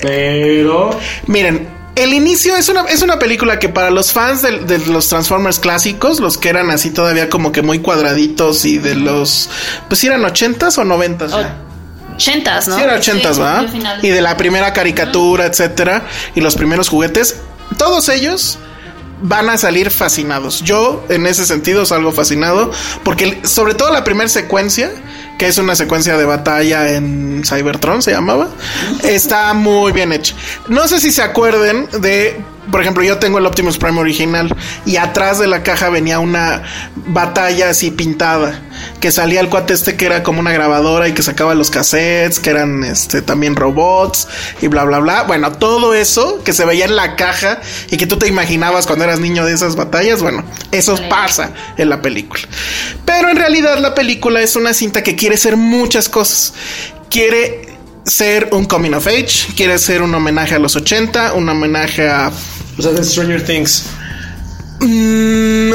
Pero. 0.03 0.91
Miren, 1.27 1.81
el 1.97 2.13
inicio 2.13 2.57
es 2.57 2.69
una, 2.69 2.83
es 2.83 3.03
una 3.03 3.19
película 3.19 3.59
que 3.59 3.69
para 3.69 3.91
los 3.91 4.13
fans 4.13 4.43
de, 4.43 4.59
de 4.61 4.79
los 4.87 5.09
Transformers 5.09 5.59
clásicos, 5.59 6.21
los 6.21 6.39
que 6.39 6.49
eran 6.49 6.71
así 6.71 6.91
todavía 6.91 7.29
como 7.29 7.53
que 7.53 7.63
muy 7.63 7.81
cuadraditos 7.81 8.65
y 8.65 8.79
de 8.79 8.95
los, 8.95 9.49
pues 9.89 10.01
si 10.01 10.07
eran 10.07 10.25
ochentas 10.25 10.79
o 10.79 10.85
noventas. 10.85 11.33
Ochentas, 12.21 12.69
¿no? 12.69 12.77
Sí, 12.77 12.83
era 12.83 12.95
ochentas, 12.97 13.37
Sí, 13.37 13.69
final. 13.69 14.05
Y 14.05 14.09
de 14.11 14.21
la 14.21 14.37
primera 14.37 14.73
caricatura, 14.73 15.47
etcétera, 15.47 16.07
y 16.35 16.41
los 16.41 16.55
primeros 16.55 16.89
juguetes, 16.89 17.37
todos 17.79 18.09
ellos 18.09 18.59
van 19.23 19.49
a 19.51 19.59
salir 19.59 19.91
fascinados. 19.91 20.63
Yo, 20.63 21.05
en 21.09 21.27
ese 21.27 21.47
sentido, 21.47 21.87
salgo 21.87 22.13
fascinado, 22.13 22.71
porque 23.05 23.41
sobre 23.45 23.75
todo 23.75 23.91
la 23.93 24.05
primera 24.05 24.29
secuencia, 24.29 24.91
que 25.39 25.47
es 25.47 25.59
una 25.59 25.75
secuencia 25.77 26.17
de 26.17 26.25
batalla 26.25 26.93
en 26.93 27.43
Cybertron, 27.45 28.03
se 28.03 28.13
llamaba, 28.13 28.49
está 29.03 29.53
muy 29.55 29.93
bien 29.93 30.13
hecha. 30.13 30.35
No 30.69 30.89
sé 30.89 31.01
si 31.01 31.13
se 31.13 31.23
acuerden 31.23 31.89
de. 32.01 32.41
Por 32.71 32.81
ejemplo, 32.81 33.03
yo 33.03 33.19
tengo 33.19 33.39
el 33.39 33.47
Optimus 33.47 33.79
Prime 33.79 34.01
original 34.01 34.55
y 34.87 34.97
atrás 34.97 35.39
de 35.39 35.47
la 35.47 35.63
caja 35.63 35.89
venía 35.89 36.19
una 36.19 36.63
batalla 37.07 37.71
así 37.71 37.91
pintada 37.91 38.61
que 39.01 39.11
salía 39.11 39.41
el 39.41 39.49
cuate 39.49 39.75
este 39.75 39.97
que 39.97 40.07
era 40.07 40.23
como 40.23 40.41
una 40.41 40.53
grabadora 40.53 41.09
y 41.09 41.13
que 41.13 41.23
sacaba 41.23 41.55
los 41.55 41.71
cassettes, 41.71 42.39
que 42.39 42.51
eran 42.51 42.85
este 42.85 43.23
también 43.23 43.57
robots 43.57 44.29
y 44.61 44.69
bla 44.69 44.85
bla 44.85 44.99
bla. 44.99 45.23
Bueno, 45.23 45.53
todo 45.53 45.95
eso 45.95 46.43
que 46.45 46.53
se 46.53 46.65
veía 46.65 46.85
en 46.85 46.97
la 46.97 47.17
caja 47.17 47.61
y 47.91 47.97
que 47.97 48.07
tú 48.07 48.17
te 48.17 48.29
imaginabas 48.29 48.87
cuando 48.87 49.05
eras 49.05 49.21
niño 49.21 49.45
de 49.45 49.53
esas 49.53 49.77
batallas, 49.77 50.23
bueno, 50.23 50.45
eso 50.71 50.97
pasa 51.09 51.53
en 51.77 51.89
la 51.89 52.03
película. 52.03 52.43
Pero 53.05 53.31
en 53.31 53.37
realidad 53.37 53.79
la 53.79 53.95
película 53.95 54.41
es 54.41 54.57
una 54.57 54.75
cinta 54.75 55.03
que 55.03 55.17
quiere 55.17 55.37
ser 55.37 55.57
muchas 55.57 56.09
cosas. 56.09 56.55
Quiere 57.09 57.70
ser 58.05 58.49
un 58.53 58.65
coming 58.65 58.93
of 58.93 59.07
age, 59.07 59.53
quiere 59.57 59.79
ser 59.79 60.03
un 60.03 60.15
homenaje 60.15 60.55
a 60.55 60.59
los 60.59 60.77
80, 60.77 61.35
un 61.35 61.49
homenaje 61.49 62.09
a 62.09 62.31
O 62.79 62.83
sea, 62.83 62.93
de 62.93 63.05
Stranger 63.05 63.45
Things. 63.45 63.85
Mm, 64.81 65.73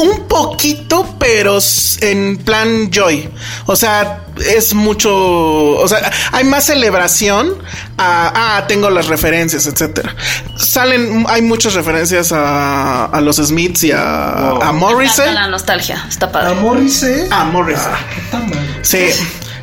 un 0.00 0.28
poquito, 0.28 1.14
pero 1.20 1.58
en 2.00 2.36
plan 2.38 2.90
joy. 2.90 3.30
O 3.66 3.76
sea, 3.76 4.24
es 4.44 4.74
mucho. 4.74 5.14
O 5.14 5.86
sea, 5.86 6.10
hay 6.32 6.42
más 6.42 6.64
celebración. 6.64 7.54
A, 7.98 8.56
ah, 8.56 8.66
tengo 8.66 8.90
las 8.90 9.06
referencias, 9.06 9.66
etcétera. 9.66 10.16
Salen, 10.56 11.24
hay 11.28 11.42
muchas 11.42 11.74
referencias 11.74 12.32
a, 12.32 13.04
a 13.04 13.20
los 13.20 13.36
Smiths 13.36 13.84
y 13.84 13.92
a, 13.92 14.50
a 14.50 14.72
Morrissey. 14.72 15.32
La 15.32 15.46
nostalgia, 15.46 16.04
está 16.08 16.32
padre. 16.32 16.56
Morrissey. 16.56 17.28
A 17.30 17.44
Morrissey. 17.44 17.92
Sí. 18.82 19.06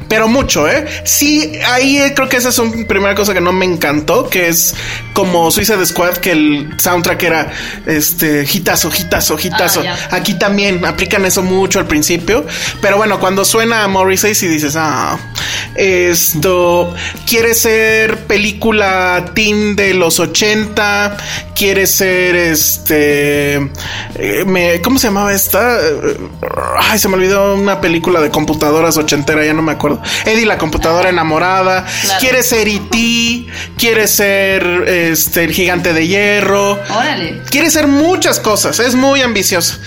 Pero 0.10 0.28
mucho, 0.28 0.68
¿eh? 0.68 0.86
Sí, 1.05 1.51
ahí 1.72 1.97
eh, 1.99 2.14
creo 2.16 2.28
que 2.28 2.38
esa 2.38 2.49
es 2.49 2.57
una 2.60 2.86
primera 2.88 3.14
cosa 3.16 3.34
que 3.34 3.41
no 3.41 3.53
me 3.53 3.66
encantó, 3.66 4.28
que 4.28 4.47
es 4.49 4.74
como 5.14 5.51
Suicide 5.51 5.86
Squad, 5.86 6.18
que 6.18 6.32
el 6.32 6.70
soundtrack 6.78 7.22
era 7.24 7.51
este 7.86 8.43
hitazo, 8.51 8.89
hitazo, 8.89 9.38
hitazo. 9.41 9.84
Ah. 9.88 10.16
Aquí 10.16 10.34
también 10.34 10.84
aplican 10.86 11.26
eso 11.26 11.43
mucho 11.43 11.78
al 11.80 11.86
principio, 11.88 12.45
pero 12.82 12.97
bueno, 12.97 13.20
cuando 13.20 13.45
suena 13.45 13.84
a 13.84 13.88
Morrissey 13.88 14.34
sí 14.34 14.47
dices, 14.47 14.76
ah, 14.76 15.18
esto 15.76 16.93
quiere 17.28 17.53
ser 17.53 18.26
película 18.26 19.32
teen 19.34 19.76
de 19.76 19.93
los 19.93 20.20
80, 20.20 21.18
quiere 21.55 21.86
ser 21.88 22.36
este 22.36 23.55
eh, 24.16 24.43
me- 24.45 24.82
¿cómo 24.82 24.97
se 24.99 25.07
llamaba 25.07 25.34
esta? 25.34 25.78
Ay, 26.80 26.97
se 26.99 27.07
me 27.07 27.16
olvidó 27.16 27.55
una 27.55 27.80
película 27.82 28.22
de 28.22 28.30
computadoras 28.30 28.97
ochentera, 28.97 29.45
ya 29.45 29.53
no 29.53 29.62
me 29.62 29.72
acuerdo. 29.74 29.99
Eddie 30.26 30.45
la 30.45 30.58
computadora 30.58 31.10
enamorada, 31.10 31.86
Claro. 32.02 32.20
quiere 32.20 32.43
ser 32.43 32.68
E.T., 32.68 33.47
quiere 33.78 34.08
ser 34.08 34.64
este 34.88 35.43
el 35.43 35.52
gigante 35.52 35.93
de 35.93 36.08
hierro. 36.08 36.80
Órale. 36.89 37.41
Quiere 37.50 37.70
ser 37.72 37.88
muchas 37.88 38.39
cosas, 38.39 38.80
es 38.80 38.95
muy 38.95 39.22
ambicioso. 39.22 39.78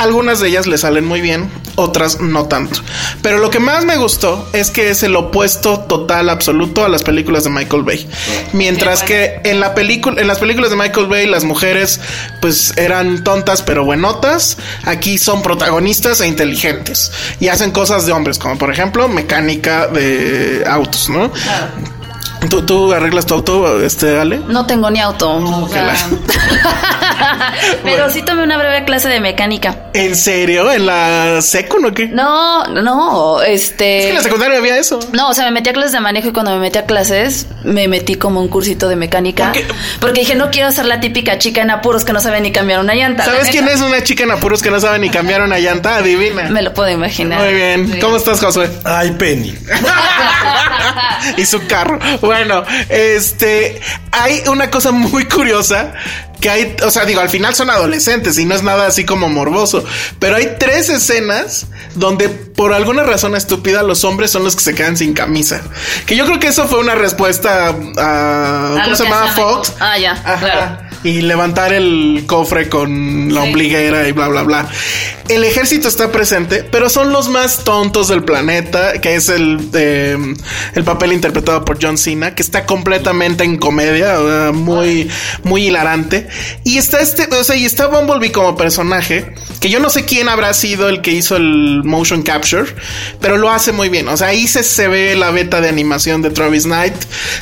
Algunas 0.00 0.40
de 0.40 0.48
ellas 0.48 0.66
le 0.66 0.78
salen 0.78 1.04
muy 1.04 1.20
bien, 1.20 1.50
otras 1.74 2.20
no 2.22 2.46
tanto. 2.46 2.80
Pero 3.20 3.36
lo 3.36 3.50
que 3.50 3.58
más 3.58 3.84
me 3.84 3.98
gustó 3.98 4.48
es 4.54 4.70
que 4.70 4.88
es 4.88 5.02
el 5.02 5.14
opuesto 5.14 5.80
total 5.80 6.30
absoluto 6.30 6.86
a 6.86 6.88
las 6.88 7.02
películas 7.02 7.44
de 7.44 7.50
Michael 7.50 7.82
Bay. 7.82 8.08
Mientras 8.54 9.02
que 9.02 9.42
en 9.44 9.60
la 9.60 9.74
película 9.74 10.18
en 10.18 10.26
las 10.26 10.38
películas 10.38 10.70
de 10.70 10.76
Michael 10.76 11.06
Bay 11.06 11.26
las 11.26 11.44
mujeres 11.44 12.00
pues 12.40 12.72
eran 12.78 13.24
tontas 13.24 13.60
pero 13.60 13.84
buenotas, 13.84 14.56
aquí 14.84 15.18
son 15.18 15.42
protagonistas 15.42 16.22
e 16.22 16.26
inteligentes 16.26 17.12
y 17.38 17.48
hacen 17.48 17.70
cosas 17.70 18.06
de 18.06 18.12
hombres, 18.12 18.38
como 18.38 18.56
por 18.56 18.72
ejemplo 18.72 19.06
mecánica 19.06 19.86
de 19.86 20.64
autos, 20.66 21.10
¿no? 21.10 21.30
¿Tú, 22.48 22.62
tú 22.62 22.92
arreglas 22.92 23.26
tu 23.26 23.34
auto, 23.34 23.82
este, 23.82 24.18
Ale? 24.18 24.40
No 24.48 24.66
tengo 24.66 24.90
ni 24.90 24.98
auto. 25.00 25.30
o 25.30 25.66
que 25.66 25.74
sea, 25.74 25.84
la- 25.84 25.94
Pero 27.84 28.10
sí 28.10 28.22
tomé 28.22 28.42
una 28.42 28.56
breve 28.56 28.84
clase 28.84 29.08
de 29.08 29.20
mecánica. 29.20 29.90
¿En 29.92 30.16
serio? 30.16 30.72
¿En 30.72 30.86
la 30.86 31.42
secu 31.42 31.86
o 31.86 31.92
qué? 31.92 32.08
No, 32.08 32.64
no, 32.66 33.42
este. 33.42 33.98
Es 33.98 34.04
que 34.04 34.08
en 34.10 34.16
la 34.16 34.22
secundaria 34.22 34.58
había 34.58 34.78
eso. 34.78 34.98
No, 35.12 35.28
o 35.28 35.34
sea, 35.34 35.44
me 35.44 35.50
metí 35.50 35.70
a 35.70 35.72
clases 35.72 35.92
de 35.92 36.00
manejo 36.00 36.28
y 36.28 36.32
cuando 36.32 36.52
me 36.52 36.60
metí 36.60 36.78
a 36.78 36.86
clases 36.86 37.46
me 37.64 37.88
metí 37.88 38.14
como 38.14 38.40
un 38.40 38.48
cursito 38.48 38.88
de 38.88 38.96
mecánica. 38.96 39.52
¿Por 39.52 39.52
qué? 39.52 39.66
Porque 40.00 40.20
dije, 40.20 40.34
no 40.34 40.50
quiero 40.50 40.72
ser 40.72 40.86
la 40.86 41.00
típica 41.00 41.38
chica 41.38 41.60
en 41.60 41.70
apuros 41.70 42.04
que 42.04 42.12
no 42.12 42.20
sabe 42.20 42.40
ni 42.40 42.52
cambiar 42.52 42.80
una 42.80 42.94
llanta. 42.94 43.26
la 43.26 43.32
¿Sabes 43.32 43.50
quién 43.50 43.68
es 43.68 43.80
una 43.80 44.02
chica 44.02 44.24
en 44.24 44.30
apuros 44.30 44.62
que 44.62 44.70
no 44.70 44.80
sabe 44.80 44.98
ni 44.98 45.10
cambiar 45.10 45.42
una 45.42 45.58
llanta? 45.58 45.96
Adivina. 45.96 46.44
Me 46.48 46.62
lo 46.62 46.72
puedo 46.72 46.88
imaginar. 46.90 47.40
Muy 47.42 47.52
bien. 47.54 47.92
Sí. 47.92 47.98
¿Cómo 48.00 48.16
estás, 48.16 48.40
Josué? 48.40 48.70
Ay, 48.84 49.10
Penny. 49.12 49.54
y 51.36 51.44
su 51.44 51.66
carro. 51.66 51.98
Bueno, 52.30 52.62
este, 52.88 53.80
hay 54.12 54.42
una 54.48 54.70
cosa 54.70 54.92
muy 54.92 55.24
curiosa 55.24 55.92
que 56.40 56.48
hay, 56.48 56.76
o 56.84 56.90
sea, 56.90 57.04
digo, 57.04 57.20
al 57.20 57.28
final 57.28 57.54
son 57.56 57.70
adolescentes 57.70 58.38
y 58.38 58.44
no 58.44 58.54
es 58.54 58.62
nada 58.62 58.86
así 58.86 59.04
como 59.04 59.28
morboso, 59.28 59.84
pero 60.20 60.36
hay 60.36 60.54
tres 60.60 60.88
escenas 60.88 61.66
donde 61.96 62.28
por 62.28 62.72
alguna 62.72 63.02
razón 63.02 63.34
estúpida 63.34 63.82
los 63.82 64.04
hombres 64.04 64.30
son 64.30 64.44
los 64.44 64.54
que 64.54 64.62
se 64.62 64.74
quedan 64.76 64.96
sin 64.96 65.12
camisa. 65.12 65.60
Que 66.06 66.14
yo 66.16 66.24
creo 66.24 66.38
que 66.38 66.46
eso 66.46 66.68
fue 66.68 66.78
una 66.78 66.94
respuesta 66.94 67.66
a, 67.98 68.76
A 68.76 68.84
¿cómo 68.84 68.94
se 68.96 69.02
llamaba 69.04 69.32
Fox? 69.32 69.72
Ah, 69.80 69.98
ya, 69.98 70.12
Ajá. 70.12 70.38
claro. 70.38 70.78
Y 71.02 71.22
levantar 71.22 71.72
el 71.72 72.24
cofre 72.26 72.68
con 72.68 73.34
la 73.34 73.42
Sí. 73.42 73.46
ombliguera 73.48 74.06
y 74.06 74.12
bla, 74.12 74.28
bla, 74.28 74.42
bla. 74.42 74.68
El 75.30 75.44
ejército 75.44 75.86
está 75.86 76.10
presente, 76.10 76.64
pero 76.64 76.90
son 76.90 77.12
los 77.12 77.28
más 77.28 77.62
tontos 77.62 78.08
del 78.08 78.24
planeta, 78.24 79.00
que 79.00 79.14
es 79.14 79.28
el, 79.28 79.70
eh, 79.74 80.18
el 80.74 80.84
papel 80.84 81.12
interpretado 81.12 81.64
por 81.64 81.78
John 81.80 81.96
Cena, 81.96 82.34
que 82.34 82.42
está 82.42 82.66
completamente 82.66 83.44
en 83.44 83.56
comedia, 83.56 84.50
muy, 84.52 85.08
muy 85.44 85.68
hilarante. 85.68 86.28
Y 86.64 86.78
está 86.78 87.00
este, 87.00 87.32
o 87.32 87.44
sea, 87.44 87.54
y 87.54 87.64
está 87.64 87.86
Bumblebee 87.86 88.32
como 88.32 88.56
personaje, 88.56 89.34
que 89.60 89.70
yo 89.70 89.78
no 89.78 89.88
sé 89.88 90.04
quién 90.04 90.28
habrá 90.28 90.52
sido 90.52 90.88
el 90.88 91.00
que 91.00 91.12
hizo 91.12 91.36
el 91.36 91.82
motion 91.84 92.22
capture, 92.22 92.64
pero 93.20 93.36
lo 93.36 93.50
hace 93.50 93.70
muy 93.70 93.88
bien. 93.88 94.08
O 94.08 94.16
sea, 94.16 94.28
ahí 94.28 94.48
se, 94.48 94.64
se 94.64 94.88
ve 94.88 95.14
la 95.14 95.30
beta 95.30 95.60
de 95.60 95.68
animación 95.68 96.22
de 96.22 96.30
Travis 96.30 96.64
Knight. 96.64 96.94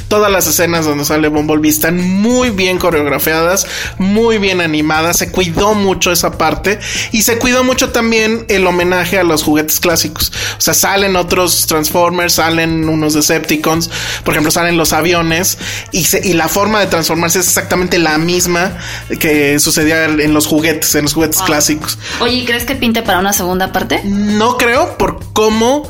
Todas 0.09 0.31
las 0.31 0.47
escenas 0.47 0.85
donde 0.85 1.07
sale 1.07 1.29
Bumblebee 1.29 1.71
están 1.71 1.99
muy 1.99 2.51
bien 2.51 2.79
coreografiadas, 2.79 3.67
muy 3.97 4.37
bien 4.37 4.61
animadas. 4.61 5.17
Se 5.17 5.31
cuidó 5.31 5.75
mucho 5.75 6.13
esa 6.13 6.37
parte 6.37 6.79
y 7.13 7.23
se 7.23 7.39
cuidó 7.39 7.65
mucho 7.65 7.78
también 7.87 8.45
el 8.49 8.67
homenaje 8.67 9.19
a 9.19 9.25
los 9.25 9.43
juguetes 9.43 9.81
clásicos. 9.81 10.33
O 10.59 10.61
sea, 10.61 10.75
salen 10.75 11.17
otros 11.17 11.67
Transformers, 11.67 12.35
salen 12.35 12.89
unos 12.89 13.15
Decepticons, 13.15 13.91
por 14.25 14.35
ejemplo, 14.35 14.51
salen 14.51 14.77
los 14.77 14.93
aviones 14.93 15.59
y, 15.93 16.05
y 16.25 16.33
la 16.35 16.49
forma 16.49 16.81
de 16.81 16.87
transformarse 16.87 17.39
es 17.39 17.47
exactamente 17.47 17.99
la 17.99 18.19
misma 18.19 18.77
que 19.21 19.59
sucedía 19.59 20.05
en 20.05 20.35
los 20.35 20.47
juguetes, 20.47 20.95
en 20.95 21.05
los 21.05 21.15
juguetes 21.15 21.41
clásicos. 21.43 21.99
Oye, 22.21 22.45
¿crees 22.45 22.65
que 22.65 22.75
pinte 22.75 23.03
para 23.03 23.19
una 23.19 23.33
segunda 23.33 23.73
parte? 23.73 24.03
No 24.05 24.57
creo 24.57 24.99
por 24.99 25.21
cómo 25.33 25.89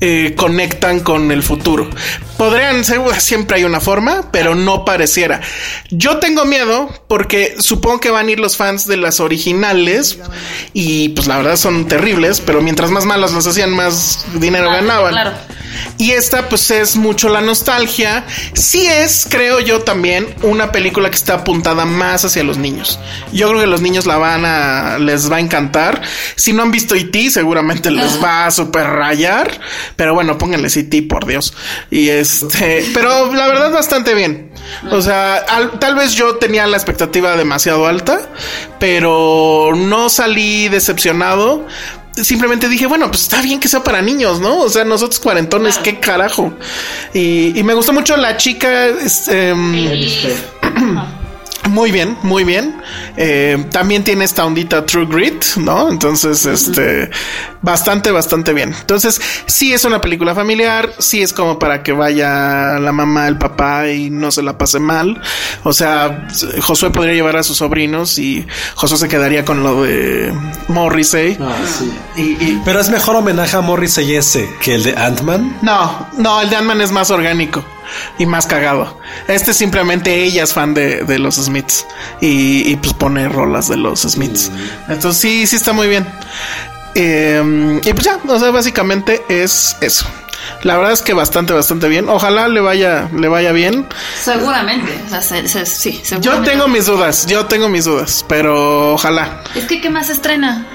eh, 0.00 0.34
conectan 0.36 1.00
con 1.00 1.30
el 1.30 1.42
futuro. 1.42 1.88
Podrían 2.36 2.84
ser, 2.84 3.00
siempre 3.20 3.56
hay 3.56 3.64
una 3.64 3.80
forma, 3.80 4.30
pero 4.30 4.54
no 4.54 4.84
pareciera. 4.84 5.40
Yo 5.90 6.18
tengo 6.18 6.44
miedo 6.44 6.88
porque 7.08 7.56
supongo 7.58 7.98
que 7.98 8.10
van 8.10 8.28
a 8.28 8.30
ir 8.30 8.38
los 8.38 8.56
fans 8.56 8.86
de 8.86 8.96
las 8.96 9.18
originales 9.18 10.18
y 10.72 11.08
pues 11.10 11.26
la 11.26 11.38
verdad 11.38 11.56
son 11.56 11.88
terribles, 11.88 12.40
pero 12.40 12.60
mientras 12.62 12.90
más 12.92 13.04
malas 13.06 13.32
las 13.32 13.46
hacían, 13.46 13.70
más 13.70 14.24
dinero 14.34 14.70
ganaban. 14.70 15.10
Claro. 15.10 15.32
Y 15.98 16.12
esta 16.12 16.48
pues 16.48 16.70
es 16.70 16.96
mucho 16.96 17.28
la 17.28 17.40
nostalgia. 17.40 18.24
Sí 18.54 18.86
es, 18.86 19.26
creo 19.28 19.60
yo 19.60 19.80
también, 19.80 20.28
una 20.42 20.70
película 20.70 21.10
que 21.10 21.16
está 21.16 21.34
apuntada 21.34 21.84
más 21.84 22.24
hacia 22.24 22.44
los 22.44 22.56
niños. 22.56 22.98
Yo 23.32 23.48
creo 23.48 23.60
que 23.60 23.66
los 23.66 23.80
niños 23.80 24.06
la 24.06 24.16
van 24.16 24.44
a, 24.44 24.98
les 24.98 25.30
va 25.30 25.36
a 25.36 25.40
encantar. 25.40 26.00
Si 26.36 26.52
no 26.52 26.62
han 26.62 26.70
visto 26.70 26.94
E.T., 26.94 27.30
seguramente 27.30 27.90
les 27.90 28.22
va 28.22 28.46
a 28.46 28.50
super 28.50 28.86
rayar. 28.86 29.60
Pero 29.96 30.14
bueno, 30.14 30.38
pónganle 30.38 30.68
E.T., 30.68 31.02
por 31.02 31.26
Dios. 31.26 31.54
Y 31.90 32.08
este, 32.08 32.84
pero 32.94 33.32
la 33.32 33.48
verdad 33.48 33.70
bastante 33.72 34.14
bien. 34.14 34.50
O 34.90 35.00
sea, 35.00 35.44
tal 35.80 35.94
vez 35.94 36.14
yo 36.14 36.36
tenía 36.36 36.66
la 36.66 36.76
expectativa 36.76 37.36
demasiado 37.36 37.86
alta, 37.86 38.28
pero 38.78 39.72
no 39.74 40.08
salí 40.08 40.68
decepcionado 40.68 41.66
simplemente 42.24 42.68
dije, 42.68 42.86
bueno, 42.86 43.08
pues 43.08 43.22
está 43.22 43.40
bien 43.42 43.60
que 43.60 43.68
sea 43.68 43.82
para 43.84 44.02
niños, 44.02 44.40
¿no? 44.40 44.58
O 44.60 44.68
sea, 44.68 44.84
nosotros 44.84 45.20
cuarentones, 45.20 45.78
qué 45.78 46.00
carajo. 46.00 46.52
Y, 47.14 47.62
me 47.62 47.74
gustó 47.74 47.92
mucho 47.92 48.16
la 48.16 48.36
chica. 48.36 48.86
Este, 48.86 49.54
Muy 51.68 51.90
bien, 51.92 52.16
muy 52.22 52.44
bien. 52.44 52.80
Eh, 53.16 53.66
también 53.70 54.02
tiene 54.02 54.24
esta 54.24 54.44
ondita 54.44 54.86
True 54.86 55.06
Grit, 55.06 55.44
¿no? 55.56 55.88
Entonces, 55.88 56.46
este, 56.46 57.10
bastante, 57.62 58.10
bastante 58.10 58.52
bien. 58.52 58.74
Entonces, 58.80 59.20
sí 59.46 59.72
es 59.72 59.84
una 59.84 60.00
película 60.00 60.34
familiar, 60.34 60.90
sí 60.98 61.22
es 61.22 61.32
como 61.32 61.58
para 61.58 61.82
que 61.82 61.92
vaya 61.92 62.78
la 62.78 62.92
mamá, 62.92 63.28
el 63.28 63.38
papá 63.38 63.88
y 63.88 64.10
no 64.10 64.30
se 64.30 64.42
la 64.42 64.56
pase 64.56 64.78
mal. 64.78 65.20
O 65.64 65.72
sea, 65.72 66.28
Josué 66.62 66.90
podría 66.90 67.14
llevar 67.14 67.36
a 67.36 67.42
sus 67.42 67.58
sobrinos 67.58 68.18
y 68.18 68.46
Josué 68.74 68.98
se 68.98 69.08
quedaría 69.08 69.44
con 69.44 69.62
lo 69.62 69.82
de 69.82 70.32
Morrissey. 70.68 71.36
Ah, 71.40 71.54
sí. 71.66 72.60
Pero 72.64 72.80
es 72.80 72.88
mejor 72.88 73.16
homenaje 73.16 73.56
a 73.56 73.60
Morrissey 73.60 74.14
ese 74.14 74.48
que 74.62 74.74
el 74.74 74.84
de 74.84 74.96
Ant-Man. 74.96 75.58
No, 75.62 76.08
no, 76.16 76.40
el 76.40 76.50
de 76.50 76.56
Ant-Man 76.56 76.80
es 76.80 76.92
más 76.92 77.10
orgánico 77.10 77.64
y 78.18 78.26
más 78.26 78.46
cagado. 78.46 78.98
Este 79.26 79.54
simplemente 79.54 80.22
ella 80.22 80.44
es 80.44 80.52
fan 80.52 80.74
de, 80.74 81.18
los 81.18 81.36
Smiths 81.36 81.86
y, 82.20 82.76
pues 82.76 82.94
pone 82.94 83.28
rolas 83.28 83.68
de 83.68 83.76
los 83.76 84.02
Smiths. 84.02 84.50
Entonces 84.88 85.20
sí, 85.20 85.46
sí 85.46 85.56
está 85.56 85.72
muy 85.72 85.88
bien. 85.88 86.06
Em, 86.94 87.78
y 87.78 87.92
pues 87.92 88.04
ya, 88.04 88.18
o 88.26 88.38
sea, 88.38 88.50
básicamente 88.50 89.22
es 89.28 89.76
eso. 89.80 90.06
La 90.62 90.76
verdad 90.76 90.92
es 90.92 91.02
que 91.02 91.12
bastante, 91.12 91.52
bastante 91.52 91.88
bien. 91.88 92.08
Ojalá 92.08 92.48
le 92.48 92.60
vaya, 92.60 93.08
le 93.14 93.28
vaya 93.28 93.52
bien. 93.52 93.86
Seguramente. 94.20 94.92
sí, 95.66 96.02
Yo 96.20 96.42
tengo 96.42 96.68
mis 96.68 96.86
dudas, 96.86 97.26
yo 97.26 97.46
tengo 97.46 97.68
mis 97.68 97.84
dudas, 97.84 98.24
pero 98.28 98.94
ojalá. 98.94 99.42
Es 99.54 99.66
que, 99.66 99.80
¿qué 99.80 99.90
más 99.90 100.10
estrena? 100.10 100.66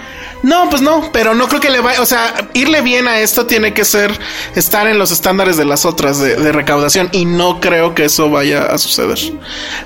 No, 0.43 0.69
pues 0.69 0.81
no, 0.81 1.09
pero 1.13 1.33
no 1.33 1.47
creo 1.47 1.61
que 1.61 1.69
le 1.69 1.79
vaya, 1.79 2.01
o 2.01 2.05
sea, 2.05 2.49
irle 2.53 2.81
bien 2.81 3.07
a 3.07 3.19
esto 3.19 3.45
tiene 3.45 3.73
que 3.73 3.85
ser 3.85 4.19
estar 4.55 4.87
en 4.87 4.99
los 4.99 5.09
estándares 5.11 5.55
de 5.55 5.63
las 5.63 5.85
otras 5.85 6.19
de, 6.19 6.51
recaudación 6.51 7.07
y 7.13 7.23
no 7.23 7.61
creo 7.61 7.95
que 7.95 8.05
eso 8.05 8.29
vaya 8.29 8.63
a 8.65 8.77
suceder. 8.77 9.17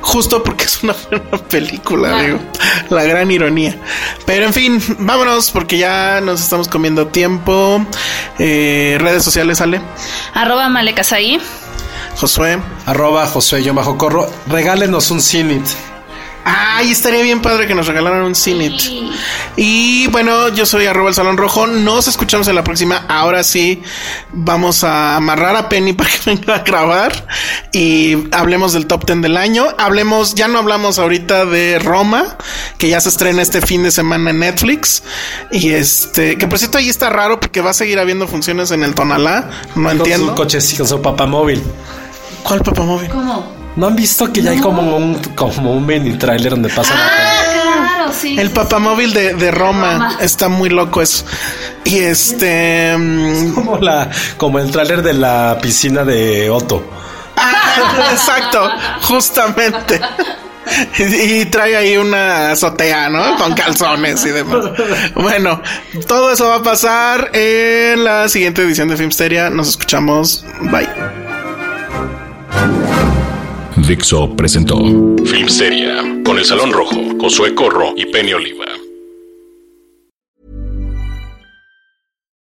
Justo 0.02 0.44
porque 0.44 0.66
es 0.66 0.82
una 0.84 0.96
buena 1.10 1.38
película, 1.48 2.22
digo, 2.24 2.40
la 2.90 3.04
gran 3.04 3.30
ironía. 3.30 3.78
Pero 4.26 4.46
en 4.46 4.54
fin, 4.54 4.84
vámonos 4.98 5.52
porque 5.52 5.78
ya 5.78 6.22
nos 6.22 6.42
estamos 6.42 6.68
comiendo 6.68 7.08
tiempo. 7.08 7.86
Eh, 8.40 8.98
redes 9.00 9.24
sociales, 9.24 9.60
sale. 9.60 9.80
Arroba 10.34 10.70
Malecasai. 10.70 11.40
Josué. 12.16 12.58
Arroba 12.88 13.28
Josué 13.28 13.62
yo 13.62 13.76
bajo 13.76 13.98
corro. 13.98 14.28
Regálenos 14.48 15.12
un 15.12 15.22
Cinit. 15.22 15.66
Ay, 16.50 16.92
estaría 16.92 17.22
bien 17.24 17.42
padre 17.42 17.68
que 17.68 17.76
nos 17.76 17.88
regalaran 17.88 18.24
un 18.24 18.34
Cinit. 18.34 18.74
Y 19.58 20.08
bueno, 20.08 20.48
yo 20.48 20.66
soy 20.66 20.86
arroba 20.86 21.10
el 21.10 21.16
Salón 21.16 21.36
Rojo. 21.36 21.68
Nos 21.68 22.08
escuchamos 22.08 22.48
en 22.48 22.56
la 22.56 22.64
próxima. 22.64 23.04
Ahora 23.10 23.44
sí, 23.44 23.84
vamos 24.32 24.86
a 24.86 25.18
amarrar 25.18 25.58
a 25.58 25.68
Penny 25.68 25.92
para 25.98 26.10
que 26.10 26.18
venga 26.26 26.56
a 26.56 26.60
grabar. 26.60 27.28
Y 27.74 28.34
hablemos 28.34 28.72
del 28.72 28.88
top 28.88 29.06
10 29.06 29.24
del 29.24 29.36
año. 29.36 29.66
Hablemos, 29.78 30.36
ya 30.36 30.48
no 30.48 30.60
hablamos 30.60 31.00
ahorita 31.00 31.44
de 31.46 31.80
Roma, 31.80 32.38
que 32.78 32.88
ya 32.88 33.02
se 33.02 33.10
estrena 33.10 33.42
este 33.42 33.60
fin 33.60 33.84
de 33.84 33.92
semana 33.92 34.30
en 34.30 34.40
Netflix. 34.40 35.04
Y 35.52 35.72
este, 35.72 36.38
que 36.38 36.48
por 36.48 36.60
cierto 36.60 36.78
ahí 36.78 36.88
está 36.88 37.10
raro 37.10 37.42
porque 37.42 37.60
va 37.60 37.72
a 37.72 37.74
seguir 37.74 38.00
habiendo 38.00 38.26
funciones 38.26 38.72
en 38.72 38.84
el 38.84 38.96
Tonalá. 38.96 39.50
No 39.76 39.92
entiendo. 39.92 40.28
Su 40.30 40.36
coche, 40.36 40.60
con 40.78 40.88
su 40.88 41.02
papamóvil. 41.02 41.62
¿Cuál 42.44 42.62
papamóvil? 42.62 43.10
¿Cómo? 43.10 43.57
¿No 43.78 43.86
han 43.86 43.96
visto 43.96 44.34
que 44.34 44.42
ya 44.42 44.52
hay 44.52 44.60
como 44.60 44.98
un, 44.98 45.16
como 45.36 45.72
un 45.72 45.86
mini 45.86 46.18
trailer 46.18 46.50
donde 46.50 46.70
pasa 46.70 46.96
ah, 46.98 47.10
claro, 47.54 48.12
sí. 48.12 48.36
El 48.38 48.50
papamóvil 48.50 49.14
de, 49.14 49.36
de 49.36 49.52
Roma. 49.52 50.18
Está 50.20 50.50
muy 50.50 50.70
loco 50.70 51.00
eso. 51.00 51.24
Y 51.84 52.00
este. 52.00 52.98
Mm, 52.98 53.54
como 53.54 53.78
la, 53.78 54.10
como 54.36 54.58
el 54.58 54.72
tráiler 54.72 55.04
de 55.04 55.14
la 55.14 55.60
piscina 55.62 56.04
de 56.04 56.50
Otto. 56.50 56.84
Ah, 57.36 58.10
exacto, 58.12 58.68
justamente. 59.04 60.02
Y, 60.98 61.46
trae 61.46 61.78
ahí 61.78 61.98
una 61.98 62.52
azotea, 62.52 63.10
¿no? 63.10 63.38
Con 63.38 63.54
calzones 63.54 64.26
y 64.26 64.30
demás. 64.30 64.66
Bueno, 65.14 65.62
todo 66.08 66.32
eso 66.32 66.50
va 66.50 66.56
a 66.56 66.64
pasar 66.64 67.30
en 67.34 68.04
la 68.04 68.28
siguiente 68.28 68.64
edición 68.64 68.88
de 68.88 68.98
Filmsteria. 68.98 69.52
Nos 69.52 69.70
escuchamos. 69.70 70.44
Bye. 70.62 71.27
Dixo 73.88 74.36
presentó 74.36 74.76
Filmsteria 75.26 76.04
con 76.26 76.38
El 76.38 76.44
Salón 76.44 76.74
Rojo, 76.74 77.18
Josué 77.22 77.56
Corro 77.56 77.94
y 77.96 78.06
Penny 78.12 78.34
Oliva. 78.34 78.66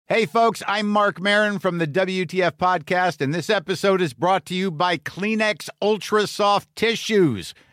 Hey 0.06 0.26
folks, 0.26 0.62
I'm 0.68 0.86
Mark 0.86 1.20
Marin 1.20 1.58
from 1.58 1.78
the 1.78 1.88
WTF 1.88 2.52
podcast 2.52 3.20
and 3.20 3.34
this 3.34 3.50
episode 3.50 4.00
is 4.00 4.14
brought 4.14 4.46
to 4.46 4.54
you 4.54 4.70
by 4.70 4.96
Kleenex 4.96 5.68
Ultra 5.82 6.28
Soft 6.28 6.68
Tissues 6.76 7.52